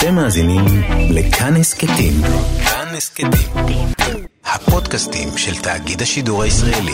אתם 0.00 0.14
מאזינים 0.14 0.64
לכאן 1.10 1.56
הסכתים. 1.56 2.12
כאן 2.64 2.94
הסכתים. 2.96 3.86
הפודקאסטים 4.44 5.28
של 5.36 5.62
תאגיד 5.62 6.02
השידור 6.02 6.42
הישראלי. 6.42 6.92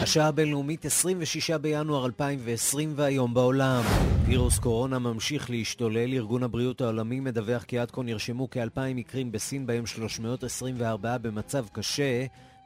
השעה 0.00 0.28
הבינלאומית 0.28 0.84
26 0.84 1.50
בינואר 1.50 2.06
2020 2.06 2.92
והיום 2.96 3.34
בעולם. 3.34 3.82
וירוס 4.26 4.58
קורונה 4.58 4.98
ממשיך 4.98 5.50
להשתולל. 5.50 6.12
ארגון 6.14 6.42
הבריאות 6.42 6.80
העולמי 6.80 7.20
מדווח 7.20 7.62
כי 7.62 7.78
עד 7.78 7.90
כה 7.90 8.02
נרשמו 8.02 8.48
כ-2,000 8.50 8.80
מקרים 8.94 9.32
בסין, 9.32 9.66
בהם 9.66 9.86
324 9.86 11.18
במצב 11.18 11.64
קשה 11.72 12.24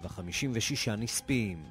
חמישים 0.08 0.50
ושישה 0.54 0.96
נספים. 0.96 1.64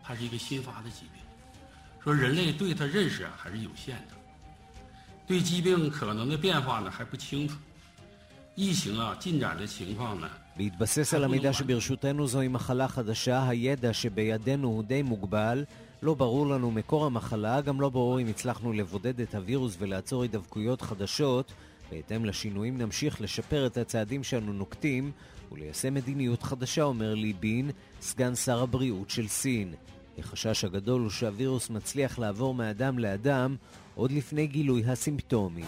בהתבסס 10.58 11.14
על 11.14 11.24
המידע 11.24 11.54
שברשותנו 11.54 12.28
זוהי 12.28 12.48
מחלה 12.48 12.88
חדשה, 12.88 13.50
הידע 13.50 13.94
שבידינו 13.94 14.68
הוא 14.68 14.84
די 14.84 15.02
מוגבל. 15.02 15.66
לא 16.04 16.14
ברור 16.14 16.48
לנו 16.48 16.72
מקור 16.72 17.06
המחלה, 17.06 17.62
גם 17.62 17.82
לא 17.82 17.90
ברור 17.90 18.22
אם 18.22 18.28
הצלחנו 18.28 18.74
לבודד 18.74 19.22
את 19.22 19.36
הווירוס 19.36 19.76
ולעצור 19.80 20.22
הידבקויות 20.22 20.82
חדשות. 20.82 21.54
בהתאם 21.92 22.26
לשינויים 22.26 22.78
נמשיך 22.78 23.22
לשפר 23.22 23.66
את 23.66 23.78
הצעדים 23.78 24.24
שאנו 24.24 24.54
נוקטים 24.54 25.12
וליישם 25.56 25.94
מדיניות 25.94 26.44
חדשה, 26.44 26.84
אומר 26.84 27.14
לי 27.14 27.34
בין, 27.34 27.72
סגן 28.02 28.36
שר 28.36 28.64
הבריאות 28.64 29.10
של 29.10 29.28
סין. 29.28 29.74
החשש 30.18 30.64
הגדול 30.64 31.02
הוא 31.02 31.10
שהווירוס 31.10 31.70
מצליח 31.70 32.20
לעבור 32.20 32.54
מאדם 32.54 33.00
לאדם 33.00 33.56
עוד 33.96 34.12
לפני 34.12 34.48
גילוי 34.48 34.84
הסימפטומים. 34.86 35.66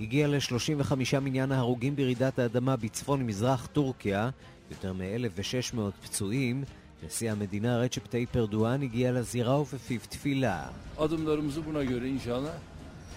הגיע 0.00 0.28
ל-35 0.28 1.20
מניין 1.20 1.52
ההרוגים 1.52 1.96
ברעידת 1.96 2.38
האדמה 2.38 2.76
בצפון-מזרח 2.76 3.66
טורקיה, 3.66 4.30
יותר 4.70 4.92
מ-1,600 4.92 5.78
פצועים. 6.02 6.64
נשיא 7.06 7.32
המדינה 7.32 7.78
רצ'פ 7.78 8.06
טייפ 8.06 8.36
ארדואן 8.36 8.82
הגיע 8.82 9.12
לזירה 9.12 9.60
ובפיו 9.60 10.00
תפילה. 10.08 10.66
Adımlarımızı 10.98 11.60
buna 11.66 11.84
göre 11.84 12.08
inşallah 12.08 12.54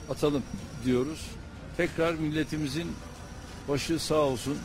atalım 0.10 0.44
diyoruz. 0.86 1.22
Tekrar 1.78 2.14
milletimizin 2.14 2.88
başı 3.70 4.00
sağ 4.00 4.16
olsun. 4.16 4.58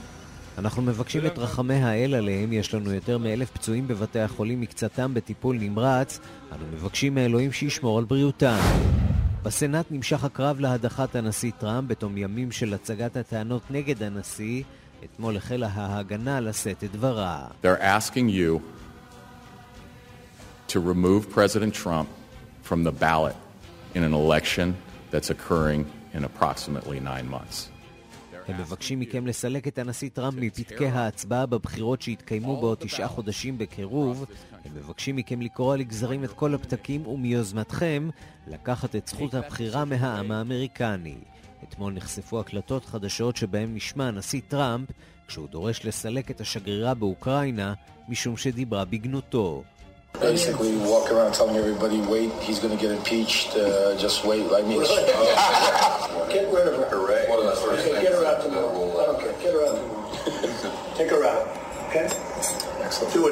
אנחנו 0.60 0.82
מבקשים 0.82 1.26
את 1.26 1.38
רחמי 1.38 1.74
האל 1.74 2.14
עליהם, 2.14 2.52
יש 2.52 2.74
לנו 2.74 2.92
יותר 2.92 3.18
מאלף 3.18 3.50
פצועים 3.50 3.88
בבתי 3.88 4.20
החולים, 4.20 4.60
מקצתם 4.60 5.14
בטיפול 5.14 5.56
נמרץ. 5.56 6.20
אנו 6.52 6.64
מבקשים 6.72 7.14
מאלוהים 7.14 7.52
שישמור 7.52 7.98
על 7.98 8.04
בריאותם. 8.04 8.58
בסנאט 9.42 9.86
נמשך 9.90 10.24
הקרב 10.24 10.60
להדחת 10.60 11.16
הנשיא 11.16 11.50
טראמפ 11.58 11.88
בתום 11.88 12.16
ימים 12.16 12.52
של 12.52 12.74
הצגת 12.74 13.16
הטענות 13.16 13.62
נגד 13.70 14.02
הנשיא. 14.02 14.62
אתמול 15.04 15.36
החלה 15.36 15.68
ההגנה 15.72 16.40
לשאת 16.40 16.84
את 16.84 16.92
דברה. 16.92 17.46
To 20.68 20.78
remove 20.78 21.34
President 21.34 21.74
Trump 21.74 22.08
from 22.68 22.84
the 22.84 22.92
ballot 22.92 23.36
in 23.94 24.02
an 24.02 24.12
election 24.12 24.74
that's 25.10 25.30
occurring 25.30 25.84
in 26.14 26.24
approximately 26.24 27.00
nine 27.00 27.28
months. 27.30 27.69
הם 28.50 28.60
מבקשים 28.60 29.00
מכם 29.00 29.26
לסלק 29.26 29.68
את 29.68 29.78
הנשיא 29.78 30.08
טראמפ 30.12 30.34
מפתקי 30.38 30.86
ההצבעה 30.86 31.46
בבחירות 31.46 32.02
שיתקיימו 32.02 32.60
בעוד 32.60 32.78
תשעה 32.80 33.08
חודשים 33.08 33.58
בקירוב. 33.58 34.24
הם 34.64 34.72
מבקשים 34.74 35.16
מכם 35.16 35.40
לקרוע 35.40 35.76
לגזרים 35.76 36.24
את 36.24 36.30
כל 36.32 36.54
הפתקים 36.54 37.06
ומיוזמתכם 37.06 38.10
לקחת 38.46 38.96
את 38.96 39.08
זכות 39.08 39.34
הבחירה 39.34 39.84
מהעם 39.84 40.32
האמריקני. 40.32 41.16
אתמול 41.64 41.92
נחשפו 41.92 42.40
הקלטות 42.40 42.84
חדשות 42.84 43.36
שבהן 43.36 43.74
נשמע 43.74 44.08
הנשיא 44.08 44.40
טראמפ 44.48 44.88
כשהוא 45.28 45.48
דורש 45.48 45.84
לסלק 45.84 46.30
את 46.30 46.40
השגרירה 46.40 46.94
באוקראינה 46.94 47.74
משום 48.08 48.36
שדיברה 48.36 48.84
בגנותו. 48.84 49.62
Basically, 50.14 50.74
walk 50.92 51.06
around 51.14 51.32
telling 51.38 51.56
everybody, 51.56 52.00
wait, 52.12 52.30
he's 52.46 52.58
going 52.58 52.74
to 52.76 52.82
get 52.84 52.90
impeached, 52.90 53.50
uh, 53.56 53.96
just 54.04 54.24
wait. 54.28 54.44
I 54.58 54.62
mean, 54.68 54.82
Get 56.30 56.46
rid 56.54 56.68
of 56.68 56.76
her. 56.78 56.86
Hooray. 56.90 57.26
Okay, 57.26 58.02
get 58.02 58.12
her 58.12 58.24
out 58.24 58.40
tomorrow. 58.40 59.00
I 59.00 59.06
don't 59.06 59.18
care. 59.18 59.32
Get 59.42 59.52
her 59.52 59.66
out 59.66 59.74
tomorrow. 59.74 60.94
Take 60.94 61.10
her 61.10 61.24
it. 61.94 62.30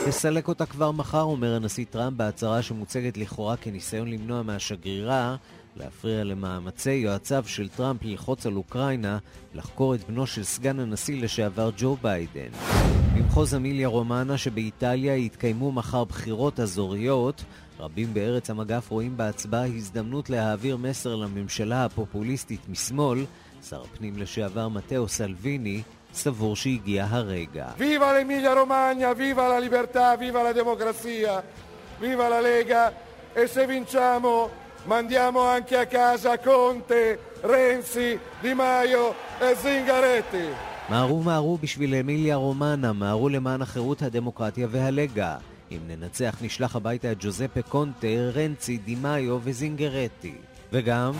תסלק 0.07 0.49
אותה 0.49 0.67
כבר 0.67 0.91
מחר, 0.91 1.23
אומר 1.23 1.55
הנשיא 1.55 1.85
טראמפ 1.91 2.17
בהצהרה 2.17 2.63
שמוצגת 2.63 3.17
לכאורה 3.17 3.57
כניסיון 3.57 4.09
למנוע 4.09 4.43
מהשגרירה 4.43 5.37
להפריע 5.77 6.25
למאמצי 6.25 6.91
יועציו 6.91 7.45
של 7.47 7.69
טראמפ 7.69 8.03
ללחוץ 8.03 8.47
על 8.47 8.57
אוקראינה 8.57 9.19
לחקור 9.55 9.95
את 9.95 10.11
בנו 10.11 10.27
של 10.27 10.45
סגן 10.45 10.81
הנשיא 10.81 11.23
לשעבר 11.23 11.71
ג'ו 11.77 11.97
ביידן. 12.03 12.49
במחוז 13.17 13.55
אמיליה 13.55 13.89
רומנה 13.89 14.39
שבאיטליה 14.39 15.17
יתקיימו 15.17 15.73
מחר 15.73 16.05
בחירות 16.05 16.61
אזוריות. 16.61 17.45
רבים 17.81 18.15
בארץ 18.15 18.51
המגף 18.51 18.91
רואים 18.91 19.17
בהצבעה 19.17 19.67
הזדמנות 19.67 20.31
להעביר 20.31 20.77
מסר 20.77 21.15
לממשלה 21.15 21.85
הפופוליסטית 21.85 22.69
משמאל. 22.69 23.25
שר 23.69 23.83
הפנים 23.83 24.19
לשעבר 24.19 24.69
מתאו 24.69 25.09
סלוויני 25.09 25.83
סבור 26.15 26.57
שהגיע 26.57 27.07
הרגע. 27.09 27.67
Viva 27.79 28.13
l'Emilia 28.13 28.53
Romagna, 28.55 29.13
viva 29.13 29.49
la 29.49 29.59
libertà, 29.59 30.17
viva 30.17 30.43
la 30.43 30.53
democrazia, 30.53 31.43
viva 32.01 32.29
la 32.29 32.41
Lega 32.41 32.93
e 33.35 33.47
se 33.47 33.67
vinciamo 33.67 34.51
mandiamo 34.85 35.41
anche 35.43 35.77
a 35.77 35.87
casa 35.87 36.39
Conte, 36.39 37.19
Renzi, 37.43 38.19
Di 38.43 38.55
Maio 38.55 39.15
e 39.41 39.55
Zingaretti. 39.63 40.49
מהרו 40.89 41.23
מהרו 41.23 41.59
בשביל 41.59 41.95
אמיליה 41.95 42.37
רומנה, 42.37 42.93
מהרו 42.93 43.29
למען 43.29 43.63
החירות, 43.63 44.03
הדמוקרטיה 44.03 44.67
והלגה. 44.71 45.37
אם 45.71 45.79
ננצח 45.89 46.37
נשלח 46.43 46.77
הביתה 46.77 47.13
את 47.13 47.17
ג'וזפה 47.21 47.63
קונטה, 47.63 48.07
רנצי, 48.35 48.79
דימאיו 48.79 49.39
וזינגרטי. 49.43 50.35
וגם... 50.73 51.13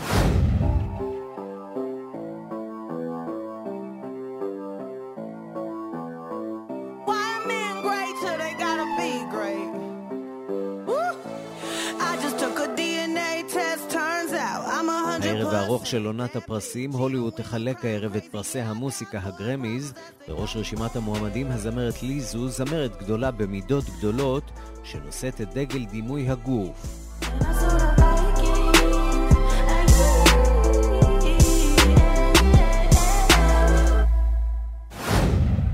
של 15.89 16.05
עונת 16.05 16.35
הפרסים, 16.35 16.91
הוליווד 16.91 17.33
תחלק 17.33 17.85
הערב 17.85 18.15
את 18.15 18.25
פרסי 18.31 18.59
המוסיקה 18.59 19.19
הגרמיז. 19.23 19.93
בראש 20.27 20.55
רשימת 20.55 20.95
המועמדים 20.95 21.47
הזמרת 21.51 22.03
ליזו, 22.03 22.47
זמרת 22.47 23.03
גדולה 23.03 23.31
במידות 23.31 23.83
גדולות, 23.97 24.51
שנושאת 24.83 25.41
את 25.41 25.53
דגל 25.53 25.85
דימוי 25.85 26.29
הגוף. 26.29 27.07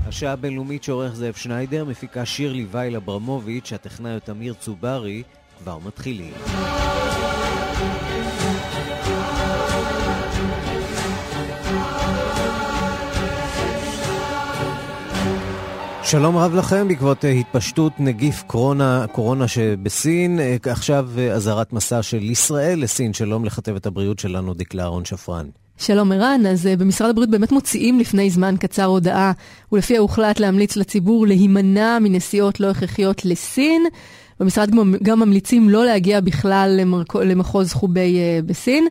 השעה 0.06 0.32
הבינלאומית 0.32 0.84
שעורך 0.84 1.14
זאב 1.14 1.34
שניידר, 1.34 1.84
מפיקה 1.84 2.26
שירלי 2.26 2.66
וייל 2.70 2.96
אברמוביץ', 2.96 3.72
הטכנאי 3.72 4.12
הוא 4.12 4.18
תמיר 4.18 4.54
צוברי, 4.54 5.22
כבר 5.58 5.78
מתחילים. 5.78 6.32
שלום 16.08 16.36
רב 16.36 16.54
לכם, 16.54 16.88
בעקבות 16.88 17.24
אה, 17.24 17.30
התפשטות 17.30 17.92
נגיף 17.98 18.42
קורונה, 18.46 19.06
קורונה 19.12 19.48
שבסין, 19.48 20.40
אה, 20.40 20.56
עכשיו 20.70 21.08
אה, 21.18 21.32
אזהרת 21.32 21.72
מסע 21.72 22.02
של 22.02 22.22
ישראל 22.22 22.82
לסין. 22.82 23.12
שלום 23.12 23.44
לכתבת 23.44 23.86
הבריאות 23.86 24.18
שלנו, 24.18 24.54
דקלה 24.54 24.82
אהרון 24.82 25.04
שפרן. 25.04 25.46
שלום 25.78 26.12
ערן, 26.12 26.46
אז 26.46 26.66
במשרד 26.78 27.10
הבריאות 27.10 27.30
באמת 27.30 27.52
מוציאים 27.52 27.98
לפני 27.98 28.30
זמן 28.30 28.54
קצר 28.60 28.84
הודעה, 28.84 29.32
ולפיה 29.72 30.00
הוחלט 30.00 30.40
להמליץ 30.40 30.76
לציבור 30.76 31.26
להימנע 31.26 31.98
מנסיעות 32.00 32.60
לא 32.60 32.70
הכרחיות 32.70 33.24
לסין. 33.24 33.82
במשרד 34.40 34.70
גם, 34.70 34.94
גם 35.02 35.20
ממליצים 35.20 35.68
לא 35.68 35.84
להגיע 35.84 36.20
בכלל 36.20 36.76
למרק... 36.80 37.16
למחוז 37.16 37.72
חובי 37.72 38.18
uh, 38.18 38.46
בסין. 38.46 38.86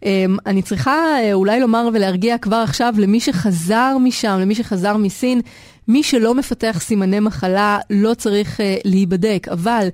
Um, 0.00 0.06
אני 0.46 0.62
צריכה 0.62 0.92
uh, 0.92 1.32
אולי 1.32 1.60
לומר 1.60 1.88
ולהרגיע 1.94 2.38
כבר 2.38 2.56
עכשיו 2.56 2.94
למי 2.98 3.20
שחזר 3.20 3.96
משם, 4.00 4.38
למי 4.40 4.54
שחזר 4.54 4.96
מסין, 4.96 5.40
מי 5.88 6.02
שלא 6.02 6.34
מפתח 6.34 6.78
סימני 6.80 7.20
מחלה 7.20 7.78
לא 7.90 8.14
צריך 8.14 8.60
uh, 8.60 8.62
להיבדק, 8.84 9.46
אבל 9.50 9.88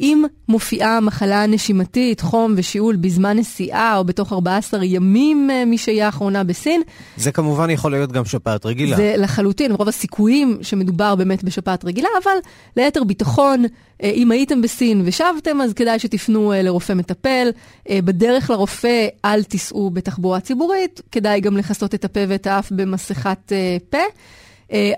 אם 0.00 0.24
מופיעה 0.48 1.00
מחלה 1.00 1.46
נשימתית, 1.46 2.20
חום 2.20 2.54
ושיעול 2.56 2.96
בזמן 2.96 3.38
נסיעה 3.38 3.96
או 3.96 4.04
בתוך 4.04 4.32
14 4.32 4.84
ימים 4.84 5.50
אה, 5.50 5.64
משהייה 5.64 6.06
האחרונה 6.06 6.44
בסין. 6.44 6.82
זה 7.16 7.32
כמובן 7.32 7.70
יכול 7.70 7.92
להיות 7.92 8.12
גם 8.12 8.24
שפעת 8.24 8.66
רגילה. 8.66 8.96
זה 8.96 9.14
לחלוטין, 9.18 9.72
רוב 9.72 9.88
הסיכויים 9.88 10.58
שמדובר 10.62 11.14
באמת 11.14 11.44
בשפעת 11.44 11.84
רגילה, 11.84 12.08
אבל 12.24 12.36
ליתר 12.76 13.04
ביטחון, 13.04 13.64
אה, 14.02 14.10
אם 14.10 14.30
הייתם 14.30 14.62
בסין 14.62 15.02
ושבתם, 15.04 15.60
אז 15.60 15.72
כדאי 15.72 15.98
שתפנו 15.98 16.52
אה, 16.52 16.62
לרופא 16.62 16.92
מטפל. 16.92 17.48
בדרך 17.92 18.50
לרופא 18.50 19.06
אל 19.24 19.42
תיסעו 19.42 19.90
בתחבורה 19.90 20.40
ציבורית, 20.40 21.00
כדאי 21.12 21.40
גם 21.40 21.56
לכסות 21.56 21.94
את 21.94 22.04
הפה 22.04 22.20
ואת 22.28 22.46
האף 22.46 22.72
במסכת 22.72 23.52
פה. 23.90 23.98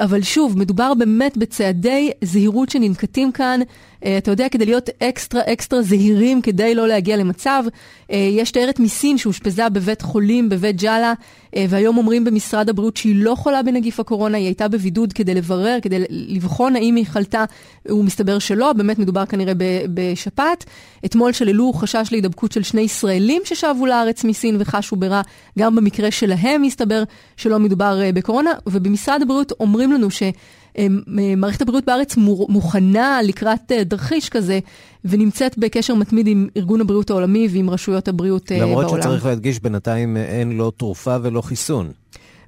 אבל 0.00 0.22
שוב, 0.22 0.58
מדובר 0.58 0.94
באמת 0.94 1.36
בצעדי 1.36 2.10
זהירות 2.24 2.70
שננקטים 2.70 3.32
כאן 3.32 3.60
אה, 3.60 3.66
אתה 4.18 4.30
יודע, 4.30 4.48
כדי 4.48 4.64
להיות 4.64 4.90
אקסטרה 5.02 5.42
אקסטרה 5.52 5.82
זהירים, 5.82 6.42
כדי 6.42 6.74
לא 6.74 6.88
להגיע 6.88 7.16
למצב. 7.16 7.64
אה, 8.10 8.16
יש 8.32 8.50
תיירת 8.50 8.80
מסין 8.80 9.18
שאושפזה 9.18 9.68
בבית 9.68 10.02
חולים, 10.02 10.48
בבית 10.48 10.76
ג'אלה, 10.76 11.12
אה, 11.56 11.66
והיום 11.68 11.98
אומרים 11.98 12.24
במשרד 12.24 12.68
הבריאות 12.68 12.96
שהיא 12.96 13.16
לא 13.16 13.34
חולה 13.34 13.62
בנגיף 13.62 14.00
הקורונה, 14.00 14.38
היא 14.38 14.46
הייתה 14.46 14.68
בבידוד 14.68 15.12
כדי 15.12 15.34
לברר, 15.34 15.78
כדי 15.82 16.04
לבחון 16.10 16.76
האם 16.76 16.94
היא 16.94 17.06
חלתה, 17.06 17.44
הוא 17.88 18.04
מסתבר 18.04 18.38
שלא, 18.38 18.72
באמת 18.72 18.98
מדובר 18.98 19.26
כנראה 19.26 19.52
בשפעת. 19.94 20.64
אתמול 21.04 21.32
שללו 21.32 21.72
חשש 21.72 22.08
להידבקות 22.10 22.52
של 22.52 22.62
שני 22.62 22.80
ישראלים 22.80 23.42
ששבו 23.44 23.86
לארץ 23.86 24.24
מסין 24.24 24.56
וחשו 24.58 24.96
ברע, 24.96 25.22
גם 25.58 25.76
במקרה 25.76 26.10
שלהם 26.10 26.62
מסתבר 26.62 27.02
שלא 27.36 27.58
מדובר 27.58 28.00
בקורונה, 28.14 28.50
ובמשרד 28.66 29.22
הבריאות 29.22 29.52
אומרים 29.60 29.92
לנו 29.92 30.10
ש... 30.10 30.22
מערכת 31.36 31.62
הבריאות 31.62 31.84
בארץ 31.84 32.16
מוכנה 32.48 33.22
לקראת 33.22 33.72
תרחיש 33.88 34.28
כזה, 34.28 34.58
ונמצאת 35.04 35.58
בקשר 35.58 35.94
מתמיד 35.94 36.26
עם 36.26 36.48
ארגון 36.56 36.80
הבריאות 36.80 37.10
העולמי 37.10 37.48
ועם 37.50 37.70
רשויות 37.70 38.08
הבריאות 38.08 38.50
למרות 38.50 38.68
בעולם. 38.68 38.86
למרות 38.86 39.02
שצריך 39.02 39.26
להדגיש, 39.26 39.60
בינתיים 39.60 40.16
אין 40.16 40.52
לא 40.52 40.72
תרופה 40.76 41.16
ולא 41.22 41.40
חיסון. 41.40 41.92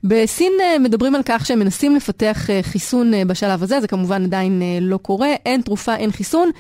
בסין 0.04 0.52
מדברים 0.80 1.14
על 1.14 1.22
כך 1.24 1.46
שהם 1.46 1.58
מנסים 1.58 1.96
לפתח 1.96 2.48
חיסון 2.62 3.12
בשלב 3.26 3.62
הזה, 3.62 3.80
זה 3.80 3.88
כמובן 3.88 4.24
עדיין 4.24 4.62
לא 4.80 4.96
קורה, 4.96 5.32
אין 5.46 5.60
תרופה, 5.60 5.96
אין 5.96 6.10
חיסון. 6.10 6.50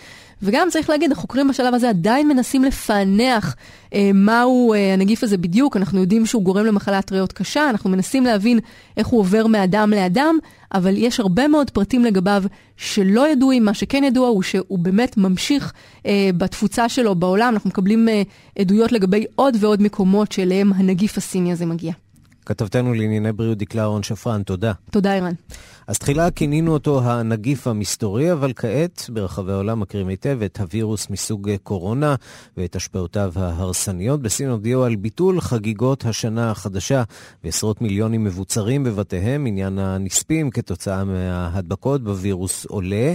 וגם 0.44 0.68
צריך 0.70 0.90
להגיד, 0.90 1.12
החוקרים 1.12 1.48
בשלב 1.48 1.74
הזה 1.74 1.88
עדיין 1.88 2.28
מנסים 2.28 2.64
לפענח 2.64 3.56
אה, 3.94 4.10
מהו 4.14 4.74
אה, 4.74 4.92
הנגיף 4.92 5.22
הזה 5.22 5.36
בדיוק. 5.36 5.76
אנחנו 5.76 6.00
יודעים 6.00 6.26
שהוא 6.26 6.42
גורם 6.42 6.66
למחלת 6.66 7.12
ריאות 7.12 7.32
קשה, 7.32 7.70
אנחנו 7.70 7.90
מנסים 7.90 8.24
להבין 8.24 8.58
איך 8.96 9.06
הוא 9.06 9.20
עובר 9.20 9.46
מאדם 9.46 9.90
לאדם, 9.90 10.38
אבל 10.74 10.94
יש 10.96 11.20
הרבה 11.20 11.48
מאוד 11.48 11.70
פרטים 11.70 12.04
לגביו 12.04 12.42
שלא 12.76 13.28
ידועים. 13.28 13.64
מה 13.64 13.74
שכן 13.74 14.04
ידוע 14.04 14.28
הוא 14.28 14.42
שהוא 14.42 14.78
באמת 14.78 15.16
ממשיך 15.16 15.72
אה, 16.06 16.30
בתפוצה 16.36 16.88
שלו 16.88 17.14
בעולם. 17.14 17.52
אנחנו 17.52 17.70
מקבלים 17.70 18.08
אה, 18.08 18.22
עדויות 18.58 18.92
לגבי 18.92 19.24
עוד 19.34 19.56
ועוד 19.60 19.82
מקומות 19.82 20.32
שאליהם 20.32 20.72
הנגיף 20.72 21.18
הסיני 21.18 21.52
הזה 21.52 21.66
מגיע. 21.66 21.92
כתבתנו 22.46 22.94
לענייני 22.94 23.32
בריאות 23.32 23.58
דקלה 23.58 23.82
אהרון 23.82 24.02
שפרן, 24.02 24.42
תודה. 24.42 24.72
תודה, 24.90 25.14
ערן. 25.14 25.32
אז 25.86 25.98
תחילה 25.98 26.30
כינינו 26.30 26.72
אותו 26.72 27.02
הנגיף 27.02 27.66
המסתורי, 27.66 28.32
אבל 28.32 28.52
כעת 28.56 29.10
ברחבי 29.12 29.52
העולם 29.52 29.80
מכירים 29.80 30.08
היטב 30.08 30.38
את 30.44 30.60
הווירוס 30.60 31.10
מסוג 31.10 31.50
קורונה 31.62 32.14
ואת 32.56 32.76
השפעותיו 32.76 33.32
ההרסניות. 33.36 34.22
בסין 34.22 34.48
הודיעו 34.48 34.84
על 34.84 34.96
ביטול 34.96 35.40
חגיגות 35.40 36.04
השנה 36.04 36.50
החדשה 36.50 37.02
ועשרות 37.44 37.80
מיליונים 37.80 38.24
מבוצרים 38.24 38.84
בבתיהם. 38.84 39.46
עניין 39.46 39.78
הנספים 39.78 40.50
כתוצאה 40.50 41.04
מההדבקות 41.04 42.04
בווירוס 42.04 42.64
עולה. 42.64 43.14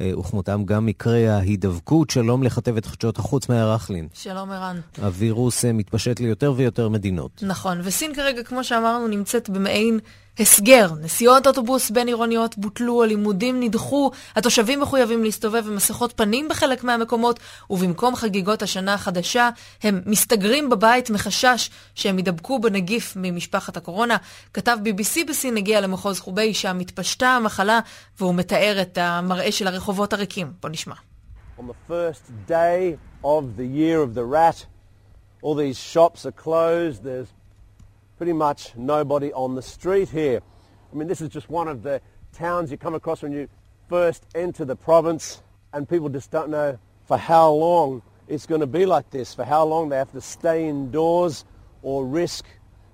אה, 0.00 0.18
וכמותם 0.18 0.62
גם 0.64 0.86
מקרי 0.86 1.28
ההידבקות. 1.28 2.10
שלום 2.10 2.42
לכתבת 2.42 2.86
חדשות 2.86 3.18
החוץ 3.18 3.48
מאיה 3.48 3.74
רכלין. 3.74 4.08
שלום 4.14 4.50
ערן. 4.50 4.80
הווירוס 5.02 5.64
אה, 5.64 5.72
מתפשט 5.72 6.20
ליותר 6.20 6.52
ויותר 6.56 6.88
מדינות. 6.88 7.42
נכון, 7.46 7.80
וסין 7.84 8.14
כרגע, 8.14 8.42
כמו 8.42 8.64
שאמרנו, 8.64 9.08
נמצאת 9.08 9.50
במעין... 9.50 9.98
הסגר, 10.40 10.90
נסיעות 11.00 11.46
אוטובוס 11.46 11.90
בין 11.90 12.06
עירוניות 12.06 12.58
בוטלו, 12.58 13.02
הלימודים 13.02 13.60
נדחו, 13.60 14.10
התושבים 14.36 14.80
מחויבים 14.80 15.24
להסתובב 15.24 15.64
עם 15.66 15.76
מסכות 15.76 16.12
פנים 16.16 16.48
בחלק 16.48 16.84
מהמקומות, 16.84 17.40
ובמקום 17.70 18.16
חגיגות 18.16 18.62
השנה 18.62 18.94
החדשה, 18.94 19.50
הם 19.82 20.00
מסתגרים 20.06 20.70
בבית 20.70 21.10
מחשש 21.10 21.70
שהם 21.94 22.18
ידבקו 22.18 22.58
בנגיף 22.58 23.12
ממשפחת 23.16 23.76
הקורונה. 23.76 24.16
כתב 24.54 24.76
BBC 24.84 25.28
בסין 25.28 25.56
הגיע 25.56 25.80
למחוז 25.80 26.20
חובי, 26.20 26.54
שם 26.54 26.78
התפשטה 26.78 27.28
המחלה, 27.28 27.80
והוא 28.18 28.34
מתאר 28.34 28.82
את 28.82 28.98
המראה 29.00 29.52
של 29.52 29.66
הרחובות 29.66 30.12
הריקים. 30.12 30.52
בוא 30.62 30.70
נשמע. 30.70 30.94
On 31.58 31.62
the 31.62 31.92
first 31.92 32.30
day 32.48 32.96
of 33.24 33.42
the 33.56 33.66
year 33.66 34.00
of 34.02 34.14
the 34.14 34.24
rat, 34.24 34.66
all 35.42 35.56
these 35.56 35.78
shops 35.78 36.24
are 36.24 36.36
closed, 36.44 37.02
there's 37.02 37.32
pretty 38.18 38.32
much 38.32 38.76
nobody 38.76 39.32
on 39.32 39.54
the 39.54 39.62
street 39.62 40.08
here. 40.08 40.40
I 40.92 40.96
mean, 40.96 41.06
this 41.06 41.20
is 41.20 41.28
just 41.28 41.48
one 41.48 41.68
of 41.68 41.84
the 41.84 42.02
towns 42.32 42.70
you 42.70 42.76
come 42.76 42.94
across 42.94 43.22
when 43.22 43.32
you 43.32 43.48
first 43.88 44.26
enter 44.34 44.64
the 44.64 44.74
province, 44.74 45.40
and 45.72 45.88
people 45.88 46.08
just 46.08 46.30
don't 46.32 46.50
know 46.50 46.78
for 47.06 47.16
how 47.16 47.52
long 47.52 48.02
it's 48.26 48.44
going 48.44 48.60
to 48.60 48.66
be 48.66 48.84
like 48.86 49.08
this, 49.10 49.34
for 49.34 49.44
how 49.44 49.64
long 49.64 49.88
they 49.88 49.96
have 49.96 50.10
to 50.12 50.20
stay 50.20 50.68
indoors 50.68 51.44
or 51.82 52.04
risk 52.04 52.44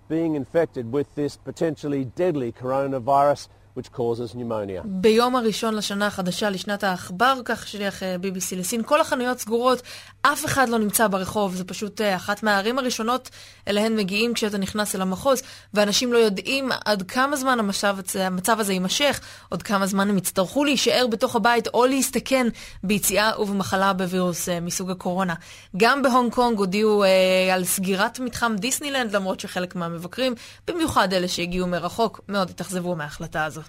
being 0.09 0.35
infected 0.35 0.93
with 0.93 1.12
this 1.15 1.38
potentially 1.38 2.05
deadly 2.05 2.53
coronavirus 2.53 3.49
which 3.79 3.87
causes 3.97 4.35
pneumonia. 4.35 4.82
ביום 4.85 5.37
הראשון 5.37 5.75
לשנה 5.75 6.06
החדשה, 6.06 6.50
לשנת 6.50 6.85
העכבר, 6.85 7.41
כך 7.44 7.69
שליח 7.69 8.03
BBC 8.03 8.56
לסין, 8.56 8.82
כל 8.82 9.00
החנויות 9.00 9.38
סגורות, 9.38 9.82
אף 10.23 10.44
אחד 10.44 10.69
לא 10.69 10.79
נמצא 10.79 11.09
ברחוב, 11.09 11.55
זה 11.55 11.65
פשוט 11.65 12.00
אחת 12.00 12.43
מהערים 12.43 12.79
הראשונות 12.79 13.31
אליהן 13.69 13.97
מגיעים 13.97 14.35
כשאתה 14.35 14.59
נכנס 14.59 14.94
אל 14.94 15.00
המחוז, 15.00 15.43
ואנשים 15.75 16.12
לא 16.12 16.19
יודעים 16.19 16.71
עד 16.85 17.03
כמה 17.03 17.37
זמן 17.37 17.59
המצב, 17.59 17.97
המצב 18.21 18.61
הזה 18.61 18.73
יימשך, 18.73 19.21
עוד 19.49 19.62
כמה 19.62 19.87
זמן 19.87 20.11
הם 20.11 20.19
יצטרכו 20.19 20.65
להישאר 20.65 21.06
בתוך 21.11 21.37
הבית 21.37 21.69
או 21.75 21.87
להסתכן 21.87 22.47
ביציאה 22.82 23.41
ובמחלה 23.41 23.93
בווירוס 23.93 24.49
מסוג 24.49 24.91
הקורונה. 24.91 25.35
גם 25.77 26.03
בהונג 26.03 26.32
קונג 26.32 26.59
הודיעו 26.59 27.05
אה, 27.05 27.55
על 27.55 27.65
סגירת 27.65 28.20
מתחם 28.20 28.56
דיסנילנד, 28.59 29.17
למרות 29.17 29.41
שחלק 29.41 29.77
מהמבקרים, 29.77 30.35
במיוחד 30.69 31.12
אלה 31.12 31.29
שהגיעו 31.29 31.67
מרחוק, 31.67 32.20
מאוד 32.29 32.50
התאכזבו 32.50 32.97
מההחלטה 32.97 33.44
הזו. 33.44 33.61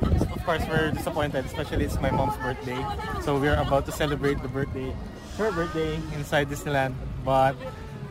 Of 0.00 0.44
course, 0.44 0.62
we're 0.68 0.90
disappointed, 0.92 1.44
especially 1.44 1.84
it's 1.84 2.00
my 2.00 2.10
mom's 2.10 2.36
birthday. 2.38 2.78
So 3.22 3.38
we're 3.38 3.56
about 3.58 3.86
to 3.86 3.92
celebrate 3.92 4.40
the 4.42 4.48
birthday, 4.48 4.94
her 5.36 5.50
birthday 5.52 5.96
inside 6.14 6.48
Disneyland. 6.48 6.94
But 7.24 7.56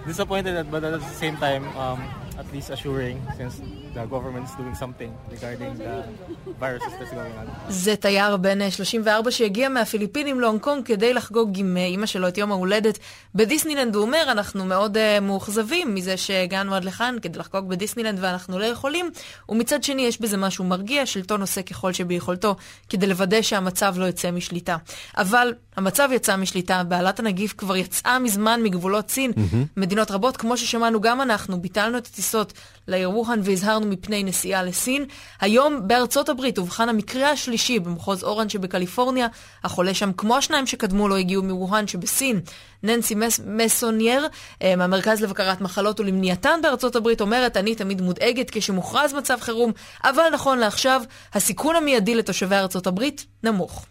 disappointed, 0.06 0.70
but 0.70 0.84
at 0.84 1.00
the 1.00 1.06
same 1.16 1.38
time, 1.38 1.66
um, 1.78 2.04
at 2.38 2.52
least 2.54 2.70
assuring 2.70 3.22
since 3.38 3.62
the 3.98 4.06
government 4.16 4.46
is 4.50 4.56
doing 4.62 4.76
something 4.84 5.12
regarding 5.34 5.72
the 5.84 5.94
viruses 6.64 6.94
that's 7.00 7.12
going 7.12 7.36
on. 7.42 7.48
זה 7.70 7.96
תייר 7.96 8.38
בן 8.38 8.70
34 8.70 9.32
שהגיע 9.32 9.70
מהפיליפינים 9.70 10.40
להונג 10.40 10.62
קונג 10.62 10.86
כדי 10.86 11.14
לחגוג 11.14 11.60
עם 11.60 11.78
אימא 11.78 12.06
שלו 12.06 12.28
את 12.28 12.38
יום 12.38 12.52
ההולדת 12.52 13.00
בדיסנילנד. 13.36 13.96
הוא 13.96 14.04
אומר, 14.04 14.24
אנחנו 14.32 14.66
מאוד 14.66 14.98
uh, 14.98 15.20
מאוכזבים 15.22 15.96
מזה 15.96 16.18
שהגענו 16.18 16.76
עד 16.76 16.86
לכאן 16.86 17.16
כדי 17.22 17.40
לחגוג 17.40 17.70
בדיסנילנד 17.70 18.20
ואנחנו 18.22 18.60
לא 18.60 18.66
יכולים. 18.66 19.12
ומצד 19.50 19.84
שני 19.84 20.02
יש 20.02 20.22
בזה 20.22 20.38
משהו 20.38 20.66
מרגיע, 20.66 21.06
שלטון 21.06 21.42
עושה 21.42 21.62
ככל 21.62 21.94
שביכולתו 21.94 22.56
כדי 22.90 23.08
לוודא 23.08 23.42
שהמצב 23.42 23.96
לא 23.98 24.06
יצא 24.06 24.32
משליטה. 24.32 24.78
אבל 25.18 25.54
המצב 25.78 26.10
יצא 26.12 26.36
משליטה, 26.36 26.84
בעלת 26.84 27.20
הנגיף 27.20 27.54
כבר 27.58 27.76
יצאה 27.76 28.20
מזמן 28.20 28.60
מגבולות 28.64 29.12
סין. 29.12 29.32
Mm-hmm. 29.32 29.56
מדינות 29.78 30.12
רבות, 30.12 30.38
כמו 30.38 30.58
ששמענו 30.58 31.02
גם 31.02 31.22
אנחנו, 31.22 31.62
ביטלנו 31.62 31.98
את 31.98 32.08
הטיסות 32.08 32.54
לעיר 32.88 33.12
ווהאן 33.12 33.40
והזהרנו 33.44 33.88
מפני 33.88 34.24
נסיעה 34.24 34.64
לסין. 34.64 35.06
היום 35.42 35.88
בארצות 35.88 36.30
הברית 36.30 36.58
אובחן 36.58 36.90
המקרה 36.90 37.30
השלישי 37.30 37.80
במחוז 37.80 38.24
אורן 38.24 38.50
שבקליפורניה. 38.50 39.28
החולה 39.64 39.94
שם, 39.94 40.12
כמו 40.18 40.38
השניים 40.38 40.68
שקדמו 40.68 41.08
לו, 41.08 41.16
הגיעו 41.16 41.44
מווהאן 41.44 41.88
שבסין. 41.88 42.40
ננסי 42.84 43.16
מס, 43.16 43.40
מסונייר, 43.46 44.28
אה, 44.62 44.76
מהמרכז 44.76 45.22
לבקרת 45.22 45.62
מחלות 45.62 46.00
ולמניעתן 46.00 46.60
בארצות 46.64 46.96
הברית, 46.96 47.22
אומרת, 47.22 47.58
אני 47.58 47.76
תמיד 47.76 48.02
מודאגת 48.02 48.50
כשמוכרז 48.50 49.14
מצב 49.14 49.38
חירום, 49.42 49.72
אבל 50.04 50.24
נכון 50.34 50.58
לעכשיו, 50.58 51.02
הסיכון 51.34 51.76
המיידי 51.76 52.16
לתושבי 52.16 52.56
ארצות 52.56 52.88
הברית 52.88 53.26
נמוך. 53.44 53.86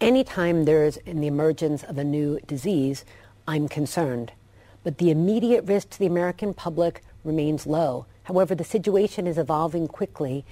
Anytime 0.00 0.64
there's 0.64 0.96
the 1.04 1.26
emergence 1.26 1.82
of 1.82 1.98
a 1.98 2.04
new 2.04 2.38
disease, 2.46 3.04
I'm 3.48 3.66
concerned. 3.66 4.30
But 4.84 4.98
the 4.98 5.10
immediate 5.10 5.64
risk 5.64 5.90
to 5.90 5.98
the 5.98 6.06
American 6.06 6.54
public 6.54 7.02
remains 7.24 7.66
low. 7.66 8.06
However, 8.22 8.54
the 8.54 8.62
situation 8.62 9.26
is 9.26 9.38
evolving 9.38 9.88
quickly. 9.88 10.44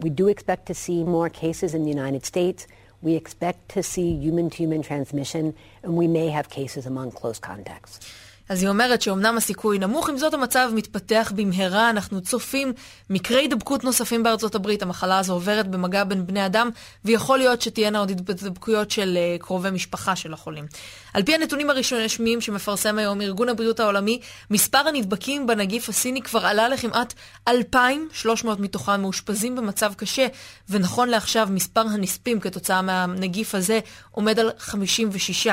We 0.00 0.08
do 0.08 0.28
expect 0.28 0.64
to 0.66 0.74
see 0.74 1.04
more 1.04 1.28
cases 1.28 1.74
in 1.74 1.82
the 1.82 1.90
United 1.90 2.24
States. 2.24 2.66
We 3.02 3.14
expect 3.14 3.68
to 3.72 3.82
see 3.82 4.16
human-to-human 4.16 4.80
transmission, 4.80 5.54
and 5.82 5.96
we 5.98 6.08
may 6.08 6.28
have 6.30 6.48
cases 6.48 6.86
among 6.86 7.10
close 7.10 7.38
contacts. 7.38 8.00
אז 8.48 8.62
היא 8.62 8.68
אומרת 8.68 9.02
שאומנם 9.02 9.36
הסיכוי 9.36 9.78
נמוך, 9.78 10.08
עם 10.08 10.18
זאת 10.18 10.34
המצב 10.34 10.70
מתפתח 10.74 11.32
במהרה, 11.34 11.90
אנחנו 11.90 12.20
צופים 12.20 12.72
מקרי 13.10 13.40
הידבקות 13.40 13.84
נוספים 13.84 14.22
בארצות 14.22 14.54
הברית, 14.54 14.82
המחלה 14.82 15.18
הזו 15.18 15.32
עוברת 15.32 15.68
במגע 15.68 16.04
בין 16.04 16.26
בני 16.26 16.46
אדם, 16.46 16.70
ויכול 17.04 17.38
להיות 17.38 17.62
שתהיינה 17.62 17.98
עוד 17.98 18.08
הידבקויות 18.08 18.90
של 18.90 19.18
uh, 19.38 19.42
קרובי 19.42 19.70
משפחה 19.70 20.16
של 20.16 20.32
החולים. 20.32 20.66
על 21.14 21.22
פי 21.22 21.34
הנתונים 21.34 21.70
הרשמיים 21.70 22.40
שמפרסם 22.40 22.98
היום 22.98 23.20
ארגון 23.20 23.48
הבריאות 23.48 23.80
העולמי, 23.80 24.20
מספר 24.50 24.78
הנדבקים 24.78 25.46
בנגיף 25.46 25.88
הסיני 25.88 26.22
כבר 26.22 26.46
עלה 26.46 26.68
לכמעט 26.68 27.14
2,300 27.48 28.60
מתוכם 28.60 29.00
מאושפזים 29.00 29.56
במצב 29.56 29.92
קשה, 29.96 30.26
ונכון 30.68 31.08
לעכשיו 31.08 31.48
מספר 31.50 31.80
הנספים 31.80 32.40
כתוצאה 32.40 32.82
מהנגיף 32.82 33.54
הזה 33.54 33.80
עומד 34.10 34.38
על 34.38 34.50
56. 34.58 35.46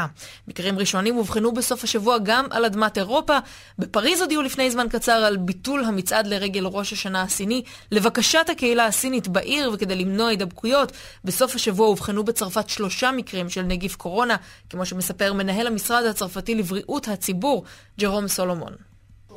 מקרים 0.48 0.80
ראשונים 0.80 1.18
אובחנו 1.18 1.52
בסוף 1.52 1.84
השבוע 1.84 2.18
גם 2.24 2.46
על 2.50 2.66
אדמת 2.66 2.81
אירופה. 2.98 3.38
בפריז 3.80 4.22
הודיעו 4.22 4.42
לפני 4.42 4.72
זמן 4.72 4.88
קצר 4.90 5.12
על 5.12 5.38
ביטול 5.38 5.84
המצעד 5.84 6.28
לרגל 6.28 6.66
ראש 6.66 6.94
השנה 6.94 7.22
הסיני, 7.22 7.64
לבקשת 7.92 8.46
הקהילה 8.52 8.86
הסינית 8.86 9.28
בעיר 9.28 9.72
וכדי 9.74 9.96
למנוע 9.96 10.28
הידבקויות. 10.28 10.92
בסוף 11.24 11.56
השבוע 11.56 11.88
אובחנו 11.88 12.24
בצרפת 12.24 12.70
שלושה 12.70 13.12
מקרים 13.12 13.50
של 13.50 13.62
נגיף 13.62 13.96
קורונה, 13.96 14.36
כמו 14.70 14.86
שמספר 14.86 15.34
מנהל 15.34 15.68
המשרד 15.68 16.06
הצרפתי 16.06 16.56
לבריאות 16.56 17.08
הציבור, 17.08 17.64
ג'רום 18.00 18.28
סולומון. 18.28 18.74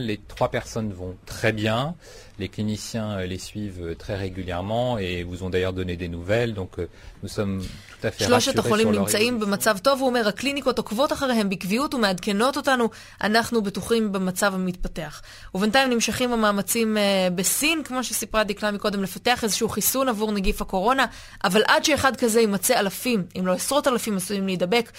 Les 0.00 0.18
trois 0.28 0.48
personnes 0.48 0.92
vont 0.92 1.14
très 1.26 1.52
bien. 1.52 1.94
Les 2.40 2.48
cliniciens 2.48 3.12
euh, 3.12 3.26
les 3.26 3.38
suivent 3.38 3.82
euh, 3.82 3.94
très 3.94 4.16
régulièrement 4.16 4.98
et 4.98 5.22
vous 5.22 5.44
ont 5.44 5.50
d'ailleurs 5.50 5.72
donné 5.72 5.96
des 5.96 6.08
nouvelles, 6.08 6.52
donc 6.52 6.78
euh, 6.78 6.88
nous 7.22 7.28
sommes 7.28 7.62
tout 7.62 8.06
à 8.06 8.10
fait 8.10 8.24
שלושת 8.24 8.58
החולים 8.58 8.90
נמצאים 8.92 9.40
במצב 9.40 9.78
טוב, 9.78 10.00
הוא 10.00 10.08
אומר, 10.08 10.28
הקליניקות 10.28 10.78
עוקבות 10.78 11.12
אחריהם 11.12 11.50
בקביעות 11.50 11.94
ומעדכנות 11.94 12.56
אותנו, 12.56 12.90
אנחנו 13.22 13.62
בטוחים 13.62 14.12
במצב 14.12 14.54
המתפתח. 14.54 15.22
ובינתיים 15.54 15.90
נמשכים 15.90 16.32
המאמצים 16.32 16.96
בסין, 17.34 17.82
כמו 17.84 18.04
שסיפרה 18.04 18.44
דקלה 18.44 18.70
מקודם, 18.70 19.02
לפתח 19.02 19.44
איזשהו 19.44 19.68
חיסון 19.68 20.08
עבור 20.08 20.32
נגיף 20.32 20.62
הקורונה, 20.62 21.06
אבל 21.44 21.62
עד 21.66 21.84
שאחד 21.84 22.16
כזה 22.16 22.40
יימצא 22.40 22.80
אלפים, 22.80 23.24
אם 23.38 23.46
לא 23.46 23.52
עשרות 23.52 23.88
אלפים 23.88 24.16
עשויים 24.16 24.46
להידבק, 24.46 24.90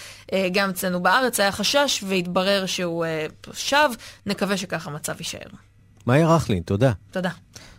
גם 0.52 0.70
אצלנו 0.70 1.02
בארץ 1.02 1.40
היה 1.40 1.52
חשש 1.52 2.04
והתברר 2.06 2.66
שהוא 2.66 3.04
שב, 3.52 3.88
נקווה 4.26 4.56
שכך 4.56 4.86
המצב 4.86 5.14
יישאר. 5.18 5.48
מאיה 6.06 6.34
רכלין, 6.34 6.62
תודה. 6.62 6.92
תודה. 7.10 7.30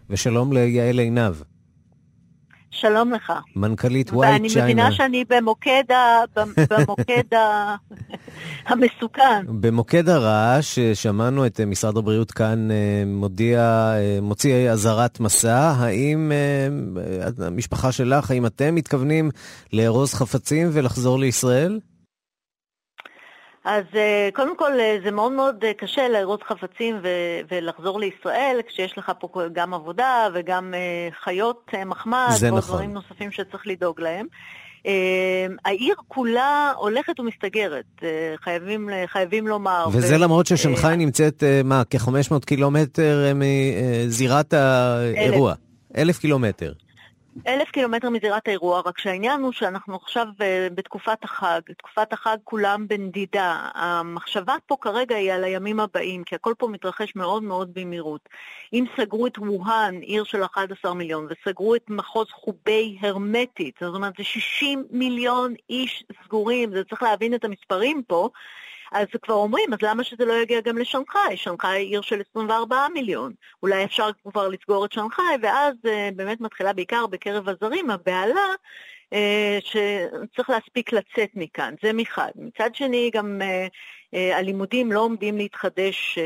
ושלום 0.10 0.54
ליעל 0.54 1.00
עינב. 1.00 1.34
שלום 2.72 3.12
לך. 3.12 3.34
מנכ"לית 3.56 4.12
ווייט 4.14 4.42
צ'יינה. 4.42 4.62
ואני 4.62 4.74
מבינה 4.74 4.92
שאני 4.92 5.24
במוקד, 5.30 5.84
ה... 5.92 6.24
במוקד 6.72 7.34
ה... 7.34 7.76
המסוכן. 8.66 9.46
במוקד 9.48 10.10
הרעש, 10.10 10.80
שמענו 10.94 11.46
את 11.46 11.62
משרד 11.62 11.98
הבריאות 11.98 12.32
כאן 12.32 12.72
אה, 12.72 13.04
מודיע, 13.06 13.60
אה, 13.96 14.20
מוציא 14.22 14.70
אזהרת 14.70 15.20
מסע. 15.20 15.74
האם 15.78 16.32
אה, 16.32 17.48
המשפחה 17.48 17.92
שלך, 17.92 18.32
האם 18.32 18.46
אתם 18.46 18.76
מתכוונים 18.76 19.32
לארוז 19.74 20.14
חפצים 20.14 20.70
ולחזור 20.74 21.20
לישראל? 21.20 21.80
אז 23.68 23.84
אה, 23.96 24.30
קודם 24.34 24.58
כל 24.58 24.80
אה, 24.80 24.98
זה 25.04 25.12
מאוד 25.12 25.32
מאוד 25.32 25.64
אה, 25.64 25.74
קשה 25.74 26.08
לארוז 26.10 26.40
חפצים 26.48 26.96
ו- 27.04 27.40
ולחזור 27.52 28.00
לישראל 28.00 28.60
כשיש 28.68 28.98
לך 28.98 29.12
פה 29.20 29.42
גם 29.54 29.74
עבודה 29.74 30.28
וגם 30.34 30.74
חיות 31.24 31.72
מחמד 31.86 32.28
ועוד 32.42 32.58
נכון. 32.58 32.76
דברים 32.76 32.94
נוספים 32.94 33.32
שצריך 33.32 33.68
לדאוג 33.68 34.02
להם. 34.02 34.26
העיר 35.66 35.96
כולה 36.08 36.74
הולכת 36.78 37.20
ומסתגרת, 37.20 38.04
חייבים, 38.44 38.90
חייבים 39.06 39.48
לומר. 39.48 39.88
וזה 39.92 40.16
ו... 40.16 40.20
למרות 40.20 40.46
ששנגחאי 40.46 40.98
נמצאת, 40.98 41.44
מה, 41.64 41.84
כ-500 41.90 42.46
קילומטר 42.46 43.32
מזירת 43.36 44.54
האירוע. 44.54 45.52
אלף, 45.52 45.58
אלף 45.98 46.20
קילומטר. 46.20 46.74
אלף 47.48 47.72
קילומטר 47.72 48.10
מזירת 48.10 48.48
האירוע, 48.48 48.82
רק 48.86 49.00
שהעניין 49.00 49.42
הוא 49.42 49.52
שאנחנו 49.52 49.96
עכשיו 49.96 50.28
אה, 50.42 50.68
בתקופת 50.76 51.24
החג, 51.24 51.62
תקופת 51.78 52.14
החג 52.14 52.38
כולם 52.44 52.88
בנדידה. 52.88 53.70
המחשבה 53.74 54.56
פה 54.66 54.78
כרגע 54.82 55.16
היא 55.16 55.34
על 55.34 55.44
הימים 55.44 55.80
הבאים, 55.80 56.24
כי 56.24 56.36
הכל 56.36 56.54
פה 56.58 56.68
מתרחש 56.68 57.16
מאוד 57.16 57.44
מאוד 57.44 57.74
במהירות. 57.74 58.30
אם 58.74 58.86
סגרו 58.98 59.28
את 59.28 59.38
ווהאן, 59.38 59.96
עיר 60.02 60.24
של 60.24 60.44
11 60.44 60.94
מיליון, 60.94 61.28
וסגרו 61.30 61.76
את 61.76 61.90
מחוז 61.90 62.28
חובי 62.32 62.98
הרמטית, 63.02 63.76
זאת 63.82 63.96
אומרת 63.96 64.14
זה 64.18 64.24
60 64.24 64.84
מיליון 64.92 65.54
איש 65.70 66.04
סגורים, 66.26 66.72
זה 66.72 66.84
צריך 66.84 67.04
להבין 67.04 67.34
את 67.34 67.46
המספרים 67.46 68.04
פה. 68.08 68.30
אז 68.92 69.08
כבר 69.22 69.34
אומרים, 69.34 69.74
אז 69.74 69.80
למה 69.82 70.04
שזה 70.04 70.26
לא 70.26 70.34
יגיע 70.34 70.62
גם 70.62 70.78
לשנגחאי? 70.78 71.38
שנגחאי 71.38 71.78
היא 71.78 71.88
עיר 71.88 72.02
של 72.02 72.22
24 72.30 72.88
מיליון. 72.94 73.34
אולי 73.64 73.84
אפשר 73.84 74.10
כבר 74.32 74.48
לסגור 74.48 74.86
את 74.86 74.92
שנגחאי, 74.92 75.36
ואז 75.42 75.74
uh, 75.86 76.16
באמת 76.16 76.42
מתחילה 76.42 76.74
בעיקר 76.74 77.08
בקרב 77.08 77.50
הזרים 77.50 77.90
הבהלה 77.90 78.54
uh, 79.14 79.18
שצריך 79.60 80.50
להספיק 80.50 80.94
לצאת 80.94 81.30
מכאן, 81.36 81.74
זה 81.84 81.94
מחד. 81.94 82.32
מצד 82.36 82.76
שני, 82.76 83.10
גם 83.14 83.42
uh, 83.42 84.16
uh, 84.16 84.36
הלימודים 84.36 84.92
לא 84.92 85.00
עומדים 85.00 85.38
להתחדש 85.38 86.20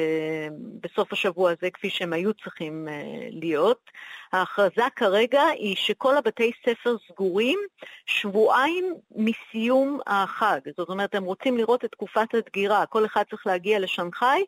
בסוף 0.81 1.13
השבוע 1.13 1.51
הזה 1.51 1.69
כפי 1.73 1.89
שהם 1.89 2.13
היו 2.13 2.33
צריכים 2.33 2.87
להיות. 3.31 3.91
ההכרזה 4.33 4.87
כרגע 4.95 5.41
היא 5.41 5.75
שכל 5.75 6.17
הבתי 6.17 6.51
ספר 6.65 6.95
סגורים 7.07 7.59
שבועיים 8.05 8.95
מסיום 9.15 9.99
החג. 10.07 10.59
זאת 10.77 10.89
אומרת, 10.89 11.15
הם 11.15 11.23
רוצים 11.23 11.57
לראות 11.57 11.85
את 11.85 11.91
תקופת 11.91 12.33
הדגירה. 12.33 12.85
כל 12.85 13.05
אחד 13.05 13.23
צריך 13.29 13.47
להגיע 13.47 13.79
לשנגחאי, 13.79 14.45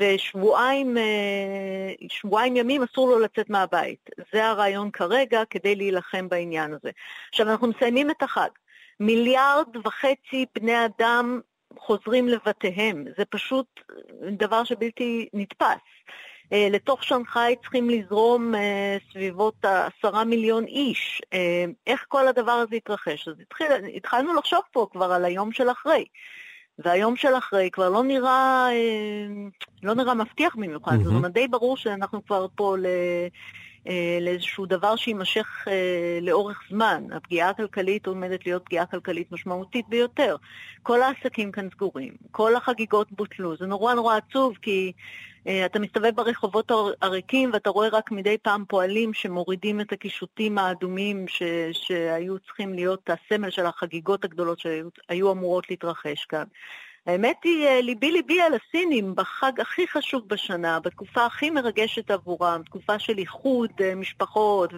ושבועיים 0.00 0.96
שבועיים 2.08 2.56
ימים 2.56 2.82
אסור 2.82 3.08
לו 3.08 3.18
לצאת 3.18 3.50
מהבית. 3.50 4.10
זה 4.32 4.46
הרעיון 4.46 4.90
כרגע 4.90 5.42
כדי 5.50 5.74
להילחם 5.74 6.28
בעניין 6.28 6.72
הזה. 6.72 6.90
עכשיו, 7.28 7.50
אנחנו 7.50 7.66
מסיימים 7.66 8.10
את 8.10 8.22
החג. 8.22 8.48
מיליארד 9.00 9.76
וחצי 9.86 10.46
בני 10.54 10.84
אדם 10.84 11.40
חוזרים 11.78 12.28
לבתיהם. 12.28 13.04
זה 13.18 13.24
פשוט 13.24 13.66
דבר 14.32 14.64
שבלתי 14.64 15.28
נתפס. 15.32 15.66
אה, 16.52 16.68
לתוך 16.70 17.04
שנגחאי 17.04 17.54
צריכים 17.62 17.90
לזרום 17.90 18.54
אה, 18.54 18.96
סביבות 19.12 19.64
עשרה 19.64 20.24
מיליון 20.24 20.64
איש. 20.64 21.22
אה, 21.32 21.64
איך 21.86 22.04
כל 22.08 22.28
הדבר 22.28 22.52
הזה 22.52 22.76
יתרחש? 22.76 23.28
אז 23.28 23.34
התחיל, 23.40 23.66
התחלנו 23.96 24.34
לחשוב 24.34 24.60
פה 24.72 24.86
כבר 24.92 25.12
על 25.12 25.24
היום 25.24 25.52
של 25.52 25.70
אחרי. 25.70 26.04
והיום 26.78 27.16
של 27.16 27.38
אחרי 27.38 27.70
כבר 27.72 27.88
לא 27.88 28.02
נראה, 28.02 28.68
לא 29.82 29.94
נראה 29.94 30.14
מבטיח 30.14 30.54
במיוחד. 30.56 30.92
Mm-hmm. 30.92 31.04
זאת 31.04 31.12
אומרת, 31.14 31.32
די 31.32 31.48
ברור 31.48 31.76
שאנחנו 31.76 32.24
כבר 32.24 32.46
פה 32.54 32.76
ל... 32.78 32.86
לאיזשהו 34.20 34.66
דבר 34.66 34.96
שיימשך 34.96 35.68
לאורך 36.22 36.60
זמן. 36.70 37.04
הפגיעה 37.12 37.50
הכלכלית 37.50 38.06
עומדת 38.06 38.46
להיות 38.46 38.64
פגיעה 38.64 38.86
כלכלית 38.86 39.32
משמעותית 39.32 39.88
ביותר. 39.88 40.36
כל 40.82 41.02
העסקים 41.02 41.52
כאן 41.52 41.68
סגורים, 41.70 42.12
כל 42.30 42.56
החגיגות 42.56 43.12
בוטלו. 43.12 43.56
זה 43.56 43.66
נורא 43.66 43.94
נורא 43.94 44.16
עצוב, 44.16 44.56
כי 44.62 44.92
אה, 44.96 45.02
אתה 45.46 45.78
מסתובב 45.78 46.10
ברחובות 46.14 46.72
הריקים 47.02 47.50
ואתה 47.52 47.70
רואה 47.70 47.88
רק 47.88 48.10
מדי 48.10 48.38
פעם 48.42 48.64
פועלים 48.68 49.14
שמורידים 49.14 49.80
את 49.80 49.92
הקישוטים 49.92 50.58
האדומים 50.58 51.28
ש, 51.28 51.42
שהיו 51.72 52.38
צריכים 52.38 52.74
להיות 52.74 53.10
הסמל 53.10 53.50
של 53.50 53.66
החגיגות 53.66 54.24
הגדולות 54.24 54.58
שהיו 54.58 55.32
אמורות 55.32 55.70
להתרחש 55.70 56.24
כאן. 56.24 56.44
האמת 57.06 57.36
היא, 57.44 57.66
אה, 57.66 57.80
ליבי 57.80 58.10
ליבי 58.12 58.40
על 58.40 58.52
הסינים 58.54 59.14
בחג 59.14 59.60
הכי 59.60 59.88
חשוב 59.88 60.28
בשנה, 60.28 60.80
בתקופה 60.80 61.26
הכי 61.26 61.50
מרגשת 61.50 62.10
עבורם, 62.10 62.62
תקופה 62.64 62.98
של 62.98 63.18
איחוד 63.18 63.70
אה, 63.80 63.94
משפחות 63.94 64.74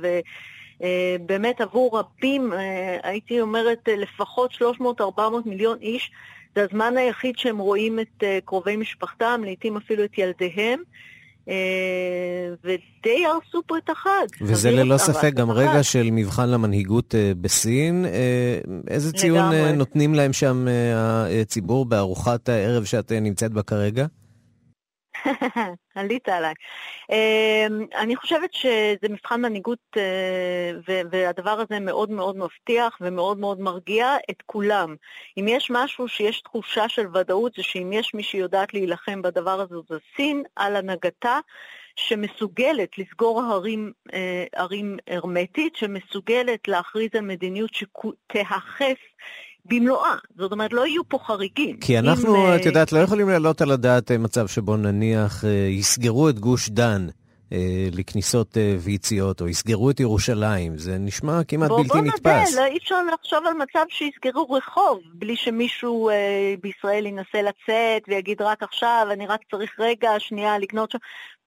ובאמת 0.81 1.61
עבור 1.61 1.99
רבים, 1.99 2.53
הייתי 3.03 3.41
אומרת 3.41 3.89
לפחות 3.89 4.53
300-400 4.53 5.21
מיליון 5.45 5.79
איש, 5.81 6.11
זה 6.57 6.65
הזמן 6.71 6.97
היחיד 6.97 7.35
שהם 7.39 7.59
רואים 7.59 8.01
את 8.01 8.23
uh, 8.23 8.25
קרובי 8.45 8.77
משפחתם, 8.77 9.41
לעיתים 9.45 9.77
אפילו 9.77 10.05
את 10.05 10.19
ילדיהם. 10.19 10.81
Uh, 11.45 11.49
ודי 12.65 13.27
הרסו 13.27 13.63
פה 13.67 13.79
את 13.79 13.91
החג. 13.91 14.27
וזה 14.41 14.71
ללא 14.71 14.99
ספק 14.99 15.33
גם. 15.35 15.51
רגע 15.51 15.83
של 15.83 16.09
מבחן 16.13 16.49
למנהיגות 16.49 17.15
uh, 17.15 17.39
בסין. 17.41 18.07
איזה 18.89 19.13
ציון 19.13 19.53
uh, 19.53 19.73
נותנים 19.77 20.15
להם 20.15 20.33
שם 20.33 20.67
הציבור 21.43 21.85
בארוחת 21.85 22.49
הערב 22.49 22.85
שאת 22.85 23.13
נמצאת 23.13 23.53
בה 23.53 23.63
כרגע? 23.63 24.07
עלית 25.95 26.29
עליי. 26.29 26.55
אמ, 27.11 27.87
אני 27.95 28.17
חושבת 28.17 28.55
שזה 28.55 29.09
מבחן 29.11 29.41
מנהיגות, 29.41 29.79
אה, 29.97 30.71
והדבר 31.11 31.51
הזה 31.61 31.81
מאוד 31.81 32.11
מאוד 32.11 32.37
מבטיח 32.37 32.99
ומאוד 33.01 33.39
מאוד 33.39 33.61
מרגיע 33.61 34.17
את 34.31 34.43
כולם. 34.47 34.97
אם 35.39 35.49
יש 35.49 35.71
משהו 35.71 36.09
שיש 36.09 36.41
תחושה 36.41 36.89
של 36.89 37.07
ודאות, 37.17 37.55
זה 37.55 37.63
שאם 37.63 37.93
יש 37.93 38.15
מי 38.15 38.23
שיודעת 38.23 38.75
להילחם 38.75 39.23
בדבר 39.23 39.61
הזה, 39.61 39.75
זה 39.89 39.97
סין 40.17 40.43
על 40.57 40.77
הנהגתה. 40.77 41.39
שמסוגלת 41.99 42.99
לסגור 42.99 43.43
הרים, 43.43 43.93
אה, 44.15 44.45
הרים 44.55 44.97
הרמטית, 45.07 45.77
שמסוגלת 45.77 46.69
להכריז 46.69 47.11
על 47.15 47.21
מדיניות 47.21 47.71
שתיאכף 47.75 48.99
במלואה. 49.69 50.15
זאת 50.39 50.53
אומרת, 50.53 50.73
לא 50.73 50.87
יהיו 50.87 51.09
פה 51.09 51.19
חריגים. 51.27 51.77
כי 51.81 51.99
אנחנו, 51.99 52.37
אם, 52.37 52.57
את 52.61 52.67
יודעת, 52.67 52.93
לא 52.93 52.99
יכולים 52.99 53.29
להעלות 53.29 53.63
על 53.63 53.71
הדעת 53.71 54.11
מצב 54.11 54.47
שבו 54.47 54.77
נניח 54.77 55.45
יסגרו 55.71 56.29
את 56.29 56.39
גוש 56.39 56.69
דן. 56.69 57.07
אה, 57.53 57.89
לכניסות 57.93 58.57
אה, 58.57 58.77
ויציאות, 58.81 59.41
או 59.41 59.49
יסגרו 59.49 59.91
את 59.91 60.01
ירושלים. 60.01 60.79
זה 60.79 60.99
נשמע 60.99 61.45
כמעט 61.49 61.69
בוא, 61.69 61.79
בלתי 61.79 61.89
בוא 61.89 62.01
נתפס. 62.01 62.55
בוא 62.55 62.61
לא, 62.61 62.67
אי 62.67 62.77
אפשר 62.77 63.03
לחשוב 63.15 63.39
על 63.47 63.55
מצב 63.55 63.85
שיסגרו 63.89 64.53
רחוב, 64.53 65.01
בלי 65.15 65.37
שמישהו 65.37 66.09
אה, 66.09 66.55
בישראל 66.63 67.07
ינסה 67.07 67.43
לצאת 67.43 68.03
ויגיד 68.09 68.43
רק 68.43 68.63
עכשיו, 68.63 69.07
אני 69.13 69.27
רק 69.27 69.41
צריך 69.51 69.71
רגע, 69.79 70.11
שנייה, 70.19 70.59
לקנות 70.59 70.91
שם. 70.91 70.99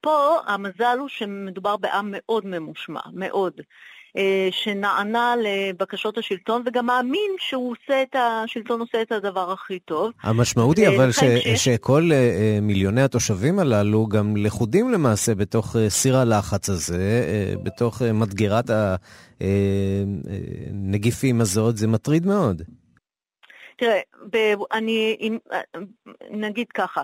פה 0.01 0.37
המזל 0.45 0.97
הוא 0.99 1.07
שמדובר 1.07 1.77
בעם 1.77 2.07
מאוד 2.11 2.45
ממושמע, 2.45 3.01
מאוד. 3.13 3.53
אה, 4.17 4.47
שנענה 4.51 5.35
לבקשות 5.43 6.17
השלטון 6.17 6.63
וגם 6.65 6.85
מאמין 6.85 7.31
שהשלטון 7.39 8.79
עושה 8.79 9.01
את 9.01 9.11
הדבר 9.11 9.51
הכי 9.51 9.79
טוב. 9.79 10.11
המשמעות 10.21 10.77
היא 10.77 10.87
אבל 10.87 11.11
ש, 11.11 11.19
שכל 11.55 12.09
אה, 12.13 12.59
מיליוני 12.61 13.01
התושבים 13.01 13.59
הללו 13.59 14.07
גם 14.07 14.37
לכודים 14.37 14.91
למעשה 14.91 15.35
בתוך 15.35 15.75
אה, 15.75 15.89
סיר 15.89 16.17
הלחץ 16.17 16.69
הזה, 16.69 17.23
בתוך 17.63 18.01
מדגרת 18.01 18.69
הנגיפים 20.71 21.41
הזאת, 21.41 21.77
זה 21.77 21.87
מטריד 21.87 22.25
מאוד. 22.25 22.61
תראה, 23.79 23.99
אני, 24.71 25.17
נגיד 26.29 26.67
ככה, 26.71 27.03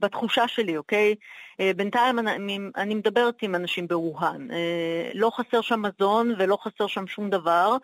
בתחושה 0.00 0.48
שלי, 0.48 0.76
אוקיי? 0.76 1.14
אה, 1.60 1.70
בינתיים 1.76 2.18
אני, 2.18 2.58
אני 2.76 2.94
מדברת 2.94 3.34
עם 3.42 3.54
אנשים 3.54 3.88
בווהאן. 3.88 4.50
אה, 4.50 5.10
לא 5.14 5.30
חסר 5.36 5.60
שם 5.60 5.82
מזון 5.82 6.34
ולא 6.38 6.58
חסר 6.62 6.86
שם 6.86 7.06
שום 7.06 7.30
דבר, 7.30 7.76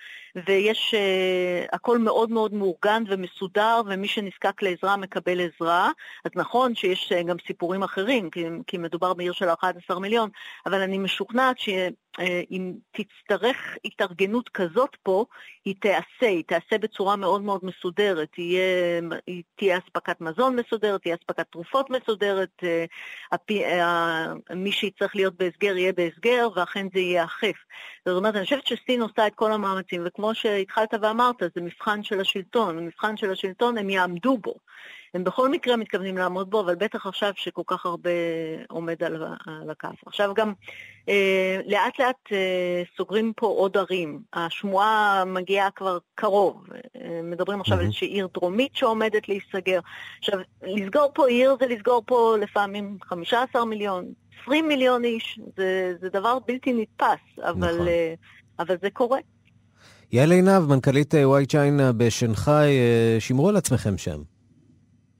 ויש, 0.47 0.95
אה, 0.95 1.65
הכל 1.73 1.99
מאוד 1.99 2.31
מאוד 2.31 2.55
מאורגן 2.55 3.03
ומסודר, 3.09 3.81
ומי 3.87 4.09
שנזקק 4.09 4.63
לעזרה 4.63 4.97
מקבל 4.97 5.41
עזרה. 5.41 5.91
אז 6.25 6.31
נכון 6.35 6.75
שיש 6.75 7.13
גם 7.27 7.37
סיפורים 7.47 7.83
אחרים, 7.83 8.31
כי, 8.31 8.45
כי 8.67 8.79
מדובר 8.79 9.15
בעיר 9.15 9.33
של 9.33 9.49
11 9.49 10.01
מיליון, 10.01 10.31
אבל 10.67 10.81
אני 10.81 10.99
משוכנעת 10.99 11.59
שאם 11.59 12.73
תצטרך 12.91 13.77
התארגנות 13.85 14.49
כזאת 14.49 14.97
פה, 15.03 15.25
היא 15.65 15.75
תיעשה, 15.81 16.27
היא 16.27 16.45
תיעשה 16.45 16.79
בצורה 16.79 17.17
מאוד 17.17 17.43
מאוד 17.43 17.61
מסודרת. 17.63 17.78
תהיה, 18.31 19.01
תהיה 19.57 19.79
אספקת 19.79 20.21
מזון 20.21 20.57
מסודרת, 20.57 21.03
תהיה 21.03 21.15
אספקת 21.15 21.47
תרופות 21.51 21.91
מסודרת, 21.91 22.63
אה, 23.53 24.27
מי 24.55 24.73
שיצטרך 24.73 25.17
להיות 25.17 25.35
בהסגר 25.37 25.77
יהיה 25.77 25.93
בהסגר, 25.93 26.49
ואכן 26.57 26.87
זה 26.95 27.01
ייאכף. 27.01 27.57
זאת 28.07 28.17
אומרת, 28.17 28.37
אני 28.37 28.45
חושבת 28.45 28.67
שסין 28.67 29.03
עושה 29.03 29.27
את 29.27 29.35
כל 29.35 29.53
המאמצים, 29.53 30.03
וכמו 30.07 30.35
שהתחלת 30.35 30.95
ואמרת, 31.03 31.37
זה 31.55 31.61
מבחן 31.61 32.03
של 32.03 32.21
השלטון. 32.21 32.79
המבחן 32.79 33.17
של 33.17 33.31
השלטון, 33.31 33.79
הם 33.79 33.91
יעמדו 33.91 34.39
בו. 34.39 34.55
הם 35.15 35.25
בכל 35.25 35.49
מקרה 35.49 35.77
מתכוונים 35.77 36.19
לעמוד 36.19 36.51
בו, 36.51 36.61
אבל 36.61 36.75
בטח 36.75 37.07
עכשיו 37.07 37.33
שכל 37.37 37.63
כך 37.67 37.87
הרבה 37.87 38.11
עומד 38.69 39.03
על, 39.03 39.25
על 39.47 39.71
הכף. 39.71 39.95
עכשיו 40.07 40.35
גם 40.35 40.53
אה, 41.09 41.61
לאט 41.67 42.01
לאט 42.01 42.33
אה, 42.33 42.83
סוגרים 42.97 43.33
פה 43.37 43.47
עוד 43.47 43.77
ערים. 43.77 44.21
השמועה 44.33 45.25
מגיעה 45.27 45.71
כבר 45.71 45.99
קרוב. 46.15 46.65
אה, 46.97 47.21
מדברים 47.23 47.61
עכשיו 47.61 47.77
mm-hmm. 47.77 47.81
על 47.81 47.87
איזושהי 47.87 48.09
עיר 48.09 48.29
דרומית 48.35 48.77
שעומדת 48.77 49.29
להיסגר. 49.29 49.81
עכשיו, 50.19 50.39
לסגור 50.63 51.11
פה 51.15 51.29
עיר 51.29 51.57
זה 51.61 51.67
לסגור 51.67 52.03
פה 52.07 52.37
לפעמים 52.41 52.99
15 53.05 53.65
מיליון, 53.65 54.05
20 54.43 54.69
מיליון 54.69 55.05
איש. 55.05 55.41
זה, 55.57 55.95
זה 56.01 56.09
דבר 56.09 56.39
בלתי 56.47 56.73
נתפס, 56.73 57.39
אבל, 57.43 57.75
נכון. 57.75 57.89
אה, 57.89 58.15
אבל 58.59 58.77
זה 58.83 58.91
קורה. 58.91 59.19
יעל 60.13 60.33
עינב, 60.33 60.67
מנכ"לית 60.69 61.15
וואי 61.15 61.47
צ'יינה 61.47 61.93
בשנגחאי, 61.93 62.79
אה, 62.79 63.17
שמרו 63.21 63.49
על 63.49 63.57
עצמכם 63.57 63.99
שם. 63.99 64.38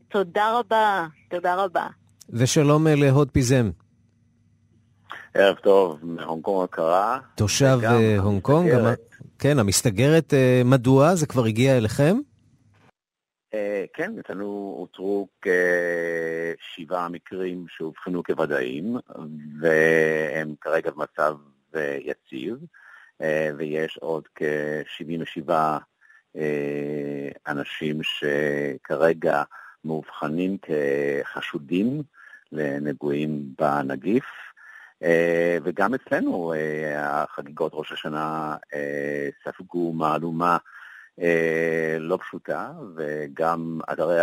תודה 0.09 0.59
רבה, 0.59 1.07
תודה 1.31 1.55
רבה. 1.55 1.87
ושלום 2.31 2.87
אה, 2.87 2.95
להוד 2.95 3.31
פיזם. 3.31 3.71
ערב 5.35 5.57
טוב, 5.57 5.99
מהונג 6.03 6.43
קונג 6.43 6.65
הקרה. 6.65 7.19
תושב 7.35 7.79
אה, 7.85 8.19
הונג 8.19 8.43
קונג, 8.43 8.73
גם... 8.73 8.85
כן, 9.39 9.59
המסתגרת, 9.59 10.35
אה, 10.35 10.63
מדוע? 10.65 11.15
זה 11.15 11.27
כבר 11.27 11.45
הגיע 11.45 11.77
אליכם? 11.77 12.17
כן, 13.95 14.13
אצלנו 14.21 14.77
אותרו 14.81 15.29
כשבעה 15.43 17.09
מקרים 17.09 17.65
שאובחנו 17.69 18.23
כוודאים, 18.25 18.97
והם 19.61 20.55
כרגע 20.61 20.91
במצב 20.91 21.35
יציב, 22.01 22.57
ויש 23.57 23.99
עוד 24.01 24.25
כ-77 24.35 25.53
אנשים 27.49 28.01
שכרגע 28.03 29.43
מאובחנים 29.89 30.57
כחשודים 30.63 32.03
לנגועים 32.53 33.43
בנגיף. 33.59 34.25
אה, 35.03 35.59
וגם 35.63 35.95
אצלנו 35.95 36.53
אה, 36.53 37.23
החגיגות 37.23 37.73
ראש 37.75 37.93
השנה 37.93 38.57
אה, 38.75 39.29
ספגו 39.45 39.93
מהלומה 39.93 40.57
לא 42.01 42.19
פשוטה, 42.21 42.73
וגם 42.97 43.81
אתרי, 43.93 44.21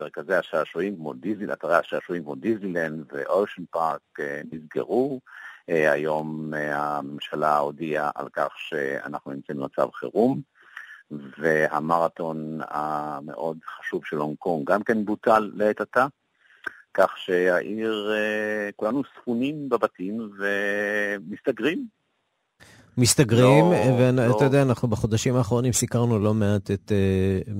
מרכזי 0.00 0.34
השעשועים 0.34 0.96
כמו 0.96 1.14
דיזל, 1.14 1.52
אתרי 1.52 1.76
השעשועים 1.76 2.22
כמו 2.22 2.34
דיסנילנד 2.34 3.04
ואושן 3.12 3.62
פארק 3.70 4.18
נסגרו. 4.52 5.20
היום 5.68 6.52
הממשלה 6.54 7.58
הודיעה 7.58 8.10
על 8.14 8.28
כך 8.32 8.48
שאנחנו 8.56 9.32
נמצאים 9.32 9.58
במצב 9.58 9.90
חירום. 9.90 10.40
והמרתון 11.10 12.58
המאוד 12.68 13.58
חשוב 13.78 14.04
של 14.04 14.16
הונג 14.16 14.36
קונג 14.38 14.70
גם 14.70 14.82
כן 14.82 15.04
בוטל 15.04 15.50
לעת 15.54 15.80
עתה, 15.80 16.06
כך 16.94 17.18
שהעיר, 17.18 18.12
אה, 18.12 18.70
כולנו 18.76 19.02
ספונים 19.20 19.68
בבתים 19.68 20.30
ומסתגרים. 20.38 21.95
מסתגרים, 22.98 23.64
לא, 23.64 23.76
ואתה 23.98 24.26
לא. 24.26 24.44
יודע, 24.44 24.62
אנחנו 24.62 24.88
בחודשים 24.88 25.36
האחרונים 25.36 25.72
סיקרנו 25.72 26.18
לא 26.18 26.34
מעט 26.34 26.70
את, 26.70 26.92
אה, 26.92 27.52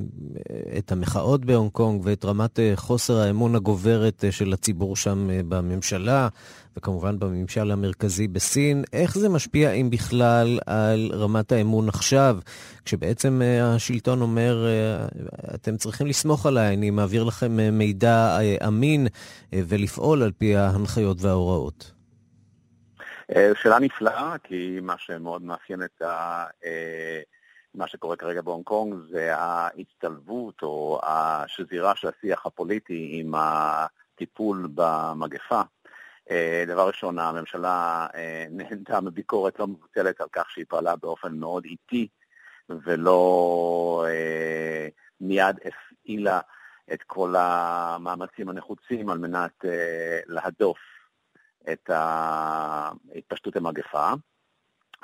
את 0.79 0.93
המחאות 0.93 1.45
בהונג 1.45 1.71
קונג 1.71 2.01
ואת 2.05 2.25
רמת 2.25 2.61
אה, 2.61 2.73
חוסר 2.77 3.17
האמון 3.17 3.55
הגוברת 3.55 4.25
של 4.31 4.53
הציבור 4.53 4.97
שם 4.97 5.29
בממשלה, 5.49 6.29
וכמובן 6.77 7.19
בממשל 7.19 7.71
המרכזי 7.71 8.29
בסין. 8.29 8.85
איך 8.93 9.19
זה 9.19 9.29
משפיע, 9.29 9.71
אם 9.71 9.91
בכלל, 9.91 10.59
על 10.67 11.11
רמת 11.15 11.53
האמון 11.53 11.89
עכשיו, 11.89 12.39
כשבעצם 12.85 13.43
אה, 13.43 13.75
השלטון 13.75 14.21
אומר, 14.21 14.67
אה, 14.67 15.07
אתם 15.55 15.77
צריכים 15.77 16.07
לסמוך 16.07 16.47
עליי, 16.47 16.75
אני 16.75 16.91
מעביר 16.91 17.25
לכם 17.25 17.61
אה, 17.61 17.71
מידע 17.71 18.39
אמין 18.67 19.07
ולפעול 19.53 20.23
על 20.23 20.33
פי 20.39 20.57
ההנחיות 20.57 21.23
וההוראות? 21.23 21.96
שאלה 23.63 23.79
נפלאה, 23.79 24.37
כי 24.43 24.79
מה 24.83 24.95
שמאוד 24.99 25.43
מאפיין 25.43 25.83
את 25.83 26.03
ה... 26.03 26.45
מה 27.77 27.89
שקורה 27.89 28.17
כרגע 28.17 28.43
בהונג 28.43 28.65
קונג 28.65 28.95
זה 29.11 29.37
ההצטלבות 29.37 30.63
או 30.63 31.01
השזירה 31.03 31.97
של 31.97 32.09
השיח 32.09 32.47
הפוליטי 32.47 33.11
עם 33.13 33.35
הטיפול 33.37 34.69
במגפה. 34.75 35.63
אה, 36.31 36.65
דבר 36.67 36.87
ראשון, 36.89 37.19
הממשלה 37.19 38.07
אה, 38.15 38.47
נהנתה 38.51 39.01
מביקורת 39.01 39.59
לא 39.59 39.67
מבוטלת 39.67 40.21
על 40.21 40.27
כך 40.33 40.51
שהיא 40.51 40.65
פעלה 40.69 40.97
באופן 40.97 41.37
מאוד 41.37 41.65
איטי 41.65 42.09
ולא 42.69 44.07
אה, 44.09 44.89
מיד 45.21 45.57
הפעילה 45.65 46.41
את 46.93 47.03
כל 47.03 47.35
המאמצים 47.39 48.49
הנחוצים 48.49 49.11
על 49.11 49.19
מנת 49.19 49.65
להדוף 50.27 50.79
את 51.73 51.91
התפשטות 53.17 53.57
המגפה. 53.57 54.13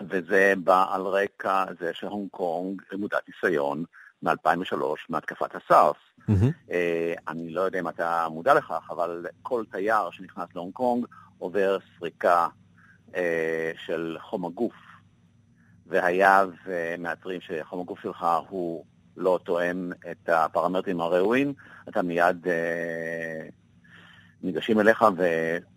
וזה 0.09 0.55
בא 0.65 0.87
על 0.91 1.03
רקע 1.03 1.65
זה 1.81 1.91
שהונג 1.95 2.29
קונג 2.31 2.83
מודעת 2.99 3.23
ניסיון 3.29 3.85
מ-2003, 4.23 4.77
מהתקפת 5.09 5.55
הסארס. 5.55 5.97
Mm-hmm. 6.21 6.73
אני 7.29 7.51
לא 7.51 7.61
יודע 7.61 7.81
אם 7.81 7.89
אתה 7.89 8.27
מודע 8.31 8.55
לכך, 8.55 8.89
אבל 8.91 9.27
כל 9.43 9.65
תייר 9.71 10.11
שנכנס 10.11 10.49
להונג 10.55 10.73
קונג 10.73 11.07
עובר 11.39 11.79
סריקה 11.99 12.49
אה, 13.15 13.73
של 13.87 14.17
חום 14.21 14.45
הגוף. 14.45 14.75
והיה 15.87 16.45
ומאתרים 16.67 17.41
שחום 17.41 17.81
הגוף 17.81 18.01
שלך 18.01 18.27
הוא 18.49 18.85
לא 19.17 19.39
תואם 19.45 19.93
את 20.11 20.29
הפרמטרים 20.29 21.01
הראויים, 21.01 21.55
אתה 21.89 22.03
מיד 22.03 22.49
אה, 22.49 23.49
ניגשים 24.43 24.81
אליך 24.81 25.05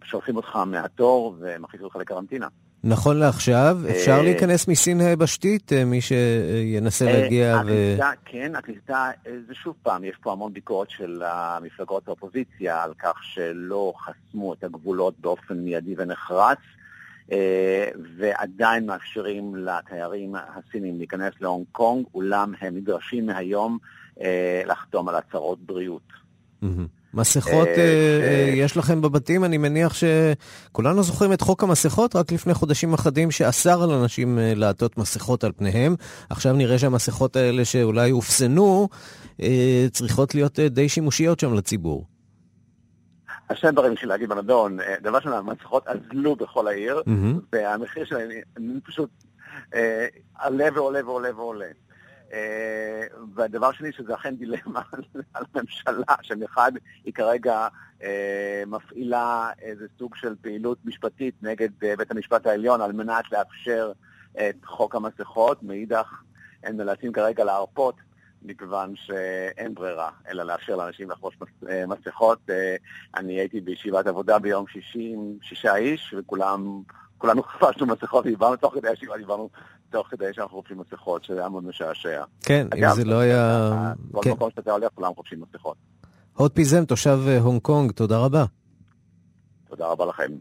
ושולחים 0.04 0.36
אותך 0.36 0.56
מהתור 0.56 1.36
ומכניסים 1.39 1.86
אותך 1.86 1.95
לקרנטינה. 1.95 2.47
נכון 2.88 3.17
לעכשיו, 3.17 3.78
אפשר 3.89 4.12
אה, 4.12 4.21
להיכנס 4.21 4.67
מסין 4.67 5.01
היבשתית, 5.01 5.73
אה, 5.73 5.86
מי 5.86 6.01
שינסה 6.01 7.06
אה, 7.06 7.12
להגיע 7.12 7.62
ו... 7.65 7.97
כן, 8.25 8.56
הכניסה, 8.56 9.10
זה 9.47 9.54
שוב 9.54 9.75
פעם, 9.84 10.04
יש 10.04 10.15
פה 10.21 10.32
המון 10.32 10.54
ביקורת 10.54 10.89
של 10.89 11.21
המפלגות 11.25 12.08
האופוזיציה 12.08 12.84
על 12.84 12.93
כך 12.99 13.23
שלא 13.23 13.93
חסמו 13.97 14.54
את 14.54 14.63
הגבולות 14.63 15.19
באופן 15.19 15.58
מיידי 15.58 15.95
ונחרץ. 15.97 16.58
ועדיין 18.17 18.86
מאפשרים 18.86 19.56
לתיירים 19.56 20.36
הסינים 20.36 20.97
להיכנס 20.97 21.34
להונג 21.41 21.65
קונג, 21.71 22.06
אולם 22.13 22.54
הם 22.62 22.75
נדרשים 22.75 23.25
מהיום 23.25 23.78
לחתום 24.65 25.10
על 25.10 25.15
הצהרות 25.15 25.60
בריאות. 25.60 26.24
מסכות 27.13 27.68
אה, 27.68 28.52
יש 28.56 28.78
לכם 28.78 29.02
בבתים? 29.02 29.44
אני 29.44 29.58
מניח 29.58 29.94
שכולנו 29.94 31.04
זוכרים 31.04 31.34
את 31.34 31.41
חוק 31.41 31.63
המסכות 31.63 32.15
רק 32.15 32.32
לפני 32.32 32.54
חודשים 32.54 32.94
אחדים 32.94 33.32
שאסר 33.32 33.84
על 33.84 33.91
אנשים 33.91 34.39
לעטות 34.41 34.98
מסכות 34.98 35.44
על 35.44 35.52
פניהם. 35.52 35.96
עכשיו 36.30 36.54
נראה 36.54 36.80
שהמסכות 36.80 37.36
האלה 37.36 37.65
שאולי 37.65 38.12
אופסנו 38.12 38.89
צריכות 39.91 40.36
להיות 40.36 40.60
די 40.60 40.89
שימושיות 40.89 41.39
שם 41.39 41.54
לציבור. 41.54 42.06
השני 43.50 43.72
דברים 43.72 43.98
של 43.98 44.08
להגיד 44.08 44.30
בנדון, 44.30 44.78
דבר 45.02 45.18
ראשון, 45.18 45.34
המסכות 45.34 45.88
אזלו 45.88 46.36
בכל 46.36 46.68
העיר, 46.68 47.02
והמחיר 47.54 48.06
שלהם 48.06 48.30
פשוט 48.86 49.10
עלה 50.36 50.65
ועולה 50.76 51.06
ועולה 51.06 51.36
ועולה. 51.36 51.65
והדבר 53.35 53.71
שני, 53.71 53.91
שזה 53.91 54.15
אכן 54.15 54.35
דילמה 54.35 54.81
על 55.33 55.45
הממשלה, 55.55 56.15
שמחד 56.21 56.71
היא 57.03 57.13
כרגע 57.13 57.67
מפעילה 58.67 59.49
איזה 59.61 59.85
סוג 59.99 60.15
של 60.15 60.35
פעילות 60.41 60.77
משפטית 60.85 61.35
נגד 61.41 61.69
בית 61.97 62.11
המשפט 62.11 62.45
העליון 62.45 62.81
על 62.81 62.91
מנת 62.91 63.31
לאפשר 63.31 63.91
את 64.38 64.65
חוק 64.65 64.95
המסכות, 64.95 65.63
מאידך 65.63 66.21
הם 66.63 66.77
נאלצים 66.77 67.13
כרגע 67.13 67.43
להרפות 67.43 67.95
מכיוון 68.45 68.95
שאין 68.95 69.73
ברירה, 69.73 70.09
אלא 70.29 70.43
לאפשר 70.43 70.75
לאנשים 70.75 71.11
לחבוש 71.11 71.38
מסכות. 71.88 72.39
אני 73.15 73.33
הייתי 73.33 73.61
בישיבת 73.61 74.07
עבודה 74.07 74.39
ביום 74.39 74.67
שישי 74.67 75.11
עם 75.13 75.38
שישה 75.41 75.75
איש, 75.75 76.13
וכולם, 76.17 76.81
כולנו 77.17 77.43
חפשנו 77.51 77.85
מסכות, 77.85 78.25
דיברנו 78.25 78.55
תוך 78.55 78.73
כדי 78.73 78.89
הישיבה, 78.89 79.17
דיברנו 79.17 79.49
תוך 79.95 80.08
כדי 80.08 80.25
שאנחנו 80.34 80.58
חופשים 80.58 80.77
מסכות, 80.79 81.23
שזה 81.23 81.39
היה 81.39 81.49
מאוד 81.49 81.63
משעשע. 81.63 82.23
כן, 82.41 82.67
אם 82.77 82.95
זה 82.95 83.05
לא 83.05 83.19
היה... 83.19 83.93
כל 84.12 84.21
כן. 84.23 84.31
מקום 84.31 84.49
שאתה 84.55 84.71
הולך, 84.71 84.89
כולם 84.95 85.13
חופשים 85.15 85.41
מסכות. 85.41 85.77
הוד 86.34 86.51
פיזם, 86.51 86.86
תושב 86.86 87.19
הונג 87.39 87.62
קונג, 87.62 87.91
תודה 87.91 88.17
רבה. 88.17 88.45
תודה 89.69 89.88
רבה 89.88 90.05
לכם. 90.05 90.31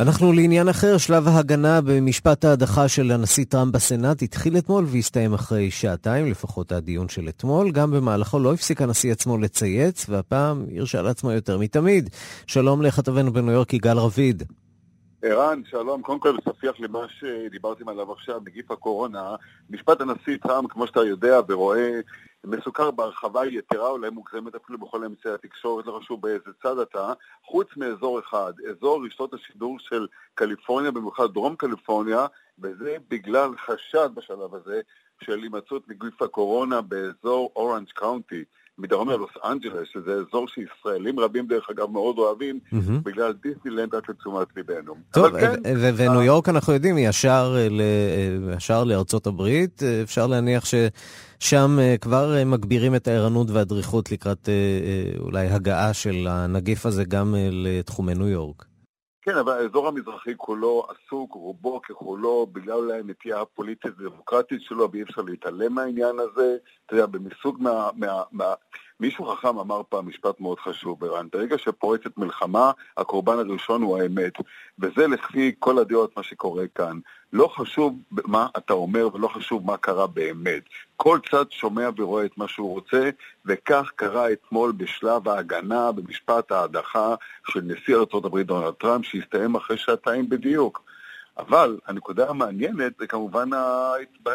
אנחנו 0.00 0.32
לעניין 0.32 0.68
אחר, 0.68 0.98
שלב 0.98 1.28
ההגנה 1.28 1.80
במשפט 1.80 2.44
ההדחה 2.44 2.88
של 2.88 3.10
הנשיא 3.10 3.44
טראמפ 3.48 3.74
בסנאט 3.74 4.22
התחיל 4.22 4.58
אתמול 4.58 4.86
והסתיים 4.88 5.34
אחרי 5.34 5.70
שעתיים, 5.70 6.30
לפחות 6.30 6.72
הדיון 6.72 7.08
של 7.08 7.28
אתמול. 7.28 7.70
גם 7.70 7.90
במהלכו 7.90 8.38
לא 8.38 8.52
הפסיק 8.52 8.82
הנשיא 8.82 9.12
עצמו 9.12 9.38
לצייץ, 9.38 10.06
והפעם 10.08 10.64
הרשה 10.76 11.02
לעצמו 11.02 11.32
יותר 11.32 11.58
מתמיד. 11.58 12.10
שלום 12.46 12.82
לכתבנו 12.82 13.32
בניו 13.32 13.52
יורק, 13.52 13.74
יגאל 13.74 13.98
רביד. 13.98 14.42
ערן, 15.22 15.62
שלום. 15.64 16.02
קודם 16.02 16.20
כל, 16.20 16.36
ספיח 16.48 16.80
למה 16.80 16.98
שדיברתם 17.08 17.88
עליו 17.88 18.12
עכשיו, 18.12 18.40
נגיף 18.44 18.70
הקורונה. 18.70 19.36
משפט 19.70 20.00
הנשיא 20.00 20.36
טראמפ, 20.36 20.72
כמו 20.72 20.86
שאתה 20.86 21.00
יודע 21.00 21.40
ורואה, 21.48 22.00
מסוכר 22.44 22.90
בהרחבה 22.90 23.46
יתרה, 23.46 23.88
אולי 23.88 24.10
מוגזמת 24.10 24.54
אפילו 24.54 24.78
בכל 24.78 25.04
אמצעי 25.04 25.32
התקשורת, 25.32 25.86
לא 25.86 26.00
חשוב 26.02 26.22
באיזה 26.22 26.50
צד 26.62 26.78
אתה, 26.78 27.12
חוץ 27.44 27.68
מאזור 27.76 28.20
אחד, 28.20 28.52
אזור 28.70 29.06
רשתות 29.06 29.34
השידור 29.34 29.78
של 29.78 30.06
קליפורניה, 30.34 30.90
במיוחד 30.90 31.32
דרום 31.34 31.56
קליפורניה, 31.56 32.26
וזה 32.58 32.96
בגלל 33.08 33.50
חשד 33.56 34.10
בשלב 34.14 34.54
הזה 34.54 34.80
של 35.24 35.42
הימצאות 35.42 35.88
נגיף 35.88 36.22
הקורונה 36.22 36.80
באזור 36.80 37.52
אורנג' 37.56 37.88
קאונטי. 37.94 38.44
מדרום 38.80 39.10
ללוס 39.10 39.30
אנג'לס, 39.44 39.88
שזה 39.92 40.14
אזור 40.14 40.46
שישראלים 40.48 41.20
רבים 41.20 41.46
דרך 41.46 41.70
אגב 41.70 41.90
מאוד 41.90 42.18
אוהבים, 42.18 42.58
mm-hmm. 42.64 42.76
בגלל 43.02 43.32
דיסנילנד 43.42 43.94
עד 43.94 44.02
לתשומת 44.08 44.46
ליבנו. 44.56 44.94
טוב, 45.10 45.40
כן, 45.40 45.54
וניו 45.96 46.22
יורק 46.22 46.48
אנחנו 46.48 46.72
יודעים, 46.72 46.98
ישר, 46.98 47.56
ישר 48.56 48.84
לארצות 48.84 49.26
הברית, 49.26 49.82
אפשר 50.02 50.26
להניח 50.26 50.64
ששם 50.64 51.78
כבר 52.00 52.34
מגבירים 52.46 52.94
את 52.94 53.08
הערנות 53.08 53.50
והדריכות 53.50 54.12
לקראת 54.12 54.48
אולי 55.18 55.46
הגעה 55.46 55.94
של 55.94 56.26
הנגיף 56.30 56.86
הזה 56.86 57.04
גם 57.04 57.34
לתחומי 57.50 58.14
ניו 58.14 58.28
יורק. 58.28 58.69
כן, 59.22 59.36
אבל 59.36 59.52
האזור 59.52 59.88
המזרחי 59.88 60.32
כולו 60.36 60.86
עסוק, 60.88 61.32
רובו 61.32 61.82
ככולו, 61.82 62.46
בגלל 62.52 62.90
הנטייה 62.90 63.40
הפוליטית 63.40 63.92
ודמוקרטית 63.98 64.62
שלו, 64.62 64.92
ואי 64.92 65.02
אפשר 65.02 65.22
להתעלם 65.22 65.74
מהעניין 65.74 66.18
הזה. 66.18 66.56
אתה 66.86 66.94
יודע, 66.94 67.06
במסוג 67.06 67.62
מה... 67.62 67.90
מה, 67.96 68.22
מה 68.32 68.54
מישהו 69.00 69.24
חכם 69.24 69.58
אמר 69.58 69.82
פעם 69.88 70.08
משפט 70.08 70.40
מאוד 70.40 70.58
חשוב, 70.60 71.04
ערן, 71.04 71.26
ברגע 71.32 71.58
שפורצת 71.58 72.18
מלחמה, 72.18 72.70
הקורבן 72.96 73.38
הראשון 73.38 73.82
הוא 73.82 73.98
האמת. 73.98 74.32
וזה 74.78 75.06
לפי 75.06 75.54
כל 75.58 75.78
הדעות 75.78 76.16
מה 76.16 76.22
שקורה 76.22 76.64
כאן. 76.74 76.98
לא 77.32 77.46
חשוב 77.46 77.98
מה 78.10 78.46
אתה 78.56 78.72
אומר 78.72 79.08
ולא 79.14 79.28
חשוב 79.28 79.66
מה 79.66 79.76
קרה 79.76 80.06
באמת. 80.06 80.62
כל 80.96 81.18
צד 81.30 81.50
שומע 81.50 81.88
ורואה 81.96 82.24
את 82.24 82.38
מה 82.38 82.48
שהוא 82.48 82.70
רוצה, 82.70 83.10
וכך 83.46 83.90
קרה 83.96 84.32
אתמול 84.32 84.72
בשלב 84.72 85.28
ההגנה 85.28 85.92
במשפט 85.92 86.52
ההדחה 86.52 87.14
של 87.48 87.60
נשיא 87.60 87.96
ארה"ב 87.96 88.38
דונלד 88.38 88.74
טראמפ, 88.74 89.04
שהסתיים 89.04 89.54
אחרי 89.54 89.76
שעתיים 89.76 90.28
בדיוק. 90.28 90.82
אבל 91.38 91.78
הנקודה 91.86 92.30
המעניינת 92.30 92.92
זה 92.98 93.06
כמובן 93.06 93.48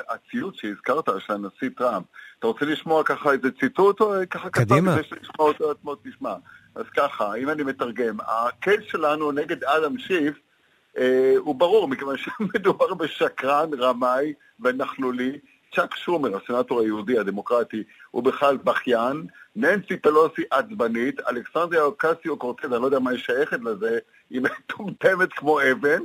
הציוץ 0.10 0.56
שהזכרת 0.56 1.10
של 1.19 1.34
הנשיא 1.34 1.69
טראמפ. 1.78 2.06
אתה 2.45 2.51
רוצה 2.51 2.65
לשמוע 2.65 3.03
ככה 3.03 3.31
איזה 3.31 3.51
ציטוט 3.60 4.01
או 4.01 4.13
ככה 4.29 4.49
קדימה. 4.49 4.91
כדי 4.91 5.19
לשמוע 5.21 5.47
אותו 5.47 5.71
עצמו 5.71 5.95
תשמע. 5.95 6.34
אז 6.75 6.86
ככה, 6.97 7.36
אם 7.36 7.49
אני 7.49 7.63
מתרגם, 7.63 8.17
הקייס 8.27 8.81
שלנו 8.88 9.31
נגד 9.31 9.63
אדם 9.63 9.97
שיף 9.97 10.36
אה, 10.97 11.34
הוא 11.38 11.55
ברור, 11.55 11.88
מכיוון 11.88 12.15
שמדובר 12.23 12.93
בשקרן, 12.93 13.69
רמאי 13.79 14.34
ונכלולי. 14.60 15.39
צ'אק 15.75 15.95
שומר, 15.95 16.38
הסנאטור 16.38 16.81
היהודי 16.81 17.19
הדמוקרטי, 17.19 17.84
הוא 18.12 18.23
בכלל 18.23 18.58
בכיין, 18.58 19.25
ננסי 19.55 19.97
פלוסי 19.97 20.41
עצבנית, 20.51 21.19
אלכסנדריה 21.29 21.84
אוקסיו 21.84 22.38
קורטז, 22.38 22.73
אני 22.73 22.81
לא 22.81 22.86
יודע 22.86 22.99
מה 22.99 23.12
היא 23.12 23.19
שייכת 23.19 23.60
לזה, 23.63 23.99
היא 24.29 24.41
מטומטמת 24.41 25.34
כמו 25.34 25.60
אבן, 25.71 26.01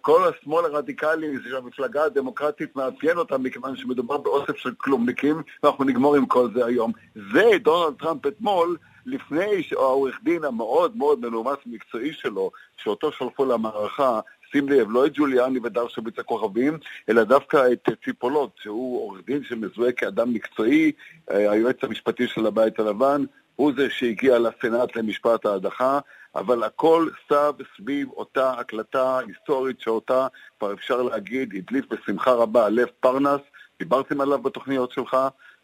כל 0.00 0.28
השמאל 0.28 0.64
הרדיקלי 0.64 1.36
שהמפלגה 1.50 2.04
הדמוקרטית 2.04 2.76
מאפיין 2.76 3.18
אותה 3.18 3.38
מכיוון 3.38 3.76
שמדובר 3.76 4.16
באוסף 4.16 4.56
של 4.56 4.70
כלומניקים 4.78 5.42
ואנחנו 5.62 5.84
נגמור 5.84 6.16
עם 6.16 6.26
כל 6.26 6.48
זה 6.54 6.66
היום. 6.66 6.92
זה 7.32 7.50
דונלד 7.62 7.94
טראמפ 7.98 8.26
אתמול, 8.26 8.76
לפני 9.06 9.62
שהעורך 9.62 10.20
דין 10.22 10.44
המאוד 10.44 10.96
מאוד 10.96 11.20
מנומס 11.20 11.56
ומקצועי 11.66 12.12
שלו, 12.12 12.50
שאותו 12.76 13.12
שלפו 13.12 13.44
למערכה, 13.44 14.20
שים 14.52 14.68
לב, 14.68 14.90
לא 14.90 15.06
את 15.06 15.12
ג'וליאני 15.14 15.58
ודרשוויץ 15.62 16.18
הכוכבים, 16.18 16.78
אלא 17.08 17.24
דווקא 17.24 17.72
את 17.72 17.88
ציפולות, 18.04 18.50
שהוא 18.62 19.02
עורך 19.02 19.20
דין 19.26 19.44
שמזוהה 19.44 19.92
כאדם 19.92 20.34
מקצועי, 20.34 20.92
היועץ 21.28 21.76
המשפטי 21.82 22.26
של 22.26 22.46
הבית 22.46 22.78
הלבן, 22.78 23.24
הוא 23.56 23.72
זה 23.76 23.90
שהגיע 23.90 24.38
לסנאט 24.38 24.96
למשפט 24.96 25.46
ההדחה, 25.46 25.98
אבל 26.34 26.62
הכל 26.62 27.08
סב 27.28 27.52
סביב 27.76 28.08
אותה 28.10 28.52
הקלטה 28.52 29.18
היסטורית 29.18 29.80
שאותה 29.80 30.26
כבר 30.58 30.72
אפשר 30.72 31.02
להגיד 31.02 31.54
הדליף 31.56 31.84
בשמחה 31.90 32.32
רבה 32.32 32.68
לב 32.68 32.88
פרנס, 33.00 33.40
דיברתם 33.78 34.20
עליו 34.20 34.38
בתוכניות 34.38 34.92
שלך, 34.92 35.16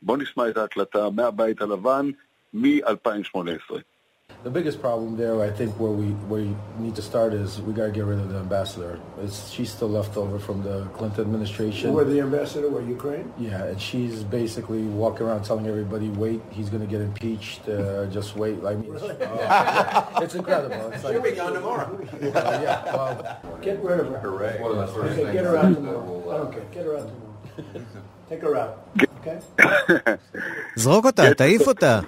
בואו 0.03 0.17
נשמע 0.17 0.49
את 0.49 0.57
ההקלטה 0.57 1.11
מהבית 1.11 1.63
הלבן 1.63 2.11
מ-2018. 2.55 3.75
The 4.46 4.52
biggest 4.52 4.80
problem 4.80 5.18
there, 5.18 5.42
I 5.42 5.50
think, 5.50 5.72
where 5.80 5.90
we 5.90 6.10
where 6.30 6.44
we 6.44 6.56
need 6.78 6.96
to 6.98 7.02
start 7.02 7.34
is 7.34 7.60
we 7.62 7.74
got 7.74 7.88
to 7.88 7.92
get 7.92 8.06
rid 8.06 8.20
of 8.20 8.30
the 8.30 8.38
ambassador. 8.38 9.00
It's, 9.24 9.50
she's 9.50 9.72
still 9.72 9.90
left 9.90 10.18
over 10.18 10.38
from 10.38 10.62
the 10.62 10.86
Clinton 10.98 11.22
administration. 11.22 11.94
Where 11.94 12.06
the 12.06 12.20
ambassador? 12.22 12.70
Where 12.70 12.84
Ukraine? 12.84 13.34
Yeah, 13.40 13.64
and 13.64 13.82
she's 13.82 14.24
basically 14.24 14.84
walking 14.84 15.26
around 15.26 15.46
telling 15.46 15.66
everybody, 15.66 16.10
"Wait, 16.10 16.42
he's 16.52 16.70
going 16.70 16.84
to 16.88 16.92
get 16.96 17.02
impeached. 17.02 17.68
Uh, 17.68 18.06
just 18.18 18.36
wait." 18.36 18.64
I 18.64 18.76
mean, 18.76 18.92
really? 18.92 19.18
uh, 19.20 20.22
it's 20.22 20.36
incredible. 20.36 20.92
It's 20.92 21.02
She'll 21.02 21.22
be 21.24 21.32
gone 21.32 21.54
tomorrow. 21.54 21.90
uh, 22.14 22.60
yeah, 22.66 22.84
well, 22.94 23.58
get 23.64 23.82
rid 23.84 24.00
of 24.00 24.08
her. 24.12 24.20
Hooray! 24.20 24.60
Okay, 24.60 25.34
get 25.34 25.44
her 25.46 25.58
out 25.58 25.74
tomorrow. 25.74 26.32
I 26.32 26.38
don't 26.38 26.52
care. 26.54 26.66
Get 26.72 26.86
her 26.86 26.98
out 27.00 27.10
tomorrow. 27.10 27.86
Take 28.30 28.42
her 28.42 28.56
out. 28.56 28.74
Okay? 29.22 29.40
זרוק 30.76 31.06
אותה, 31.06 31.34
תעיף 31.38 31.68
אותה. 31.68 32.00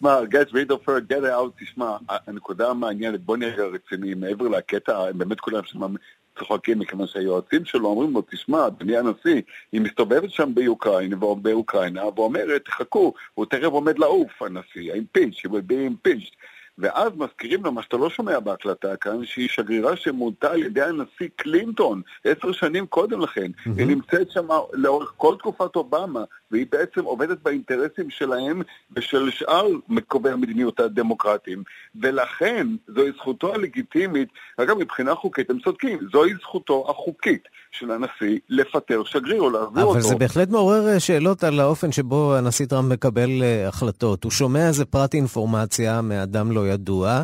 תשמע, 0.00 0.20
get 0.20 0.50
rid 0.52 0.70
of 0.70 0.88
her, 0.88 1.00
get 1.00 1.24
out, 1.24 1.62
תשמע, 1.64 1.96
הנקודה 2.08 2.70
המעניינת, 2.70 3.20
בוא 3.20 3.36
נהיה 3.36 3.54
רציני, 3.56 4.14
מעבר 4.14 4.48
לקטע, 4.48 4.98
הם 4.98 5.18
באמת 5.18 5.40
כולם 5.40 5.62
שם 5.64 5.94
צוחקים, 6.38 6.78
מכיוון 6.78 7.06
שהיועצים 7.06 7.64
שלו 7.64 7.88
אומרים 7.88 8.12
לו, 8.12 8.22
תשמע, 8.30 8.66
אדוני 8.66 8.96
הנשיא, 8.96 9.42
היא 9.72 9.80
מסתובבת 9.80 10.30
שם 10.30 10.54
באוקראינה, 10.54 11.16
באוקראינה, 11.16 12.04
ואומרת, 12.16 12.64
תחכו, 12.64 13.14
הוא 13.34 13.46
תכף 13.46 13.64
עומד 13.64 13.98
לעוף, 13.98 14.42
הנשיא, 14.42 14.92
ה-impeach, 14.92 15.46
he 15.46 15.50
will 15.50 15.70
be 15.70 16.08
impeached. 16.08 16.34
ואז 16.78 17.12
מזכירים 17.16 17.64
לו, 17.64 17.72
מה 17.72 17.82
שאתה 17.82 17.96
לא 17.96 18.10
שומע 18.10 18.40
בהקלטה 18.40 18.96
כאן, 18.96 19.24
שהיא 19.24 19.48
שגרירה 19.48 19.96
שמונתה 19.96 20.52
על 20.52 20.62
ידי 20.62 20.82
הנשיא 20.82 21.28
קלינטון 21.36 22.02
עשר 22.24 22.52
שנים 22.52 22.86
קודם 22.86 23.20
לכן. 23.20 23.46
Mm-hmm. 23.46 23.70
היא 23.76 23.86
נמצאת 23.86 24.30
שם 24.30 24.48
לאורך 24.72 25.12
כל 25.16 25.34
תקופת 25.38 25.76
אובמה, 25.76 26.24
והיא 26.50 26.66
בעצם 26.72 27.04
עובדת 27.04 27.38
באינטרסים 27.42 28.10
שלהם 28.10 28.62
ושל 28.96 29.30
שאר 29.30 29.66
קובעי 30.08 30.32
המדיניות 30.32 30.80
הדמוקרטיים. 30.80 31.62
ולכן 32.02 32.66
זוהי 32.94 33.10
זכותו 33.16 33.54
הלגיטימית, 33.54 34.28
אגב, 34.56 34.78
מבחינה 34.78 35.14
חוקית 35.14 35.50
הם 35.50 35.58
צודקים, 35.64 35.98
זוהי 36.12 36.32
זכותו 36.42 36.86
החוקית 36.88 37.42
של 37.70 37.90
הנשיא 37.90 38.38
לפטר 38.48 39.04
שגריר 39.04 39.42
או 39.42 39.50
להעביר 39.50 39.84
אותו. 39.84 39.92
אבל 39.92 40.00
זה 40.00 40.14
בהחלט 40.14 40.50
מעורר 40.50 40.88
אה, 40.88 41.00
שאלות 41.00 41.44
על 41.44 41.60
האופן 41.60 41.92
שבו 41.92 42.34
הנשיא 42.36 42.66
טראמפ 42.66 42.92
מקבל 42.92 43.42
אה, 43.42 43.68
החלטות. 43.68 44.24
הוא 44.24 44.32
שומע 44.32 44.68
איזה 44.68 44.84
פרט 44.84 45.14
אינפורמציה 45.14 46.02
מאדם 46.02 46.52
לא 46.52 46.68
ידוע. 46.68 47.22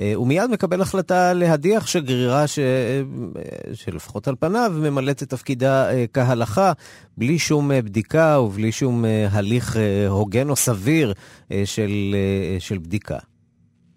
אה, 0.00 0.12
הוא 0.14 0.26
מיד 0.26 0.50
מקבל 0.50 0.80
החלטה 0.80 1.32
להדיח 1.32 1.86
שגרירה 1.86 2.46
ש... 2.46 2.58
שלפחות 3.74 4.28
על 4.28 4.34
פניו 4.40 4.72
ממלאת 4.76 5.22
את 5.22 5.28
תפקידה 5.28 5.88
כהלכה, 6.12 6.72
בלי 7.16 7.38
שום 7.38 7.70
בדיקה 7.84 8.40
ובלי 8.40 8.72
שום 8.72 9.04
הליך 9.30 9.76
הוגן 10.08 10.50
או 10.50 10.56
סביר 10.56 11.12
של, 11.64 12.14
של 12.58 12.78
בדיקה. 12.78 13.18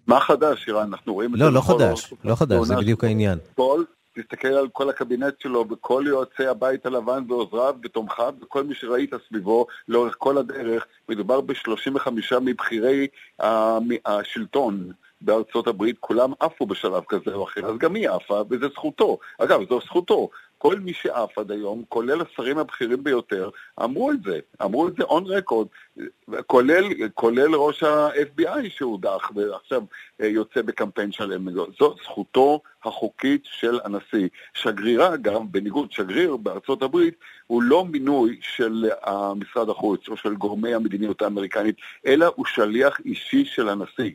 מה 0.06 0.20
חדש, 0.20 0.68
אירן? 0.68 0.88
אנחנו 0.92 1.14
רואים 1.14 1.34
את 1.34 1.38
לא, 1.38 1.46
זה... 1.46 1.50
לא, 1.50 1.56
לא 1.56 1.60
חדש, 1.60 2.14
לא 2.24 2.34
חדש, 2.34 2.66
זה 2.66 2.76
בדיוק 2.76 3.04
העניין. 3.04 3.38
כל 3.54 3.84
תסתכל 4.18 4.48
על 4.48 4.68
כל 4.72 4.90
הקבינט 4.90 5.34
שלו 5.40 5.64
וכל 5.70 6.04
יועצי 6.06 6.46
הבית 6.46 6.86
הלבן 6.86 7.24
ועוזריו 7.28 7.74
ותומכיו 7.84 8.34
וכל 8.42 8.64
מי 8.64 8.74
שראית 8.74 9.10
סביבו 9.28 9.66
לאורך 9.88 10.14
כל 10.18 10.38
הדרך, 10.38 10.86
מדובר 11.08 11.40
ב-35 11.40 12.40
מבכירי 12.40 13.06
השלטון 14.06 14.92
בארצות 15.20 15.66
הברית, 15.66 15.96
כולם 16.00 16.32
עפו 16.40 16.66
בשלב 16.66 17.02
כזה 17.08 17.34
או 17.34 17.44
אחר, 17.44 17.66
אז 17.66 17.78
גם 17.78 17.94
היא 17.94 18.10
עפה, 18.10 18.42
וזו 18.50 18.68
זכותו. 18.68 19.18
אגב, 19.38 19.60
זו 19.68 19.80
זכותו. 19.80 20.28
כל 20.58 20.78
מי 20.78 20.92
שעף 20.92 21.38
עד 21.38 21.50
היום, 21.50 21.82
כולל 21.88 22.20
השרים 22.20 22.58
הבכירים 22.58 23.04
ביותר, 23.04 23.50
אמרו 23.84 24.12
את 24.12 24.22
זה, 24.22 24.38
אמרו 24.62 24.88
את 24.88 24.96
זה 24.96 25.02
און 25.02 25.26
רקורד, 25.26 25.66
כולל, 26.46 26.84
כולל 27.14 27.54
ראש 27.54 27.82
ה-FBI 27.82 28.68
שהודח 28.68 29.30
ועכשיו 29.34 29.82
אה, 30.20 30.26
יוצא 30.26 30.62
בקמפיין 30.62 31.12
שלם. 31.12 31.50
זו 31.78 31.94
זכותו 32.04 32.60
החוקית 32.84 33.42
של 33.44 33.78
הנשיא. 33.84 34.28
שגרירה, 34.54 35.14
אגב, 35.14 35.40
בניגוד 35.50 35.92
שגריר 35.92 36.36
בארצות 36.36 36.82
הברית, 36.82 37.14
הוא 37.46 37.62
לא 37.62 37.84
מינוי 37.84 38.38
של 38.40 38.90
משרד 39.36 39.68
החוץ 39.68 40.08
או 40.08 40.16
של 40.16 40.34
גורמי 40.34 40.74
המדיניות 40.74 41.22
האמריקנית, 41.22 41.76
אלא 42.06 42.32
הוא 42.36 42.46
שליח 42.46 43.00
אישי 43.04 43.44
של 43.44 43.68
הנשיא. 43.68 44.10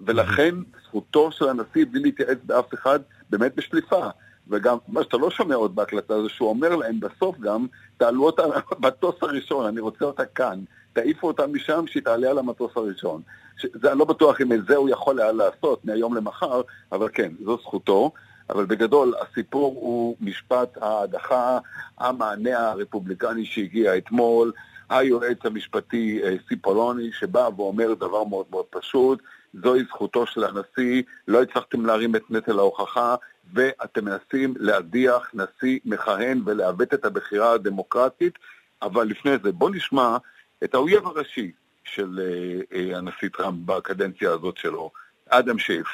ולכן 0.00 0.54
זכותו 0.84 1.32
של 1.32 1.48
הנשיא, 1.48 1.86
בלי 1.90 2.00
להתייעץ 2.00 2.38
באף 2.44 2.74
אחד, 2.74 3.00
באמת 3.30 3.54
בשליפה. 3.56 4.08
וגם 4.50 4.78
מה 4.88 5.02
שאתה 5.02 5.16
לא 5.16 5.30
שומע 5.30 5.54
עוד 5.54 5.74
בהקלטה 5.74 6.22
זה 6.22 6.28
שהוא 6.28 6.48
אומר 6.48 6.76
להם 6.76 7.00
בסוף 7.00 7.38
גם, 7.38 7.66
תעלו 7.96 8.26
אותה 8.26 8.42
במטוס 8.70 9.14
הראשון, 9.22 9.66
אני 9.66 9.80
רוצה 9.80 10.04
אותה 10.04 10.24
כאן, 10.24 10.60
תעיפו 10.92 11.26
אותה 11.26 11.46
משם 11.46 11.84
שהיא 11.86 12.02
תעלה 12.02 12.30
על 12.30 12.38
המטוס 12.38 12.72
הראשון. 12.76 13.22
זה, 13.62 13.90
אני 13.90 13.98
לא 13.98 14.04
בטוח 14.04 14.40
אם 14.40 14.52
את 14.52 14.66
זה 14.68 14.76
הוא 14.76 14.88
יכול 14.88 15.20
היה 15.20 15.32
לעשות 15.32 15.84
מהיום 15.84 16.14
למחר, 16.14 16.60
אבל 16.92 17.08
כן, 17.12 17.32
זו 17.44 17.56
זכותו. 17.56 18.12
אבל 18.50 18.66
בגדול 18.66 19.14
הסיפור 19.20 19.74
הוא 19.80 20.16
משפט 20.20 20.78
ההדחה, 20.80 21.58
המענה 21.98 22.70
הרפובליקני 22.70 23.44
שהגיע 23.44 23.96
אתמול, 23.96 24.52
היועץ 24.90 25.38
המשפטי 25.44 26.20
אה, 26.24 26.34
סיפולוני 26.48 27.12
שבא 27.12 27.48
ואומר 27.56 27.94
דבר 27.94 28.24
מאוד 28.24 28.46
מאוד 28.50 28.64
פשוט, 28.70 29.22
זוהי 29.54 29.84
זכותו 29.84 30.26
של 30.26 30.44
הנשיא, 30.44 31.02
לא 31.28 31.42
הצלחתם 31.42 31.86
להרים 31.86 32.16
את 32.16 32.30
נטל 32.30 32.58
ההוכחה, 32.58 33.16
ואתם 33.52 34.04
מנסים 34.04 34.54
להדיח 34.56 35.30
נשיא 35.34 35.78
מכהן 35.84 36.42
ולעוות 36.46 36.94
את 36.94 37.04
הבחירה 37.04 37.52
הדמוקרטית, 37.52 38.38
אבל 38.82 39.06
לפני 39.06 39.32
זה 39.42 39.52
בואו 39.52 39.70
נשמע 39.70 40.16
את 40.64 40.74
האויב 40.74 41.06
הראשי 41.06 41.52
של 41.84 42.20
uh, 42.20 42.72
uh, 42.74 42.96
הנשיא 42.96 43.28
טראמפ 43.36 43.58
בקדנציה 43.64 44.32
הזאת 44.32 44.56
שלו, 44.56 44.90
אדם 45.28 45.58
שייף, 45.58 45.86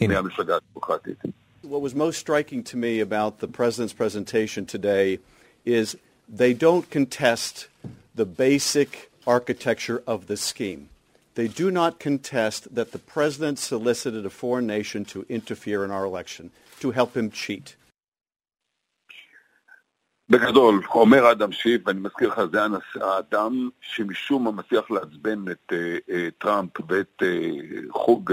מהמפלגה 0.00 0.56
הדמוקרטית. 0.56 1.18
What 1.62 1.82
was 1.82 1.94
most 1.94 2.18
striking 2.18 2.62
to 2.64 2.76
me 2.76 3.00
about 3.00 3.40
the 3.40 3.48
president's 3.48 3.92
presentation 3.92 4.64
today 4.64 5.18
is 5.66 5.96
they 6.26 6.54
don't 6.54 6.88
contest 6.90 7.68
the 8.14 8.24
basic 8.24 9.10
architecture 9.26 10.02
of 10.06 10.26
the 10.26 10.36
scheme. 10.36 10.89
They 11.40 11.48
do 11.64 11.68
not 11.80 11.92
contest 12.08 12.60
that 12.78 12.88
the 12.94 13.02
president 13.14 13.56
solicited 13.72 14.22
a 14.26 14.34
foreign 14.42 14.66
nation 14.76 15.00
to 15.12 15.18
interfere 15.38 15.80
in 15.86 15.90
our 15.96 16.04
election, 16.10 16.44
to 16.82 16.88
help 16.98 17.10
him 17.16 17.30
cheat. 17.30 17.76
בגדול, 20.28 20.82
אומר 20.94 21.32
אדם 21.32 21.52
שיף, 21.52 21.82
ואני 21.86 22.00
מזכיר 22.00 22.28
לך, 22.28 22.40
זה 22.52 22.58
האדם 23.00 23.68
שמשום 23.80 24.44
מה 24.44 24.50
מצליח 24.50 24.90
לעצבן 24.90 25.44
את 25.50 25.72
uh, 25.72 25.74
uh, 26.10 26.12
טראמפ 26.38 26.70
ואת 26.88 27.22
uh, 27.22 27.26
חוג 27.90 28.32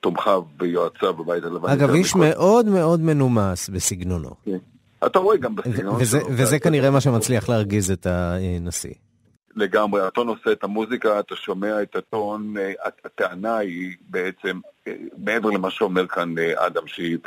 תומכיו 0.00 0.42
ויועציו 0.58 1.14
בבית 1.14 1.44
הלבן. 1.44 1.68
אגב, 1.68 1.90
איש 1.90 2.14
מכל... 2.14 2.18
מאוד 2.18 2.66
מאוד 2.66 3.00
מנומס 3.00 3.68
בסגנונו. 3.68 4.30
כן. 4.44 4.58
אתה 5.06 5.18
רואה 5.18 5.36
גם 5.36 5.56
בסגנון 5.56 6.04
שלו. 6.04 6.20
וזה 6.30 6.58
כנראה 6.58 6.90
מה 6.90 7.00
שמצליח 7.00 7.48
להרגיז 7.48 7.90
את 7.90 8.06
הנשיא. 8.06 8.94
לגמרי, 9.58 10.00
הטון 10.00 10.28
עושה 10.28 10.52
את 10.52 10.64
המוזיקה, 10.64 11.20
אתה 11.20 11.36
שומע 11.36 11.82
את 11.82 11.96
הטון, 11.96 12.54
אה, 12.58 12.72
הטענה 13.04 13.56
היא 13.56 13.96
בעצם, 14.00 14.60
אה, 14.88 14.94
מעבר 15.24 15.50
למה 15.50 15.70
שאומר 15.70 16.06
כאן 16.06 16.38
אה, 16.38 16.66
אדם, 16.66 16.86
שהיא... 16.86 17.18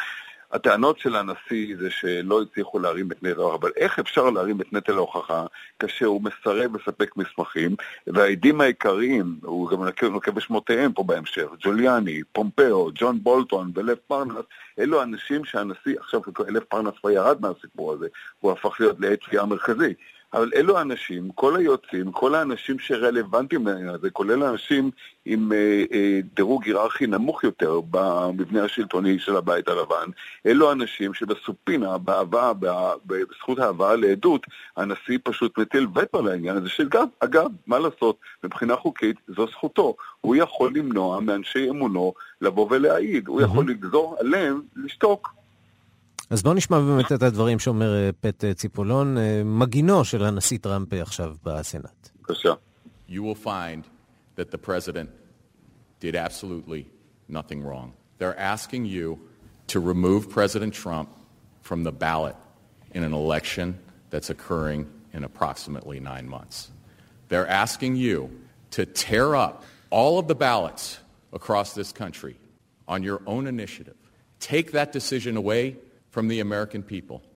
הטענות 0.53 0.99
של 0.99 1.15
הנשיא 1.15 1.75
זה 1.79 1.89
שלא 1.89 2.41
הצליחו 2.41 2.79
להרים 2.79 3.11
את 3.11 3.23
נטל 3.23 3.39
ההוכחה, 3.39 3.55
אבל 3.55 3.71
איך 3.75 3.99
אפשר 3.99 4.29
להרים 4.29 4.61
את 4.61 4.73
נטל 4.73 4.93
ההוכחה 4.93 5.45
כאשר 5.79 6.05
הוא 6.05 6.21
מסרב 6.21 6.75
לספק 6.75 7.17
מסמכים, 7.17 7.75
והעדים 8.07 8.61
העיקריים, 8.61 9.39
הוא 9.43 9.69
גם 9.69 9.83
נוקב 10.11 10.31
בשמותיהם 10.31 10.93
פה 10.93 11.03
בהמשך, 11.03 11.45
ג'וליאני, 11.59 12.21
פומפאו, 12.31 12.89
ג'ון 12.95 13.23
בולטון 13.23 13.71
ולב 13.75 13.97
פרנס, 14.07 14.45
אלו 14.79 15.03
אנשים 15.03 15.45
שהנשיא, 15.45 15.99
עכשיו 15.99 16.21
לב 16.47 16.63
פרנס 16.63 16.93
כבר 17.01 17.09
ירד 17.09 17.41
מהסיפור 17.41 17.93
הזה, 17.93 18.07
הוא 18.39 18.51
הפך 18.51 18.75
להיות 18.79 18.99
לעת 18.99 19.19
תביעה 19.19 19.45
מרכזי. 19.45 19.93
אבל 20.33 20.51
אלו 20.55 20.77
האנשים, 20.77 21.29
כל 21.35 21.55
היועצים, 21.55 22.11
כל 22.11 22.35
האנשים 22.35 22.79
שרלוונטיים 22.79 23.67
לעניין 23.67 23.89
הזה, 23.89 24.09
כולל 24.09 24.43
אנשים 24.43 24.91
עם 25.25 25.51
אה, 25.53 25.83
אה, 25.93 26.19
דירוג 26.35 26.63
היררכי 26.65 27.07
נמוך 27.07 27.43
יותר 27.43 27.79
במבנה 27.91 28.63
השלטוני 28.63 29.19
של 29.19 29.35
הבית 29.35 29.67
הלבן, 29.67 30.09
אלו 30.45 30.71
אנשים 30.71 31.13
שבסופינה, 31.13 31.97
בהבאה, 31.97 32.51
בזכות 33.05 33.59
ההבאה 33.59 33.95
לעדות, 33.95 34.45
הנשיא 34.77 35.17
פשוט 35.23 35.57
מטיל 35.57 35.87
וטו 35.95 36.19
על 36.19 36.27
העניין 36.27 36.57
הזה, 36.57 36.69
שגם, 36.69 37.05
אגב, 37.19 37.47
מה 37.67 37.79
לעשות, 37.79 38.17
מבחינה 38.43 38.75
חוקית 38.75 39.15
זו 39.27 39.47
זכותו. 39.47 39.95
הוא 40.21 40.35
יכול 40.35 40.71
למנוע 40.75 41.19
מאנשי 41.19 41.69
אמונו 41.69 42.13
לבוא 42.41 42.67
ולהעיד, 42.69 43.27
הוא 43.27 43.41
יכול 43.41 43.69
לגזור 43.69 44.15
עליהם 44.19 44.61
לשתוק. 44.75 45.40
אז 46.30 46.42
בואו 46.42 46.54
נשמע 46.54 46.80
באמת 46.80 47.12
את 47.12 47.22
הדברים 47.22 47.58
שאומר 47.58 47.94
אה, 47.94 48.10
פט 48.20 48.44
אה, 48.44 48.54
ציפולון, 48.54 49.18
אה, 49.18 49.42
מגינו 49.44 50.04
של 50.04 50.24
הנשיא 50.24 50.58
טראמפ 50.58 50.92
עכשיו 50.92 51.34
בסנאט. 51.44 52.10
בבקשה. 52.18 52.52
You 53.08 53.22
will 53.22 53.44
find 53.44 53.82
that 54.36 54.50
the 54.50 54.58
president 54.58 55.08
did 56.00 56.16
absolutely 56.16 56.86
nothing 57.28 57.62
wrong. 57.62 57.92
They're 58.18 58.38
asking 58.38 58.86
you 58.86 59.18
to 59.68 59.80
remove 59.80 60.30
President 60.30 60.72
Trump 60.74 61.08
from 61.62 61.84
the 61.84 61.92
ballot 61.92 62.36
in 62.94 63.02
an 63.02 63.12
election 63.12 63.78
that's 64.10 64.30
occurring 64.30 64.86
in 65.12 65.22
approximately 65.24 65.98
nine 66.00 66.28
months. 66.28 66.70
They're 67.28 67.48
asking 67.64 67.96
you 67.96 68.30
to 68.72 68.86
tear 68.86 69.34
up 69.34 69.64
all 69.90 70.18
of 70.18 70.26
the 70.28 70.34
ballots 70.34 70.98
across 71.32 71.74
this 71.74 71.92
country 71.92 72.36
on 72.88 73.02
your 73.02 73.20
own 73.26 73.46
initiative. 73.46 73.96
Take 74.40 74.72
that 74.72 74.92
decision 74.92 75.36
away 75.36 75.76
from 76.11 76.27
the 76.27 76.39
American 76.39 76.83
people. 76.83 77.31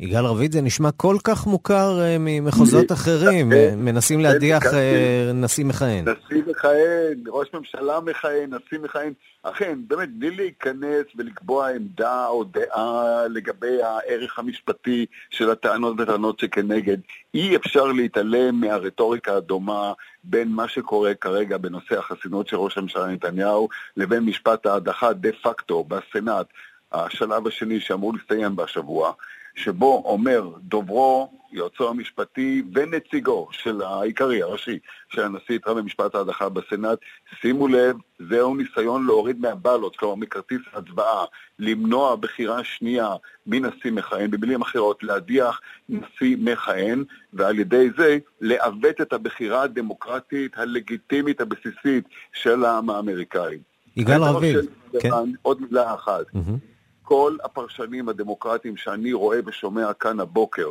יגאל 0.00 0.24
רביד, 0.24 0.52
זה 0.52 0.60
נשמע 0.60 0.90
כל 0.90 1.16
כך 1.24 1.46
מוכר 1.46 1.98
uh, 1.98 2.18
ממחוזות 2.20 2.92
אחרים, 2.92 3.52
uh, 3.52 3.54
מנסים 3.76 4.20
להדיח 4.20 4.62
uh, 4.62 5.32
נשיא 5.34 5.64
מכהן. 5.64 6.04
נשיא 6.08 6.42
מכהן, 6.46 7.24
ראש 7.28 7.48
ממשלה 7.54 8.00
מכהן, 8.00 8.50
נשיא 8.54 8.78
מכהן. 8.78 9.12
אכן, 9.42 9.78
באמת, 9.86 10.08
בלי 10.18 10.30
להיכנס 10.30 11.06
ולקבוע 11.16 11.68
עמדה 11.68 12.26
או 12.26 12.44
דעה 12.44 13.26
לגבי 13.28 13.82
הערך 13.82 14.38
המשפטי 14.38 15.06
של 15.30 15.50
הטענות 15.50 15.96
וטענות 15.98 16.38
שכנגד, 16.38 16.96
אי 17.34 17.56
אפשר 17.56 17.84
להתעלם 17.84 18.60
מהרטוריקה 18.60 19.36
הדומה 19.36 19.92
בין 20.24 20.48
מה 20.48 20.68
שקורה 20.68 21.14
כרגע 21.14 21.58
בנושא 21.58 21.98
החסינות 21.98 22.48
של 22.48 22.56
ראש 22.56 22.78
הממשלה 22.78 23.06
נתניהו 23.06 23.68
לבין 23.96 24.22
משפט 24.22 24.66
ההדחה 24.66 25.12
דה 25.12 25.28
פקטו 25.42 25.84
בסנאט 25.84 26.46
השלב 26.92 27.46
השני 27.46 27.80
שאמור 27.80 28.14
להסתיים 28.14 28.56
בשבוע. 28.56 29.12
שבו 29.54 30.02
אומר 30.04 30.50
דוברו, 30.62 31.32
יועצו 31.52 31.88
המשפטי 31.88 32.62
ונציגו 32.74 33.48
של 33.52 33.82
העיקרי, 33.82 34.42
הראשי, 34.42 34.78
של 35.08 35.22
הנשיא 35.22 35.58
טראמפ 35.58 35.78
במשפט 35.78 36.14
ההדחה 36.14 36.48
בסנאט, 36.48 36.98
שימו 37.40 37.68
לב, 37.68 37.96
זהו 38.30 38.54
ניסיון 38.54 39.06
להוריד 39.06 39.40
מהבלות, 39.40 39.96
כלומר 39.96 40.14
מכרטיס 40.14 40.60
הצבעה, 40.72 41.24
למנוע 41.58 42.16
בחירה 42.16 42.64
שנייה 42.64 43.08
מנשיא 43.46 43.92
מכהן, 43.92 44.30
במילים 44.30 44.62
אחרות, 44.62 45.02
להדיח 45.02 45.60
נשיא 45.88 46.36
מכהן, 46.40 47.04
ועל 47.32 47.58
ידי 47.58 47.88
זה 47.98 48.18
לעוות 48.40 49.00
את 49.02 49.12
הבחירה 49.12 49.62
הדמוקרטית 49.62 50.52
הלגיטימית 50.56 51.40
הבסיסית 51.40 52.04
של 52.32 52.64
העם 52.64 52.90
האמריקאי. 52.90 53.58
יגאל 53.96 54.22
רביב, 54.22 54.58
כן. 55.00 55.08
עוד 55.42 55.62
מילה 55.62 55.94
אחת. 55.94 56.24
Mm-hmm. 56.34 56.69
כל 57.10 57.36
הפרשנים 57.44 58.08
הדמוקרטיים 58.08 58.76
שאני 58.76 59.12
רואה 59.12 59.38
ושומע 59.46 59.92
כאן 59.92 60.20
הבוקר, 60.20 60.68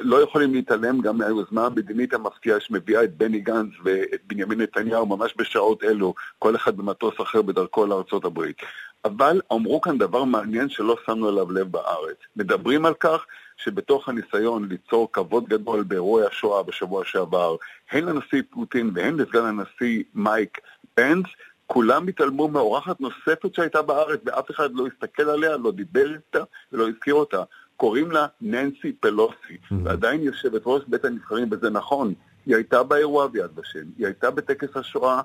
לא 0.00 0.22
יכולים 0.22 0.54
להתעלם 0.54 1.00
גם 1.00 1.18
מהיוזמה 1.18 1.66
המדינית 1.66 2.14
המפתיעה 2.14 2.60
שמביאה 2.60 3.04
את 3.04 3.16
בני 3.16 3.40
גנץ 3.40 3.70
ואת 3.84 4.20
בנימין 4.26 4.60
נתניהו 4.60 5.06
ממש 5.06 5.34
בשעות 5.36 5.84
אלו, 5.84 6.14
כל 6.38 6.56
אחד 6.56 6.76
במטוס 6.76 7.14
אחר 7.20 7.42
בדרכו 7.42 7.86
לארצות 7.86 8.24
הברית. 8.24 8.56
אבל 9.04 9.40
אמרו 9.52 9.80
כאן 9.80 9.98
דבר 9.98 10.24
מעניין 10.24 10.68
שלא 10.68 10.96
שמנו 11.06 11.28
אליו 11.28 11.52
לב 11.52 11.72
בארץ. 11.72 12.16
מדברים 12.36 12.86
על 12.86 12.94
כך 12.94 13.26
שבתוך 13.56 14.08
הניסיון 14.08 14.68
ליצור 14.68 15.12
כבוד 15.12 15.44
גדול 15.48 15.82
באירועי 15.82 16.26
השואה 16.26 16.62
בשבוע 16.62 17.04
שעבר, 17.04 17.56
הן 17.90 18.04
לנשיא 18.04 18.42
פוטין 18.50 18.90
והן 18.94 19.16
לסגן 19.16 19.44
הנשיא 19.44 20.02
מייק 20.14 20.58
פנס, 20.94 21.26
כולם 21.66 22.08
התעלמו 22.08 22.48
מאורחת 22.48 23.00
נוספת 23.00 23.54
שהייתה 23.54 23.82
בארץ 23.82 24.20
ואף 24.26 24.50
אחד 24.50 24.74
לא 24.74 24.86
הסתכל 24.86 25.22
עליה, 25.30 25.56
לא 25.56 25.72
דיבר 25.72 26.14
איתה 26.14 26.44
ולא 26.72 26.88
הזכיר 26.88 27.14
אותה. 27.14 27.42
קוראים 27.76 28.10
לה 28.10 28.26
ננסי 28.40 28.92
פלוסי, 29.00 29.34
mm-hmm. 29.54 29.74
ועדיין 29.84 30.22
יושבת 30.22 30.62
ראש 30.66 30.82
בית 30.86 31.04
הנבחרים, 31.04 31.48
וזה 31.50 31.70
נכון, 31.70 32.14
היא 32.46 32.56
הייתה 32.56 32.82
באירוע 32.82 33.26
ביד 33.26 33.58
ושם, 33.58 33.84
היא 33.98 34.06
הייתה 34.06 34.30
בטקס 34.30 34.76
השואה, 34.76 35.20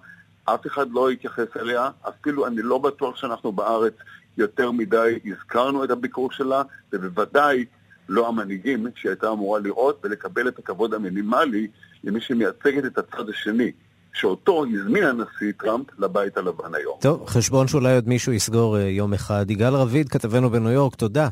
אף 0.45 0.67
אחד 0.67 0.91
לא 0.91 1.09
התייחס 1.09 1.57
אליה, 1.59 1.89
אפילו 2.09 2.47
אני 2.47 2.61
לא 2.61 2.77
בטוח 2.77 3.15
שאנחנו 3.15 3.51
בארץ 3.51 3.93
יותר 4.37 4.71
מדי 4.71 5.19
הזכרנו 5.25 5.83
את 5.83 5.89
הביקור 5.89 6.31
שלה, 6.31 6.61
ובוודאי 6.93 7.65
לא 8.09 8.27
המנהיגים 8.27 8.87
שהיא 8.95 9.09
הייתה 9.09 9.31
אמורה 9.31 9.59
לראות 9.59 9.99
ולקבל 10.03 10.47
את 10.47 10.59
הכבוד 10.59 10.93
המינימלי 10.93 11.67
למי 12.03 12.21
שמייצגת 12.21 12.85
את 12.85 12.97
הצד 12.97 13.29
השני. 13.29 13.71
שאותו 14.13 14.65
הזמין 14.65 15.03
הנשיא 15.03 15.51
טראמפ 15.59 15.85
לבית 15.99 16.37
הלבן 16.37 16.75
היום. 16.75 16.97
טוב, 17.01 17.25
חשבון 17.27 17.67
שאולי 17.67 17.95
עוד 17.95 18.07
מישהו 18.07 18.33
יסגור 18.33 18.77
uh, 18.77 18.79
יום 18.79 19.13
אחד. 19.13 19.51
יגאל 19.51 19.73
רביד, 19.73 20.09
כתבנו 20.09 20.49
בניו 20.49 20.71
יורק, 20.71 20.95
תודה. 20.95 21.29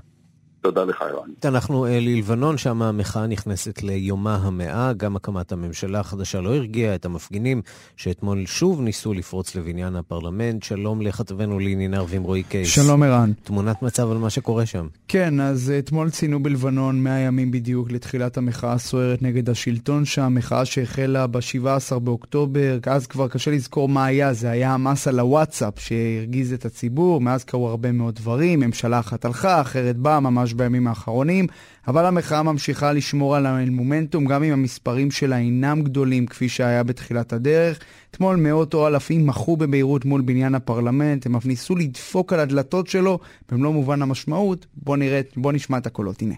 תודה 0.62 0.84
לך, 0.84 1.02
ערן. 1.02 1.30
אנחנו 1.46 1.86
אה, 1.86 2.00
ללבנון, 2.00 2.58
שם 2.58 2.82
המחאה 2.82 3.28
נכנסת 3.28 3.84
ליומה 3.84 4.36
המאה. 4.36 4.94
גם 4.94 5.16
הקמת 5.16 5.52
הממשלה 5.52 6.00
החדשה 6.00 6.42
לא 6.42 6.56
הרגיעה 6.56 6.96
את 6.96 7.06
המפגינים, 7.06 7.62
שאתמול 7.98 8.46
שוב 8.46 8.82
ניסו 8.82 9.14
לפרוץ 9.14 9.56
לבניין 9.56 9.96
הפרלמנט. 9.96 10.64
שלום 10.64 11.02
לכתבנו 11.02 11.60
לענייני 11.60 11.98
ערבים 11.98 12.24
רועי 12.24 12.44
קייס. 12.44 12.70
שלום, 12.70 13.04
ערן. 13.04 13.32
תמונת 13.44 13.82
מצב 13.82 14.12
על 14.12 14.18
מה 14.18 14.30
שקורה 14.30 14.66
שם. 14.66 14.88
כן, 15.08 15.40
אז 15.40 15.74
אתמול 15.80 16.10
ציינו 16.10 16.44
בלבנון 16.44 17.04
100 17.04 17.20
ימים 17.20 17.52
בדיוק 17.52 17.92
לתחילת 17.92 18.38
המחאה 18.38 18.74
הסוערת 18.74 19.22
נגד 19.22 19.50
השלטון 19.50 20.06
שם, 20.06 20.34
מחאה 20.36 20.66
שהחלה 20.66 21.28
ב-17 21.28 22.00
באוקטובר, 22.00 22.80
אז 22.86 23.08
כבר 23.08 23.28
קשה 23.28 23.52
לזכור 23.52 23.90
מה 23.90 24.06
היה, 24.06 24.34
זה 24.34 24.50
היה 24.50 24.74
המס 24.74 25.08
על 25.08 25.20
הוואטסאפ 25.20 25.80
שהרגיז 25.80 26.54
את 26.54 26.66
הציבור, 26.66 27.22
מאז 27.22 27.44
קרו 27.44 27.70
הרבה 27.70 27.92
מאוד 27.92 28.16
דברים, 28.16 28.60
ממשלה 28.60 29.00
אחת 29.00 29.26
הלכה, 29.26 29.62
אחרת 29.62 29.98
באה, 29.98 30.20
ממש 30.20 30.47
בימים 30.54 30.88
האחרונים, 30.88 31.48
אבל 31.88 32.06
המחאה 32.06 32.44
ממשיכה 32.44 32.94
לשמור 32.94 33.36
על 33.36 33.46
המומנטום, 33.46 34.26
גם 34.26 34.44
אם 34.44 34.54
המספרים 34.54 35.12
שלה 35.12 35.38
אינם 35.38 35.82
גדולים 35.82 36.26
כפי 36.26 36.50
שהיה 36.50 36.84
בתחילת 36.84 37.34
הדרך. 37.34 37.80
אתמול 38.12 38.36
מאות 38.36 38.74
או 38.74 38.88
אלפים 38.88 39.28
מחו 39.28 39.58
בביירות 39.58 40.06
מול 40.06 40.22
בניין 40.22 40.56
הפרלמנט, 40.56 41.26
הם 41.26 41.36
אף 41.36 41.46
ניסו 41.46 41.76
לדפוק 41.76 42.34
על 42.34 42.40
הדלתות 42.40 42.88
שלו, 42.88 43.20
במלוא 43.52 43.74
מובן 43.74 44.02
המשמעות. 44.02 44.66
בואו 44.84 44.96
נראה, 44.96 45.22
בואו 45.36 45.54
נשמע 45.54 45.78
את 45.78 45.88
הקולות, 45.88 46.22
הנה. 46.22 46.36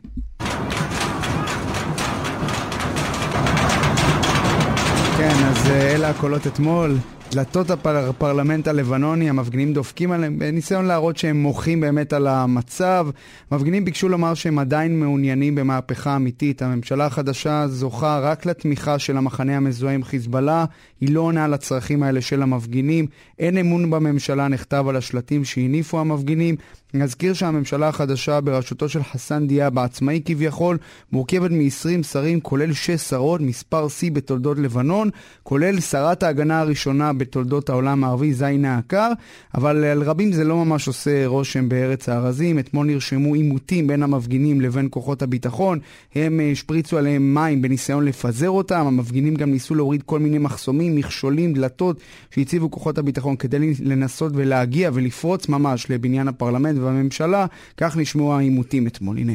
כן, 5.17 5.35
אז 5.45 5.67
אה, 5.69 5.95
אלה 5.95 6.09
הקולות 6.09 6.47
אתמול. 6.47 6.95
דלתות 7.31 7.69
הפרלמנט 7.69 8.67
הלבנוני, 8.67 9.29
המפגינים 9.29 9.73
דופקים 9.73 10.11
עליהם 10.11 10.39
בניסיון 10.39 10.85
להראות 10.85 11.17
שהם 11.17 11.37
מוחים 11.37 11.81
באמת 11.81 12.13
על 12.13 12.27
המצב. 12.27 13.07
המפגינים 13.51 13.85
ביקשו 13.85 14.09
לומר 14.09 14.33
שהם 14.33 14.59
עדיין 14.59 14.99
מעוניינים 14.99 15.55
במהפכה 15.55 16.15
אמיתית. 16.15 16.61
הממשלה 16.61 17.05
החדשה 17.05 17.67
זוכה 17.67 18.19
רק 18.19 18.45
לתמיכה 18.45 18.99
של 18.99 19.17
המחנה 19.17 19.57
המזוהה 19.57 19.93
עם 19.93 20.03
חיזבאללה, 20.03 20.65
היא 21.01 21.13
לא 21.13 21.21
עונה 21.21 21.45
על 21.45 21.53
הצרכים 21.53 22.03
האלה 22.03 22.21
של 22.21 22.41
המפגינים. 22.41 23.07
אין 23.39 23.57
אמון 23.57 23.89
בממשלה 23.89 24.47
נכתב 24.47 24.85
על 24.89 24.95
השלטים 24.95 25.45
שהניפו 25.45 25.99
המפגינים. 25.99 26.55
נזכיר 26.93 27.33
שהממשלה 27.33 27.87
החדשה 27.87 28.41
בראשותו 28.41 28.89
של 28.89 29.03
חסן 29.03 29.47
דיאב, 29.47 29.79
העצמאי 29.79 30.21
כביכול, 30.25 30.77
מורכבת 31.11 31.51
מ-20 31.51 32.03
שרים, 32.03 32.39
כולל 32.39 32.73
6 32.73 32.91
שרות, 32.91 33.41
מספר 33.41 33.87
שיא 33.87 34.11
בתולדות 34.11 34.57
לבנון, 34.57 35.09
כולל 35.43 35.79
שרת 35.79 36.23
ההגנה 36.23 36.59
הראשונה 36.59 37.13
בתולדות 37.13 37.69
העולם 37.69 38.03
הערבי, 38.03 38.33
זיינה 38.33 38.77
עקר, 38.77 39.11
אבל 39.55 39.83
על 39.83 40.03
רבים 40.03 40.31
זה 40.31 40.43
לא 40.43 40.65
ממש 40.65 40.87
עושה 40.87 41.27
רושם 41.27 41.69
בארץ 41.69 42.09
הארזים. 42.09 42.59
אתמול 42.59 42.87
נרשמו 42.87 43.33
עימותים 43.33 43.87
בין 43.87 44.03
המפגינים 44.03 44.61
לבין 44.61 44.87
כוחות 44.89 45.21
הביטחון, 45.21 45.79
הם 46.15 46.39
אה, 46.39 46.51
השפריצו 46.51 46.97
עליהם 46.97 47.33
מים 47.33 47.61
בניסיון 47.61 48.05
לפזר 48.05 48.49
אותם, 48.49 48.87
המפגינים 48.87 49.35
גם 49.35 49.51
ניסו 49.51 49.75
להוריד 49.75 50.03
כל 50.03 50.19
מיני 50.19 50.37
מחסומים, 50.37 50.95
מכשולים, 50.95 51.53
דלתות 51.53 51.99
שהציבו 52.31 52.71
כוחות 52.71 52.97
הביטחון 52.97 53.35
כדי 53.35 53.73
לנסות 53.79 54.31
ולהגיע 54.35 54.89
ולפרוץ 54.93 55.49
ממש 55.49 55.91
לבניין 55.91 56.27
הפרלמנט. 56.27 56.78
והממשלה, 56.79 57.45
כך 57.77 57.97
נשמעו 57.97 58.33
העימותים 58.33 58.87
אתמול. 58.87 59.17
הנה. 59.17 59.33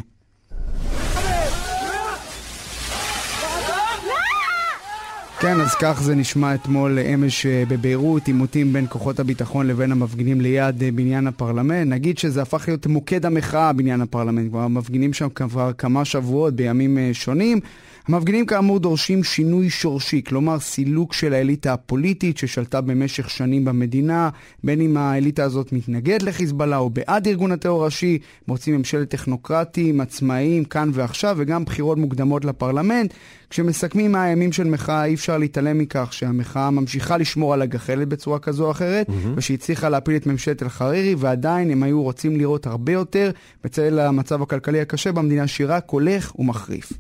כן, 5.45 5.61
אז 5.61 5.75
כך 5.75 6.03
זה 6.03 6.15
נשמע 6.15 6.55
אתמול 6.55 6.99
אמש 6.99 7.47
אה, 7.47 7.65
בביירות, 7.69 8.27
עימותים 8.27 8.73
בין 8.73 8.87
כוחות 8.89 9.21
הביטחון 9.21 9.67
לבין 9.67 9.93
המפגינים 9.93 10.41
ליד 10.41 10.83
אה, 10.83 10.91
בניין 10.95 11.27
הפרלמנט. 11.27 11.89
נגיד 11.89 12.19
שזה 12.19 12.43
הפך 12.43 12.65
להיות 12.69 12.87
מוקד 12.87 13.27
המחאה, 13.27 13.73
בניין 13.73 14.01
הפרלמנט. 14.01 14.51
כבר 14.51 14.61
המפגינים 14.61 15.13
שם 15.13 15.29
כבר 15.29 15.73
כמה 15.79 16.05
שבועות 16.05 16.55
בימים 16.55 16.99
אה, 16.99 17.11
שונים. 17.13 17.61
המפגינים 18.09 18.47
כאמור 18.47 18.81
דורשים 18.81 19.25
שינוי 19.25 19.71
שורשי, 19.71 20.23
כלומר 20.27 20.59
סילוק 20.59 21.13
של 21.13 21.33
האליטה 21.33 21.73
הפוליטית 21.73 22.39
ששלטה 22.39 22.81
במשך 22.81 23.31
שנים 23.31 23.65
במדינה, 23.65 24.31
בין 24.65 24.81
אם 24.81 24.97
האליטה 24.97 25.45
הזאת 25.45 25.73
מתנגד 25.73 26.23
לחיזבאללה 26.23 26.77
או 26.77 26.91
בעד 26.91 27.29
ארגון 27.29 27.53
הטרור 27.53 27.83
הראשי, 27.83 28.19
רוצים 28.49 28.75
ממשלת 28.75 29.09
טכנוקרטים, 29.09 30.01
עצמאיים, 30.01 30.65
כאן 30.65 30.91
ועכשיו, 30.93 31.37
וגם 31.39 31.65
בחירות 31.65 31.99
מוקדמות 31.99 32.45
לפרלמנט. 32.45 33.15
כשמסכמים 33.51 34.15
הימים 34.15 34.53
של 34.53 34.65
מחאה, 34.65 35.05
אי 35.05 35.15
אפשר 35.15 35.39
להתעלם 35.39 35.79
מכך 35.79 36.13
שהמחאה 36.13 36.71
ממשיכה 36.71 37.17
לשמור 37.17 37.55
על 37.55 37.63
הגחלת 37.63 38.09
בצורה 38.09 38.39
כזו 38.39 38.67
או 38.67 38.71
אחרת, 38.71 39.09
mm-hmm. 39.09 39.13
ושהצליחה 39.37 39.89
להפיל 39.89 40.17
את 40.17 40.27
ממשלת 40.27 40.63
אל-חרירי, 40.63 41.15
ועדיין 41.19 41.71
הם 41.71 41.83
היו 41.83 42.03
רוצים 42.03 42.37
לראות 42.37 42.67
הרבה 42.67 42.93
יותר 42.93 43.31
בצל 43.65 43.99
המצב 43.99 44.43
הכלכלי 44.43 44.81
הקשה 44.81 45.13
במדינה 45.13 45.47
שרק 45.47 45.91
הולך 45.91 46.39
ומחריף. 46.39 46.93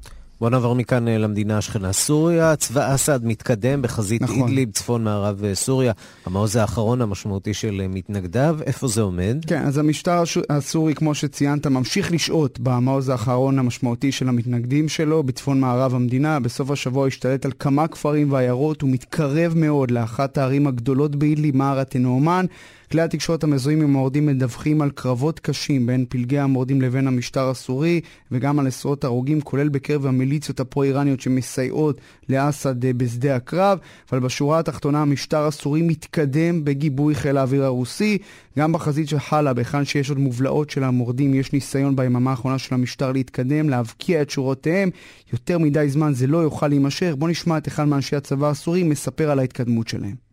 בוא 0.44 0.50
נעבור 0.50 0.74
מכאן 0.74 1.09
אה, 1.09 1.18
למדינה 1.18 1.59
השכנה 1.59 1.92
סוריה. 1.92 2.57
צבא 2.57 2.94
אסד 2.94 3.24
מתקדם 3.24 3.83
בחזית 3.83 4.22
נכון. 4.22 4.37
אידליב, 4.37 4.70
צפון 4.70 5.04
מערב 5.04 5.44
אה, 5.44 5.54
סוריה, 5.54 5.92
המעוז 6.26 6.57
האחרון 6.57 7.02
המשמעותי 7.02 7.54
של 7.54 7.80
אה, 7.80 7.88
מתנגדיו. 7.88 8.59
איפה 8.66 8.88
זה 8.88 9.02
עומד? 9.02 9.37
כן, 9.46 9.62
אז 9.62 9.78
המשטר 9.78 10.22
הסורי, 10.50 10.94
כמו 10.94 11.14
שציינת, 11.14 11.66
ממשיך 11.66 12.12
לשהות 12.12 12.61
במעוז 12.61 13.09
האחרון 13.09 13.59
המשמעותי 13.59 14.12
של 14.12 14.28
המתנגדים 14.28 14.88
שלו 14.88 15.22
בצפון 15.22 15.61
מערב 15.61 15.94
המדינה. 15.94 16.40
בסוף 16.40 16.70
השבוע 16.70 17.07
השתלט 17.07 17.44
על 17.44 17.52
כמה 17.59 17.88
כפרים 17.88 18.33
ועיירות 18.33 18.83
ומתקרב 18.83 19.52
מאוד 19.57 19.90
לאחת 19.90 20.38
הערים 20.38 20.66
הגדולות 20.66 21.16
באידליב, 21.16 21.57
מער 21.57 21.80
התנאומן. 21.80 22.46
כלי 22.94 23.02
התקשורת 23.02 23.44
המזוהים 23.44 23.80
עם 23.80 23.88
המורדים 23.88 24.26
מדווחים 24.26 24.83
על 24.83 24.90
קרבות 24.90 25.40
קשים 25.40 25.87
בין 25.87 26.04
פלגי 26.09 26.38
המורדים 26.38 26.83
לבין 26.83 27.07
המשטר 27.07 27.48
הסורי, 27.48 28.00
וגם 28.33 28.59
על 28.59 28.66
עשרות 28.66 29.04
הרוגים, 29.04 29.40
כולל 29.40 29.68
בקרב 29.68 30.07
המיליציות 30.07 30.61
הפרו-איראניות 30.61 31.20
שמסייעות 31.20 32.00
לאסד 32.28 32.85
אה, 32.85 32.92
בשדה 32.92 33.37
הקרב. 33.37 33.78
אבל 34.12 34.20
בשורה 34.20 34.59
התחתונה 34.59 35.02
המשטר 35.02 35.46
הסורי 35.46 35.83
מתקדם 35.83 36.64
בגיבוי 36.64 37.14
חיל 37.14 37.37
האוויר 37.37 37.64
הרוסי. 37.64 38.18
גם 38.59 38.72
בחזית 38.72 39.09
של 39.09 39.18
חאלב, 39.18 39.59
היכן 39.59 39.85
שיש 39.85 40.09
עוד 40.09 40.18
מובלעות 40.18 40.70
של 40.70 40.85
המורדים, 40.85 41.35
יש 41.35 41.52
ניסיון 41.52 41.96
ביממה 41.96 42.30
האחרונה 42.30 42.59
של 42.59 42.74
המשטר 42.74 43.12
להתקדם, 43.12 43.68
להבקיע 43.68 44.22
את 44.22 44.30
שורותיהם. 44.30 44.90
יותר 45.33 45.59
מדי 45.59 45.88
זמן 45.88 46.14
זה 46.14 46.26
לא 46.26 46.38
יוכל 46.38 46.68
להימשך. 46.68 47.14
בואו 47.18 47.30
נשמע 47.30 47.59
את 47.59 47.68
אחד 47.68 47.85
מאנשי 47.85 48.16
הצבא 48.16 48.50
הסורי 48.50 48.83
מספר 48.83 49.30
על 49.30 49.38
ההתקדמות 49.38 49.88
שלהם. 49.88 50.23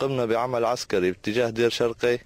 قمنا 0.00 0.24
بعمل 0.24 0.64
عسكري 0.64 1.10
باتجاه 1.10 1.50
دير 1.50 1.70
شرقي 1.70 2.18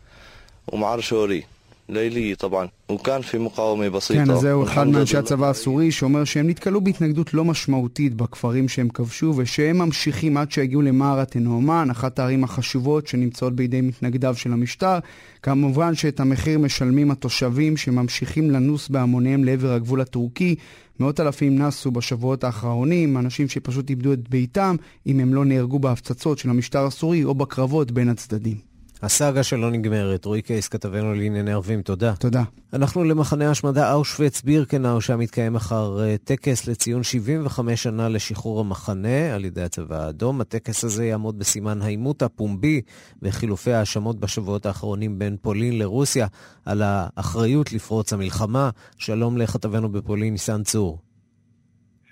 ومعر 0.72 1.00
شوري 1.00 1.44
ليلية 1.88 2.35
طبعا 2.35 2.68
وكان 2.88 3.22
في 3.22 3.38
مقاومة 3.38 3.88
بسيطة 3.88 4.24
כן, 4.24 4.31
אז 4.31 4.40
זהו 4.40 4.64
אחד 4.64 4.87
מאנשי 4.87 5.16
הצבא 5.16 5.50
הסורי 5.50 5.90
שאומר 5.90 6.24
שהם 6.24 6.48
נתקלו 6.48 6.81
בהתנגדות 6.81 7.35
לא 7.35 7.44
משמעותית 7.44 8.14
בכפרים 8.14 8.69
שהם 8.69 8.88
כבשו 8.88 9.35
ושהם 9.37 9.79
ממשיכים 9.79 10.37
עד 10.37 10.52
שיגיעו 10.52 10.83
למערת 10.83 11.37
הנאומן, 11.37 11.90
אחת 11.90 12.19
הערים 12.19 12.44
החשובות 12.44 13.06
שנמצאות 13.06 13.56
בידי 13.56 13.81
מתנגדיו 13.81 14.35
של 14.37 14.52
המשטר. 14.52 14.98
כמובן 15.42 15.94
שאת 15.94 16.21
המחיר 16.21 16.58
משלמים 16.58 17.10
התושבים 17.10 17.77
שממשיכים 17.77 18.50
לנוס 18.50 18.88
בהמוניהם 18.88 19.44
לעבר 19.44 19.73
הגבול 19.73 20.00
הטורקי. 20.00 20.54
מאות 21.00 21.19
אלפים 21.19 21.60
נסו 21.60 21.91
בשבועות 21.91 22.44
האחרונים, 22.44 23.17
אנשים 23.17 23.50
שפשוט 23.50 23.89
איבדו 23.89 24.13
את 24.13 24.29
ביתם 24.29 24.75
אם 25.08 25.19
הם 25.19 25.33
לא 25.33 25.46
נהרגו 25.46 25.79
בהפצצות 25.79 26.37
של 26.37 26.50
המשטר 26.50 26.85
הסורי 26.85 27.23
או 27.23 27.35
בקרבות 27.35 27.91
בין 27.91 28.10
הצדדים. 28.10 28.73
הסאגה 29.04 29.43
שלא 29.43 29.71
נגמרת. 29.71 30.25
רועי 30.25 30.41
קייס, 30.41 30.67
כתבנו 30.67 31.13
לענייני 31.13 31.51
ערבים, 31.51 31.81
תודה. 31.81 32.13
תודה. 32.15 32.43
אנחנו 32.73 33.04
למחנה 33.04 33.51
השמדה 33.51 33.93
אושוויץ-בירקנאו, 33.93 35.01
שם 35.01 35.19
מתקיים 35.19 35.54
מחר 35.54 36.04
אה, 36.04 36.15
טקס 36.23 36.67
לציון 36.67 37.04
75 37.04 37.83
שנה 37.83 38.10
לשחרור 38.10 38.60
המחנה 38.60 39.35
על 39.35 39.45
ידי 39.45 39.62
הצבא 39.63 40.06
האדום. 40.06 40.41
הטקס 40.41 40.83
הזה 40.83 41.06
יעמוד 41.06 41.39
בסימן 41.39 41.81
העימות 41.81 42.21
הפומבי 42.21 42.81
וחילופי 43.21 43.73
האשמות 43.73 44.19
בשבועות 44.19 44.65
האחרונים 44.65 45.19
בין 45.19 45.37
פולין 45.41 45.79
לרוסיה 45.79 46.27
על 46.65 46.81
האחריות 46.85 47.73
לפרוץ 47.73 48.13
המלחמה. 48.13 48.69
שלום 48.97 49.37
לכתבנו 49.37 49.91
בפולין, 49.91 50.31
ניסן 50.31 50.63
צור. 50.63 50.99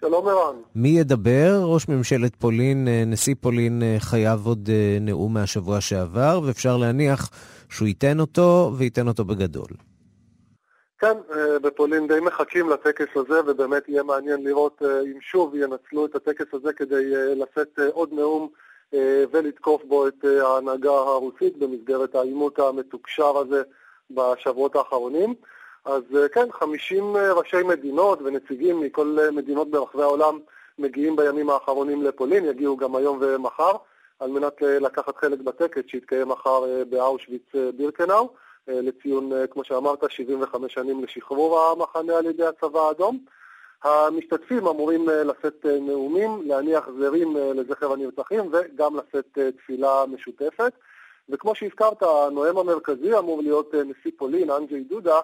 שלום 0.01 0.27
ערן. 0.27 0.55
מי 0.75 0.89
ידבר? 0.89 1.61
ראש 1.63 1.89
ממשלת 1.89 2.35
פולין, 2.35 2.87
אה, 2.87 3.03
נשיא 3.05 3.35
פולין 3.41 3.81
אה, 3.83 3.95
חייב 3.99 4.45
עוד 4.45 4.69
אה, 4.71 4.97
נאום 5.01 5.33
מהשבוע 5.33 5.81
שעבר, 5.81 6.39
ואפשר 6.45 6.77
להניח 6.77 7.29
שהוא 7.69 7.87
ייתן 7.87 8.19
אותו, 8.19 8.71
וייתן 8.77 9.07
אותו 9.07 9.25
בגדול. 9.25 9.67
כן, 10.99 11.17
בפולין 11.61 12.07
די 12.07 12.19
מחכים 12.19 12.69
לטקס 12.69 13.07
הזה, 13.15 13.39
ובאמת 13.47 13.89
יהיה 13.89 14.03
מעניין 14.03 14.43
לראות 14.43 14.81
אם 14.81 15.21
שוב 15.21 15.55
ינצלו 15.55 16.05
את 16.05 16.15
הטקס 16.15 16.45
הזה 16.53 16.73
כדי 16.73 17.11
לשאת 17.35 17.79
עוד 17.93 18.09
נאום 18.13 18.49
ולתקוף 19.31 19.81
בו 19.83 20.07
את 20.07 20.23
ההנהגה 20.23 20.89
הרוסית 20.89 21.57
במסגרת 21.57 22.15
העימות 22.15 22.59
המתוקשר 22.59 23.37
הזה 23.37 23.61
בשבועות 24.11 24.75
האחרונים. 24.75 25.33
אז 25.86 26.03
אה, 26.15 26.29
כן, 26.29 26.51
50 26.51 27.15
אה, 27.15 27.34
ראשי 27.34 27.63
מדינות 27.63 28.19
ונציגים 28.21 28.79
מכל 28.79 29.17
אה, 29.19 29.32
מדינות 29.32 29.71
ברחבי 29.71 30.01
העולם 30.01 30.39
מגיעים 30.79 31.15
בימים 31.15 31.49
האחרונים 31.49 32.03
לפולין, 32.03 32.45
יגיעו 32.45 32.77
גם 32.77 32.95
היום 32.95 33.17
ומחר, 33.21 33.71
על 34.19 34.29
מנת 34.29 34.61
לקחת 34.61 35.17
חלק 35.17 35.39
בטקס 35.39 35.82
שיתקיים 35.88 36.29
מחר 36.29 36.63
באושוויץ 36.89 37.51
בירקנאו, 37.77 38.29
לציון, 38.67 39.32
כמו 39.51 39.63
שאמרת, 39.63 40.11
75 40.11 40.73
שנים 40.73 41.03
לשחרור 41.03 41.59
המחנה 41.59 42.17
על 42.17 42.25
ידי 42.25 42.45
הצבא 42.45 42.79
האדום. 42.79 43.19
המשתתפים 43.84 44.67
אמורים 44.67 45.09
לשאת 45.09 45.65
נאומים, 45.65 46.41
להניח 46.45 46.89
זרים 46.99 47.38
לזכר 47.38 47.93
הנרצחים 47.93 48.51
וגם 48.51 48.97
לשאת 48.97 49.38
תפילה 49.57 50.03
משותפת. 50.07 50.73
וכמו 51.29 51.55
שהזכרת, 51.55 52.03
הנואם 52.03 52.57
המרכזי 52.57 53.17
אמור 53.17 53.41
להיות 53.41 53.73
נשיא 53.75 54.11
פולין, 54.17 54.51
אנדז'יי 54.51 54.79
דודה, 54.79 55.19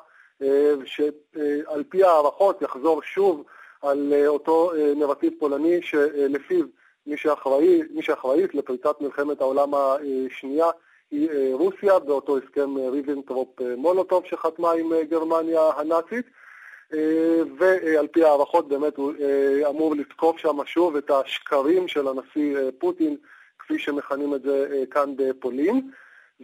שעל 0.86 1.84
פי 1.90 2.04
הערכות 2.04 2.62
יחזור 2.62 3.02
שוב 3.04 3.44
על 3.82 4.14
אה, 4.14 4.28
אותו 4.28 4.72
אה, 4.76 4.94
נרטיב 4.96 5.34
פולני 5.40 5.82
שלפיו 5.82 6.66
מי, 7.08 7.18
שאחראי, 7.18 7.82
מי 7.90 8.02
שאחראית 8.02 8.56
לפריצת 8.56 9.02
מלחמת 9.02 9.42
העולם 9.42 9.72
השנייה 9.74 10.66
היא 11.12 11.30
רוסיה 11.54 12.00
באותו 12.00 12.38
הסכם 12.38 12.78
ריבנטרופ-מולוטוב 12.78 14.26
שחתמה 14.26 14.72
עם 14.72 14.92
גרמניה 15.10 15.62
הנאצית 15.78 16.26
ועל 17.58 18.08
פי 18.12 18.24
הערכות 18.24 18.68
באמת 18.68 18.98
הוא 18.98 19.14
אמור 19.70 19.96
לתקוף 19.96 20.38
שם 20.38 20.58
שוב 20.66 20.96
את 20.96 21.12
השקרים 21.12 21.88
של 21.88 22.08
הנשיא 22.08 22.58
פוטין 22.78 23.18
כפי 23.60 23.80
שמכנים 23.80 24.36
את 24.36 24.42
זה 24.42 24.84
כאן 24.92 25.14
בפולין. 25.16 25.92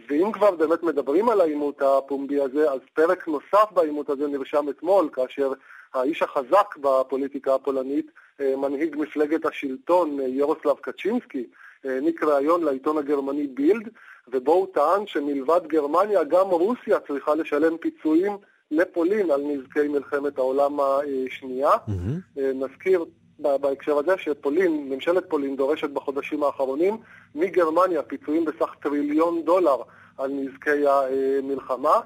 ואם 0.08 0.32
כבר 0.32 0.50
באמת 0.50 0.82
מדברים 0.82 1.28
על 1.28 1.40
העימות 1.40 1.82
הפומבי 1.82 2.40
הזה, 2.40 2.70
אז 2.70 2.80
פרק 2.94 3.28
נוסף 3.28 3.72
בעימות 3.74 4.10
הזה 4.10 4.26
נרשם 4.26 4.68
אתמול, 4.68 5.08
כאשר 5.12 5.52
האיש 5.94 6.22
החזק 6.22 6.76
בפוליטיקה 6.80 7.54
הפולנית, 7.54 8.06
אה, 8.40 8.56
מנהיג 8.56 8.96
מפלגת 8.98 9.46
השלטון 9.46 10.20
אה, 10.20 10.28
ירוסלב 10.28 10.76
קצ'ינסקי, 10.80 11.46
העניק 11.84 12.22
ראיון 12.22 12.64
לעיתון 12.64 12.98
הגרמני 12.98 13.46
בילד, 13.46 13.88
ובו 14.28 14.52
הוא 14.52 14.66
טען 14.74 15.06
שמלבד 15.06 15.66
גרמניה 15.66 16.24
גם 16.24 16.46
רוסיה 16.46 17.00
צריכה 17.00 17.34
לשלם 17.34 17.76
פיצויים 17.76 18.36
לפולין 18.70 19.30
על 19.30 19.42
נזקי 19.42 19.88
מלחמת 19.88 20.38
העולם 20.38 20.80
השנייה. 20.80 21.70
Mm-hmm. 21.70 22.40
נזכיר 22.54 23.04
בהקשר 23.38 23.98
הזה 23.98 24.12
שפולין, 24.18 24.88
ממשלת 24.88 25.24
פולין 25.30 25.56
דורשת 25.56 25.90
בחודשים 25.90 26.42
האחרונים 26.42 26.96
מגרמניה 27.34 28.02
פיצויים 28.02 28.44
בסך 28.44 28.74
טריליון 28.82 29.42
דולר 29.44 29.76
על 30.18 30.30
נזקי 30.30 30.84
המלחמה 30.88 32.00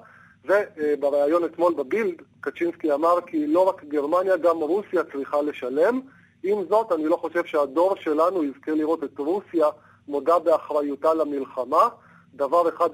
ובריאיון 0.44 1.44
אתמול 1.44 1.74
בבילד 1.74 2.22
קצ'ינסקי 2.40 2.92
אמר 2.92 3.20
כי 3.26 3.46
לא 3.46 3.68
רק 3.68 3.84
גרמניה, 3.84 4.36
גם 4.36 4.56
רוסיה 4.56 5.04
צריכה 5.12 5.42
לשלם. 5.42 6.00
עם 6.42 6.64
זאת, 6.68 6.92
אני 6.92 7.04
לא 7.04 7.16
חושב 7.16 7.44
שהדור 7.44 7.96
שלנו 7.96 8.44
יזכה 8.44 8.72
לראות 8.72 9.04
את 9.04 9.18
רוסיה 9.18 9.66
מודה 10.08 10.38
באחריותה 10.38 11.14
למלחמה. 11.14 11.88
דבר 12.34 12.68
אחד 12.68 12.88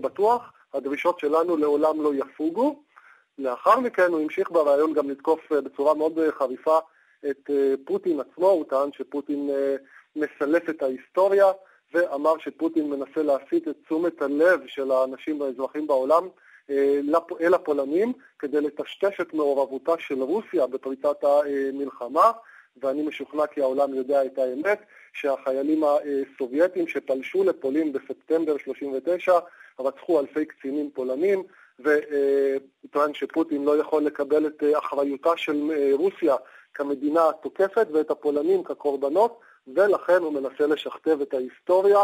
בטוח, 0.00 0.52
הדרישות 0.74 1.18
שלנו 1.18 1.56
לעולם 1.56 2.02
לא 2.02 2.14
יפוגו. 2.14 2.82
לאחר 3.38 3.80
מכן 3.80 4.12
הוא 4.12 4.20
המשיך 4.20 4.50
בריאיון 4.50 4.92
גם 4.92 5.10
לתקוף 5.10 5.52
בצורה 5.52 5.94
מאוד 5.94 6.18
חריפה 6.38 6.78
את 7.30 7.50
אה, 7.50 7.74
פוטין 7.84 8.20
עצמו, 8.20 8.48
הוא 8.48 8.64
טען 8.64 8.92
שפוטין 8.92 9.50
אה, 9.50 9.76
מסלף 10.16 10.70
את 10.70 10.82
ההיסטוריה 10.82 11.46
ואמר 11.94 12.38
שפוטין 12.38 12.90
מנסה 12.90 13.22
להסיט 13.22 13.68
את 13.68 13.76
תשומת 13.84 14.22
הלב 14.22 14.60
של 14.66 14.90
האנשים 14.90 15.40
והאזרחים 15.40 15.86
בעולם 15.86 16.28
אה, 16.70 17.00
אל 17.40 17.54
הפולנים 17.54 18.12
כדי 18.38 18.60
לטשטש 18.60 19.20
את 19.20 19.34
מעורבותה 19.34 19.92
של 19.98 20.22
רוסיה 20.22 20.66
בפריצת 20.66 21.24
המלחמה 21.24 22.32
ואני 22.82 23.02
משוכנע 23.02 23.46
כי 23.46 23.60
העולם 23.60 23.94
יודע 23.94 24.24
את 24.24 24.38
האמת 24.38 24.80
שהחיילים 25.12 25.82
הסובייטים 25.84 26.88
שפלשו 26.88 27.44
לפולין 27.44 27.92
בספטמבר 27.92 28.58
39 28.58 29.38
רצחו 29.80 30.20
אלפי 30.20 30.44
קצינים 30.46 30.90
פולנים 30.94 31.42
וטוען 31.80 33.14
שפוטין 33.14 33.64
לא 33.64 33.80
יכול 33.80 34.02
לקבל 34.02 34.46
את 34.46 34.62
אחריותה 34.78 35.30
של 35.36 35.70
רוסיה 35.92 36.34
כמדינה 36.74 37.28
התוקפת 37.28 37.86
ואת 37.92 38.10
הפולנים 38.10 38.64
כקורבנות, 38.64 39.40
ולכן 39.74 40.22
הוא 40.22 40.32
מנסה 40.32 40.66
לשכתב 40.66 41.18
את 41.22 41.34
ההיסטוריה, 41.34 41.98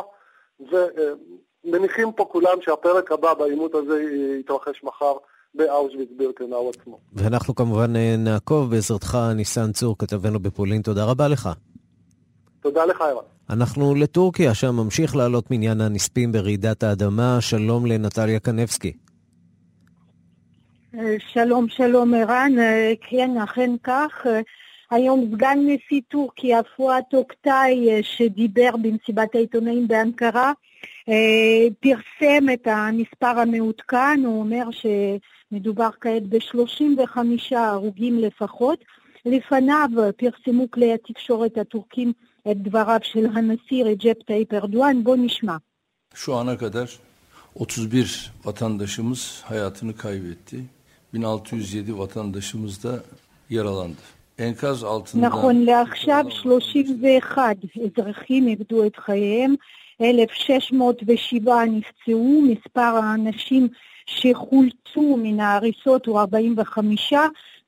ומניחים 0.61 2.13
פה 2.13 2.25
כולם 2.25 2.63
שהפרק 2.63 3.13
הבא 3.13 3.35
בעימות 3.35 3.75
הזה 3.75 4.03
יתרחש 4.41 4.85
מחר. 4.85 5.17
באושוויץ 5.55 6.09
בירקנאו 6.17 6.71
עצמו. 6.71 6.99
ואנחנו 7.13 7.55
כמובן 7.55 7.97
אה, 7.97 8.15
נעקוב 8.19 8.71
בעזרתך, 8.71 9.19
ניסן 9.35 9.73
צור, 9.73 9.99
כתבנו 9.99 10.41
בפולין. 10.41 10.83
תודה 10.83 11.05
רבה 11.05 11.29
לך. 11.29 11.49
תודה 12.61 12.85
לך, 12.85 13.01
ערן. 13.01 13.25
אנחנו 13.51 13.95
לטורקיה, 13.95 14.55
שם 14.55 14.75
ממשיך 14.75 15.17
לעלות 15.17 15.51
מניין 15.51 15.81
הנספים 15.81 16.33
ברעידת 16.33 16.83
האדמה. 16.83 17.41
שלום 17.41 17.87
לנטליה 17.87 18.41
קנבסקי. 18.41 18.93
אה, 20.99 21.17
שלום, 21.19 21.69
שלום 21.69 22.15
ערן. 22.15 22.53
אה, 22.59 22.93
כן, 23.01 23.31
אכן 23.45 23.71
כך. 23.83 24.27
היום 24.91 25.31
סגן 25.35 25.59
נשיא 25.59 26.01
טורקיה 26.09 26.63
פואט 26.77 27.15
אוקטאי 27.15 27.91
אה, 27.91 28.03
שדיבר 28.03 28.71
במסיבת 28.83 29.35
העיתונאים 29.35 29.89
באנקרה 29.89 30.53
אה, 31.09 31.67
פרסם 31.81 32.45
את 32.53 32.67
המספר 32.67 33.41
המעודכן, 33.41 34.21
הוא 34.25 34.41
אומר 34.41 34.65
שמדובר 34.71 35.89
כעת 36.01 36.23
ב-35 36.29 37.19
הרוגים 37.57 38.19
לפחות. 38.19 38.85
לפניו 39.27 39.89
פרסמו 40.17 40.71
כלי 40.71 40.93
התקשורת 40.93 41.59
הטורקים 41.59 42.13
את 42.51 42.57
דבריו 42.57 43.01
של 43.03 43.27
הנשיא 43.35 43.85
רג'פ 43.85 44.23
טאיפ 44.23 44.55
ארדואן, 44.55 45.05
בוא 45.05 45.17
נשמע. 45.17 45.57
Şu 46.15 46.35
ana 46.35 46.59
kadar 46.59 46.99
31 47.55 48.33
vatandaşımız 48.45 49.43
hayatını 49.45 49.97
kaybetti. 49.97 50.65
1607 51.15 51.99
vatandaşımız 51.99 52.85
da 52.85 53.03
yaralandı. 53.51 54.03
נכון 55.15 55.57
לעכשיו 55.65 56.25
31 56.31 57.57
אזרחים 57.85 58.49
איבדו 58.49 58.87
את 58.87 58.97
חייהם, 58.97 59.55
1,607 60.01 61.65
נפצעו, 61.65 62.43
מספר 62.43 62.81
האנשים 62.81 63.69
שחולצו 64.07 65.17
מן 65.23 65.41
ההריסות 65.41 66.07
הוא 66.07 66.21
45, 66.21 67.13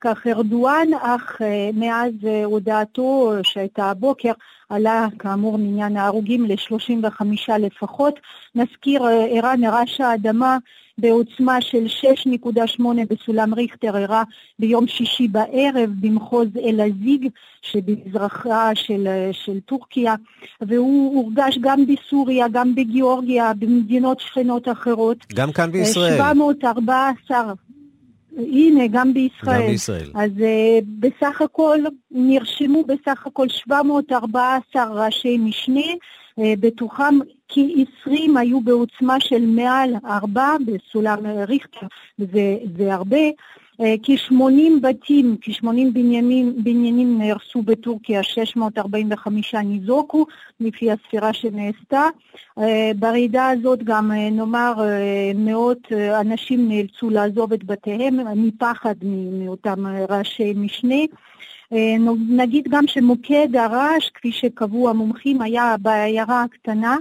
כך 0.01 0.27
ארדואן, 0.27 0.89
אך 1.01 1.41
מאז 1.75 2.13
הודעתו 2.45 3.33
שהייתה 3.43 3.91
הבוקר 3.91 4.33
עלה 4.69 5.07
כאמור 5.19 5.59
מניין 5.59 5.97
ההרוגים 5.97 6.45
ל-35 6.45 7.25
לפחות. 7.59 8.15
נזכיר, 8.55 9.03
ערן 9.05 9.65
הרעש 9.65 10.01
האדמה 10.01 10.59
בעוצמה 10.99 11.61
של 11.61 11.85
6.8 12.77 12.83
בסולם 13.11 13.55
ריכטר 13.55 13.97
אירע 13.97 14.23
ביום 14.59 14.87
שישי 14.87 15.29
בערב 15.29 15.91
במחוז 16.01 16.49
אל-עזיג 16.65 17.29
שבמזרחה 17.63 18.71
של, 18.75 19.09
של 19.33 19.61
טורקיה 19.61 20.15
והוא 20.61 21.15
הורגש 21.15 21.59
גם 21.61 21.85
בסוריה, 21.87 22.49
גם 22.49 22.75
בגיאורגיה, 22.75 23.53
במדינות 23.59 24.21
שכנות 24.21 24.69
אחרות. 24.69 25.19
גם 25.35 25.53
כאן 25.53 25.73
בישראל. 25.73 26.17
714 26.17 27.53
הנה, 28.37 28.87
גם 28.87 29.15
בישראל. 29.15 29.63
גם 29.63 29.67
בישראל. 29.67 30.11
אז 30.15 30.31
uh, 30.31 30.85
בסך 30.99 31.43
הכל 31.43 31.79
נרשמו 32.11 32.85
בסך 32.85 33.27
הכל 33.27 33.49
714 33.49 34.85
ראשי 34.85 35.39
משנה, 35.39 35.91
בתוכם 36.39 37.19
כ-20 37.49 38.11
היו 38.37 38.61
בעוצמה 38.61 39.21
של 39.21 39.47
מעל 39.47 39.95
4 40.07 40.57
בסולם 40.67 41.27
ריכטר, 41.27 41.87
זה 42.19 42.95
הרבה. 42.95 43.27
אה, 43.81 43.95
כ-80 44.03 44.81
בתים, 44.83 45.37
כ-80 45.41 45.67
בניינים, 45.93 46.55
בניינים 46.65 47.19
נהרסו 47.19 47.63
בטורקיה, 47.63 48.23
645 48.23 49.55
ניזוקו 49.55 50.27
לפי 50.61 50.91
הספירה 50.93 51.33
שנעשתה. 51.33 52.03
אה, 52.59 52.91
ברעידה 52.99 53.49
הזאת 53.49 53.83
גם 53.83 54.13
אה, 54.13 54.31
נאמר 54.31 54.75
מאות 55.35 55.93
אנשים 56.21 56.69
נאלצו 56.69 57.11
לעזוב 57.11 57.53
את 57.53 57.65
בתיהם 57.65 58.17
מפחד 58.37 58.95
מאותם 59.33 59.87
ראשי 60.09 60.53
משנה. 60.57 61.05
נגיד 62.29 62.69
גם 62.71 62.87
שמוקד 62.87 63.57
הרעש, 63.57 64.11
כפי 64.15 64.33
שקבעו 64.33 64.91
המומחים, 64.91 65.43
היה 65.43 65.77
בעיירה 65.83 66.43
הקטנה, 66.43 66.97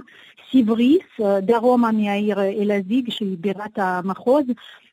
סיבריס, 0.50 1.20
דרומה 1.42 1.92
מהעיר 1.92 2.40
אלעזיג, 2.40 3.10
שהיא 3.10 3.36
בירת 3.40 3.78
המחוז. 3.78 4.44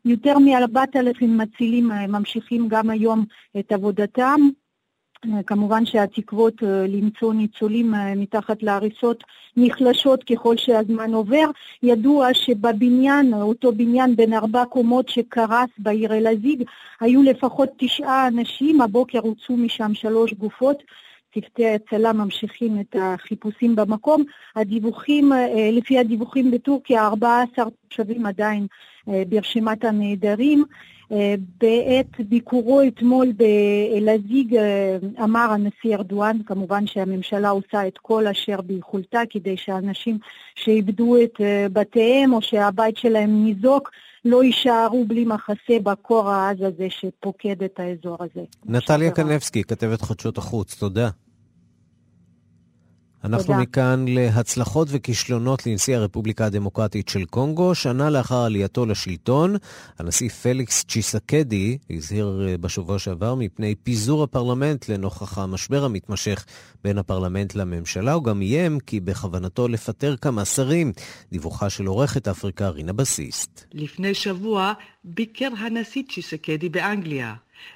יותר 0.06 0.40
מ-4,000 0.40 1.26
מצילים 1.26 1.92
אה, 1.92 2.08
ממשיכים 2.08 2.68
גם 2.68 2.90
היום 2.90 3.26
את 3.60 3.72
עבודתם. 3.72 4.40
אה, 5.26 5.44
כמובן 5.44 5.86
שהתקוות 5.86 6.64
אה, 6.64 6.88
למצוא 6.88 7.34
ניצולים 7.34 7.94
מתחת 8.16 8.64
להריסות 8.64 9.24
נחלשות 9.58 10.24
ככל 10.24 10.58
שהזמן 10.58 11.14
עובר. 11.14 11.46
ידוע 11.84 12.34
שבבניין, 12.34 13.34
אותו 13.34 13.72
בניין 13.72 14.16
בין 14.16 14.34
ארבע 14.34 14.66
קומות 14.66 15.10
שקרס 15.10 15.70
בעיר 15.78 16.14
אלעזיג, 16.14 16.64
היו 17.00 17.24
לפחות 17.24 17.70
תשעה 17.78 18.28
אנשים, 18.28 18.82
הבוקר 18.82 19.20
הוצאו 19.20 19.58
משם 19.58 19.94
שלוש 19.94 20.34
גופות. 20.34 20.84
צוותי 21.34 21.66
ההצלה 21.66 22.14
ממשיכים 22.14 22.80
את 22.80 22.96
החיפושים 23.02 23.76
במקום. 23.76 24.24
הדיווחים, 24.56 25.32
לפי 25.72 26.00
הדיווחים 26.00 26.52
בטורקיה, 26.52 27.08
14 27.08 27.66
תושבים 27.88 28.26
עדיין 28.26 28.68
אה, 29.10 29.24
ברשימת 29.30 29.84
הנעדרים. 29.84 30.64
אה, 31.12 31.36
בעת 31.62 32.28
ביקורו 32.30 32.82
אתמול 32.88 33.32
באלעזיג 33.32 34.56
אה, 34.56 34.98
אמר 35.24 35.48
הנשיא 35.52 35.96
ארדואן, 35.96 36.38
כמובן 36.46 36.88
שהממשלה 36.88 37.50
עושה 37.50 37.88
את 37.88 37.98
כל 37.98 38.28
אשר 38.28 38.62
ביכולתה 38.62 39.22
כדי 39.30 39.58
שאנשים 39.58 40.18
שאיבדו 40.56 41.16
את 41.24 41.42
בתיהם 41.74 42.34
או 42.34 42.42
שהבית 42.42 42.98
שלהם 42.98 43.46
ניזוק 43.46 43.92
לא 44.26 44.44
יישארו 44.44 45.06
בלי 45.06 45.26
מחסה 45.26 45.80
בקור 45.84 46.30
העז 46.30 46.58
הזה 46.62 46.88
שפוקד 46.90 47.64
את 47.64 47.80
האזור 47.80 48.18
הזה. 48.20 48.46
נטליה 48.66 49.12
קנבסקי, 49.12 49.64
כתבת 49.64 50.02
חדשות 50.02 50.38
החוץ, 50.38 50.76
תודה. 50.76 51.10
אנחנו 53.24 53.48
תודה. 53.48 53.60
מכאן 53.60 54.06
להצלחות 54.08 54.88
וכישלונות 54.92 55.68
לנשיא 55.68 55.96
הרפובליקה 55.98 56.46
הדמוקרטית 56.46 57.10
של 57.10 57.26
קונגו. 57.26 57.76
שנה 57.76 58.10
לאחר 58.10 58.44
עלייתו 58.44 58.86
לשלטון, 58.86 59.56
הנשיא 60.00 60.30
פליקס 60.30 60.84
צ'יסקדי 60.84 61.78
הזהיר 61.90 62.48
אה, 62.48 62.58
בשבוע 62.58 63.00
שעבר 63.00 63.36
מפני 63.36 63.76
פיזור 63.76 64.24
הפרלמנט 64.24 64.90
לנוכח 64.90 65.38
המשבר 65.38 65.84
המתמשך 65.84 66.46
בין 66.84 66.98
הפרלמנט 66.98 67.56
לממשלה. 67.56 68.14
הוא 68.14 68.24
גם 68.24 68.42
איים 68.42 68.80
כי 68.80 69.00
בכוונתו 69.00 69.68
לפטר 69.68 70.16
כמה 70.18 70.46
שרים. 70.46 70.94
דיווחה 71.32 71.70
של 71.70 71.86
עורכת 71.86 72.28
אפריקה 72.28 72.70
רינה 72.70 72.94
בסיסט. 72.94 73.66
לפני 73.74 74.14
שבוע 74.14 74.74
ביקר 75.04 75.50
הנשיא 75.58 76.04
צ'יסקדי 76.10 76.70
באנגליה. 76.70 77.34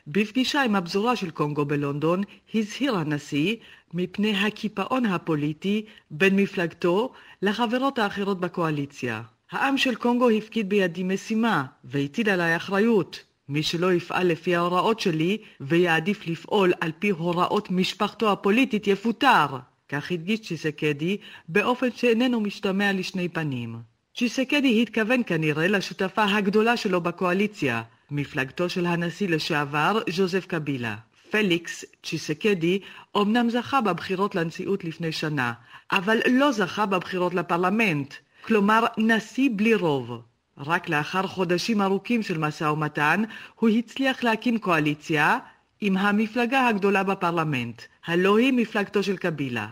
בפגישה 0.08 0.64
עם 0.64 0.76
הפזורה 0.76 1.16
של 1.16 1.30
קונגו 1.30 1.66
בלונדון 1.66 2.22
הזהיר 2.54 2.96
הנשיא 2.96 3.56
מפני 3.94 4.38
הקיפאון 4.38 5.06
הפוליטי 5.06 5.86
בין 6.12 6.36
מפלגתו 6.36 7.14
לחברות 7.42 8.00
האחרות 8.00 8.40
בקואליציה. 8.40 9.22
העם 9.52 9.78
של 9.78 9.96
קונגו 9.96 10.30
הפקיד 10.30 10.70
בידי 10.70 11.04
משימה 11.04 11.66
והטיל 11.84 12.30
עליי 12.30 12.56
אחריות. 12.56 13.24
מי 13.50 13.64
שלא 13.64 13.94
יפעל 13.94 14.28
לפי 14.28 14.56
ההוראות 14.56 15.00
שלי 15.00 15.38
ויעדיף 15.62 16.28
לפעול 16.28 16.74
על 16.82 16.92
פי 17.00 17.10
הוראות 17.10 17.72
משפחתו 17.72 18.32
הפוליטית 18.32 18.88
יפוטר. 18.88 19.46
כך 19.90 20.12
הדגיש 20.12 20.40
צ'יסקדי 20.40 21.18
באופן 21.50 21.88
שאיננו 21.96 22.42
משתמע 22.42 22.94
לשני 22.94 23.30
פנים. 23.30 23.76
צ'יסקדי 24.16 24.82
התכוון 24.82 25.22
כנראה 25.26 25.68
לשותפה 25.68 26.24
הגדולה 26.24 26.78
שלו 26.78 27.02
בקואליציה, 27.02 27.82
מפלגתו 28.12 28.70
של 28.70 28.86
הנשיא 28.86 29.30
לשעבר 29.30 30.00
ז'וזף 30.10 30.46
קבילה. 30.46 30.96
פליקס 31.36 31.86
צ'יסקדי 32.04 32.80
אומנם 33.16 33.50
זכה 33.50 33.82
בבחירות 33.82 34.36
לנשיאות 34.36 34.84
לפני 34.84 35.12
שנה, 35.12 35.54
אבל 35.92 36.20
לא 36.32 36.52
זכה 36.52 36.86
בבחירות 36.86 37.34
לפרלמנט, 37.34 38.14
כלומר 38.42 38.86
נשיא 38.98 39.50
בלי 39.56 39.76
רוב. 39.76 40.22
רק 40.58 40.90
לאחר 40.90 41.28
חודשים 41.28 41.82
ארוכים 41.82 42.24
של 42.24 42.38
משא 42.38 42.64
ומתן, 42.64 43.24
הוא 43.56 43.70
הצליח 43.70 44.24
להקים 44.24 44.58
קואליציה 44.58 45.38
עם 45.82 45.98
המפלגה 45.98 46.68
הגדולה 46.68 47.04
בפרלמנט, 47.04 47.82
הלא 48.06 48.38
היא 48.38 48.54
מפלגתו 48.54 49.04
של 49.04 49.18
קבילה. 49.18 49.68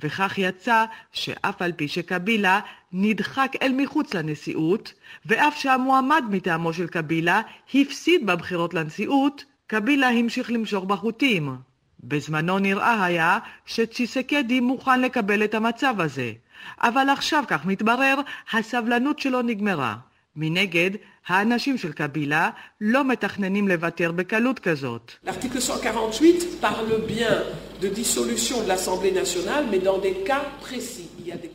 וכך 0.00 0.34
יצא 0.38 0.84
שאף 1.12 1.62
על 1.62 1.72
פי 1.72 1.88
שקבילה 1.88 2.60
נדחק 2.92 3.52
אל 3.62 3.72
מחוץ 3.76 4.14
לנשיאות, 4.14 4.92
ואף 5.26 5.56
שהמועמד 5.56 6.24
מטעמו 6.30 6.72
של 6.72 6.86
קבילה 6.86 7.40
הפסיד 7.74 8.26
בבחירות 8.26 8.74
לנשיאות, 8.74 9.44
קבילה 9.66 10.08
המשיך 10.08 10.50
למשוך 10.50 10.84
בחוטים. 10.84 11.56
בזמנו 12.04 12.58
נראה 12.58 13.04
היה 13.04 13.38
שצ'יסקדי 13.66 14.60
מוכן 14.60 15.00
לקבל 15.00 15.44
את 15.44 15.54
המצב 15.54 15.94
הזה, 15.98 16.32
אבל 16.80 17.08
עכשיו, 17.08 17.44
כך 17.48 17.66
מתברר, 17.66 18.14
הסבלנות 18.52 19.18
שלו 19.18 19.42
נגמרה. 19.42 19.96
מנגד, 20.36 20.90
האנשים 21.26 21.78
של 21.78 21.92
קבילה 21.92 22.50
לא 22.80 23.04
מתכננים 23.04 23.68
לוותר 23.68 24.12
בקלות 24.12 24.58
כזאת. 24.58 25.12
L'article 25.26 25.60
148 25.60 26.62
parle 26.62 26.98
bien 27.08 27.42
de 27.80 27.88
dissolution 27.88 28.62
de 28.62 28.68
l'Assemblée 28.68 29.12
nationale, 29.12 29.64
mais 29.70 29.78
dans 29.78 29.98
des 29.98 30.28
cas 30.28 30.44
précis. 30.60 31.06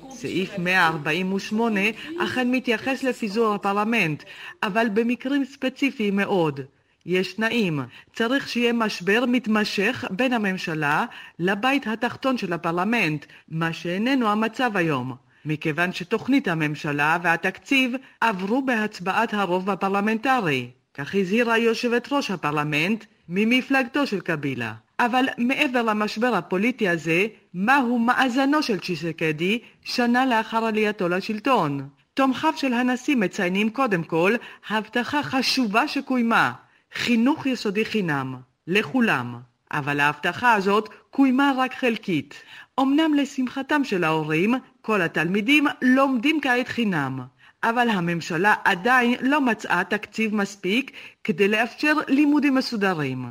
סעיף 0.10 0.58
148 0.58 1.82
אכן 2.20 2.52
מתייחס 2.52 3.04
לפיזור 3.04 3.54
הפרלמנט, 3.54 4.24
אבל 4.64 4.88
במקרים 4.94 5.46
ספציפיים 5.46 6.16
מאוד. 6.16 6.60
יש 7.06 7.34
תנאים. 7.34 7.80
צריך 8.14 8.50
שיהיה 8.50 8.74
משבר 8.74 9.24
מתמשך 9.28 10.06
בין 10.10 10.34
הממשלה 10.34 11.06
לבית 11.40 11.88
התחתון 11.88 12.38
של 12.38 12.54
הפרלמנט, 12.54 13.26
מה 13.50 13.74
שאיננו 13.74 14.30
המצב 14.30 14.78
היום. 14.78 15.16
מכיוון 15.46 15.94
שתוכנית 15.94 16.48
הממשלה 16.48 17.18
והתקציב 17.22 17.94
עברו 18.22 18.66
בהצבעת 18.66 19.34
הרוב 19.34 19.70
הפרלמנטרי. 19.70 20.70
כך 20.94 21.16
הזהירה 21.16 21.58
יושבת 21.58 22.08
ראש 22.12 22.32
הפרלמנט 22.32 23.06
ממפלגתו 23.30 24.08
של 24.08 24.20
קבילה. 24.20 24.74
אבל 25.00 25.26
מעבר 25.38 25.82
למשבר 25.82 26.36
הפוליטי 26.36 26.90
הזה, 26.90 27.26
מהו 27.54 28.00
מאזנו 28.00 28.64
של 28.64 28.80
צ'יסקדי 28.80 29.60
שנה 29.84 30.26
לאחר 30.26 30.66
עלייתו 30.66 31.10
לשלטון? 31.10 31.90
תומכיו 32.14 32.54
של 32.56 32.74
הנשיא 32.74 33.16
מציינים 33.16 33.70
קודם 33.70 34.04
כל 34.04 34.36
הבטחה 34.70 35.24
חשובה 35.24 35.88
שקוימה, 35.88 36.52
חינוך 36.94 37.46
יסודי 37.46 37.86
חינם, 37.86 38.36
לכולם. 38.68 39.36
אבל 39.72 40.00
ההבטחה 40.00 40.54
הזאת 40.54 40.90
קוימה 41.10 41.54
רק 41.58 41.74
חלקית. 41.74 42.44
אמנם 42.80 43.14
לשמחתם 43.14 43.84
של 43.84 44.04
ההורים, 44.04 44.54
כל 44.82 45.02
התלמידים 45.02 45.68
לומדים 45.82 46.40
כעת 46.42 46.68
חינם. 46.68 47.22
אבל 47.64 47.90
הממשלה 47.90 48.54
עדיין 48.66 49.16
לא 49.22 49.42
מצאה 49.42 49.84
תקציב 49.84 50.36
מספיק 50.36 50.92
כדי 51.24 51.48
לאפשר 51.48 51.94
לימודים 52.08 52.56
מסודרים. 52.56 53.26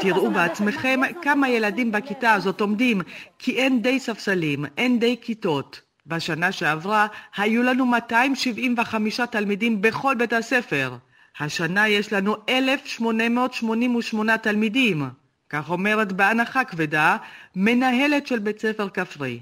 תראו 0.00 0.30
בעצמכם 0.30 1.00
כמה 1.22 1.48
ילדים 1.48 1.92
בכיתה 1.92 2.32
הזאת 2.32 2.60
עומדים, 2.60 3.00
כי 3.38 3.56
אין 3.56 3.82
די 3.82 4.00
ספסלים, 4.00 4.64
אין 4.76 4.98
די 4.98 5.16
כיתות. 5.20 5.87
בשנה 6.08 6.52
שעברה 6.52 7.06
היו 7.36 7.62
לנו 7.62 7.86
275 7.86 9.20
תלמידים 9.20 9.82
בכל 9.82 10.14
בית 10.14 10.32
הספר. 10.32 10.96
השנה 11.40 11.88
יש 11.88 12.12
לנו 12.12 12.36
1,888 12.48 14.38
תלמידים. 14.38 15.08
כך 15.50 15.70
אומרת 15.70 16.12
בהנחה 16.12 16.64
כבדה 16.64 17.16
מנהלת 17.56 18.26
של 18.26 18.38
בית 18.38 18.60
ספר 18.60 18.88
כפרי. 18.88 19.40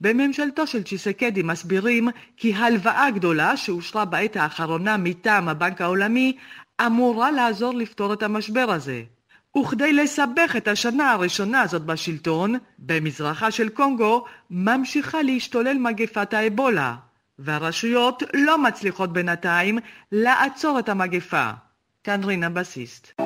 בממשלתו 0.00 0.66
של 0.66 0.82
צ'יסקדי 0.82 1.42
מסבירים 1.42 2.08
כי 2.36 2.54
הלוואה 2.54 3.10
גדולה 3.10 3.56
שאושרה 3.56 4.04
בעת 4.04 4.36
האחרונה 4.36 4.96
מטעם 4.96 5.48
הבנק 5.48 5.80
העולמי 5.80 6.36
אמורה 6.86 7.30
לעזור 7.30 7.74
לפתור 7.74 8.12
את 8.12 8.22
המשבר 8.22 8.70
הזה. 8.70 9.02
וכדי 9.58 9.92
לסבך 9.92 10.54
את 10.56 10.68
השנה 10.68 11.12
הראשונה 11.12 11.60
הזאת 11.60 11.82
בשלטון, 11.82 12.54
במזרחה 12.78 13.50
של 13.50 13.68
קונגו 13.68 14.24
ממשיכה 14.50 15.22
להשתולל 15.22 15.78
מגפת 15.78 16.34
האבולה, 16.34 16.94
והרשויות 17.38 18.22
לא 18.34 18.58
מצליחות 18.58 19.12
בינתיים 19.12 19.78
לעצור 20.12 20.78
את 20.78 20.88
המגפה. 20.88 21.50
כאן 22.04 22.24
רינה 22.24 22.48
בסיסט. 22.48 23.20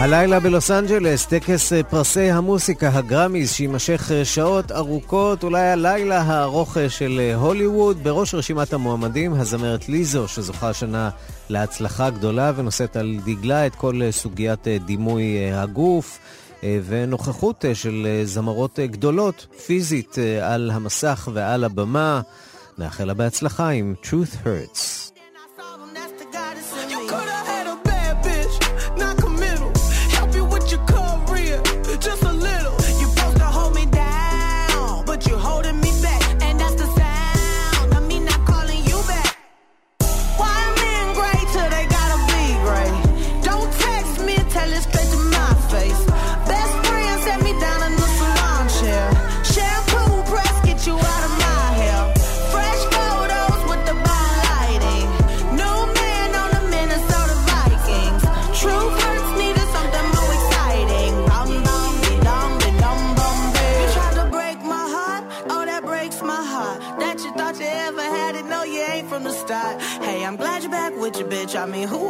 הלילה 0.00 0.40
בלוס 0.40 0.70
אנג'לס, 0.70 1.26
טקס 1.26 1.72
אה, 1.72 1.82
פרסי 1.82 2.30
המוסיקה, 2.30 2.90
הגרמיז, 2.94 3.50
שיימשך 3.50 4.10
אה, 4.12 4.24
שעות 4.24 4.72
ארוכות, 4.72 5.44
אולי 5.44 5.60
הלילה 5.60 6.22
הארוך 6.22 6.76
אה, 6.76 6.90
של 6.90 7.32
הוליווד. 7.34 8.04
בראש 8.04 8.34
רשימת 8.34 8.72
המועמדים, 8.72 9.34
הזמרת 9.34 9.88
ליזו, 9.88 10.28
שזוכה 10.28 10.68
השנה 10.68 11.10
להצלחה 11.48 12.10
גדולה 12.10 12.52
ונושאת 12.56 12.96
על 12.96 13.18
דגלה 13.24 13.66
את 13.66 13.74
כל 13.74 14.00
סוגיית 14.10 14.68
דימוי 14.84 15.52
הגוף. 15.52 16.18
ונוכחות 16.62 17.64
של 17.74 18.06
זמרות 18.24 18.78
גדולות, 18.78 19.46
פיזית, 19.66 20.16
על 20.42 20.70
המסך 20.74 21.28
ועל 21.32 21.64
הבמה. 21.64 22.20
נאחל 22.78 23.04
לה 23.04 23.14
בהצלחה 23.14 23.68
עם 23.68 23.94
Truth 24.02 24.46
Hurts. 24.46 25.09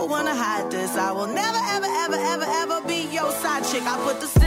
Would 0.00 0.10
wanna 0.10 0.34
hide 0.34 0.70
this? 0.70 0.96
I 0.96 1.12
will 1.12 1.26
never, 1.26 1.60
ever, 1.74 1.86
ever, 1.86 2.16
ever, 2.16 2.46
ever 2.62 2.88
be 2.88 3.06
your 3.12 3.30
side 3.32 3.64
chick. 3.64 3.82
I 3.84 3.98
put 4.04 4.20
the 4.20 4.39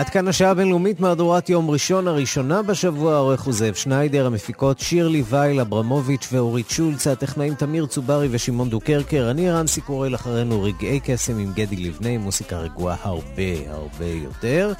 עד 0.00 0.08
כאן 0.08 0.28
השעה 0.28 0.50
הבינלאומית 0.50 1.00
מהדורת 1.00 1.48
יום 1.48 1.70
ראשון 1.70 2.08
הראשונה 2.08 2.62
בשבוע, 2.62 3.14
העורך 3.14 3.42
הוא 3.42 3.54
זאב 3.54 3.74
שניידר, 3.74 4.26
המפיקות 4.26 4.78
שירלי 4.78 5.22
וייל, 5.28 5.60
אברמוביץ' 5.60 6.28
ואורית 6.32 6.70
שולץ, 6.70 7.06
הטכנאים 7.06 7.54
תמיר 7.54 7.86
צוברי 7.86 8.28
ושמעון 8.30 8.70
דוקרקר, 8.70 9.28
אני 9.30 9.50
רנסי 9.50 9.80
קורל 9.80 10.14
אחרינו 10.14 10.62
רגעי 10.62 11.00
קסם 11.04 11.38
עם 11.38 11.52
גדי 11.52 11.76
לבנה, 11.76 12.08
עם 12.08 12.20
מוסיקה 12.20 12.58
רגועה 12.58 12.96
הרבה 13.02 13.42
הרבה 13.68 14.04
יותר. 14.04 14.72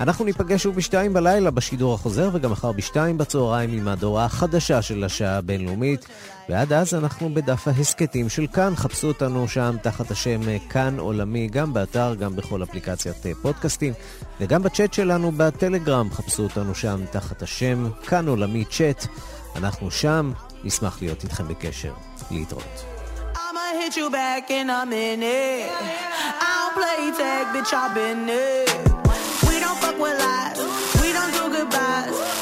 אנחנו 0.00 0.24
ניפגש 0.24 0.62
שוב 0.62 0.74
בשתיים 0.74 1.12
בלילה 1.12 1.50
בשידור 1.50 1.94
החוזר, 1.94 2.30
וגם 2.32 2.50
מחר 2.50 2.72
בשתיים 2.72 3.18
בצהריים 3.18 3.72
עם 3.72 3.84
מהדורה 3.84 4.24
החדשה 4.24 4.82
של 4.82 5.04
השעה 5.04 5.36
הבינלאומית. 5.36 6.06
ועד 6.52 6.72
אז 6.72 6.94
אנחנו 6.94 7.34
בדף 7.34 7.68
ההסכתים 7.68 8.28
של 8.28 8.46
כאן, 8.46 8.76
חפשו 8.76 9.08
אותנו 9.08 9.48
שם 9.48 9.76
תחת 9.82 10.10
השם 10.10 10.48
אה, 10.48 10.56
כאן 10.70 10.98
עולמי, 10.98 11.48
גם 11.48 11.72
באתר, 11.72 12.14
גם 12.14 12.36
בכל 12.36 12.62
אפליקציית 12.62 13.26
אה, 13.26 13.32
פודקאסטים, 13.42 13.92
וגם 14.40 14.62
בצ'אט 14.62 14.94
שלנו 14.94 15.32
בטלגרם, 15.36 16.10
חפשו 16.10 16.42
אותנו 16.42 16.74
שם 16.74 17.00
תחת 17.10 17.42
השם 17.42 17.90
כאן 18.06 18.28
עולמי 18.28 18.64
צ'אט. 18.64 19.06
אנחנו 19.56 19.90
שם, 19.90 20.32
נשמח 20.64 21.02
להיות 21.02 21.24
איתכם 21.24 21.48
בקשר. 21.48 21.92
להתראות. 22.30 22.84
Hit 23.82 23.96
you 23.96 24.10
back 24.10 24.50
in 24.50 24.70
a 24.70 24.86
minute. 24.86 25.72
I 26.44 26.50
don't 26.58 26.74
play 26.78 27.00
tag, 27.20 27.44
bitch, 27.54 27.72
I've 27.82 27.94
been 27.98 28.28
it. 28.28 28.68
We 29.48 29.54
don't 29.64 29.78
fuck 29.82 29.98
with 30.04 30.16
lies, 30.24 30.58
we 31.00 31.08
don't 31.16 31.32
do 31.36 31.44
goodbyes. 31.56 32.41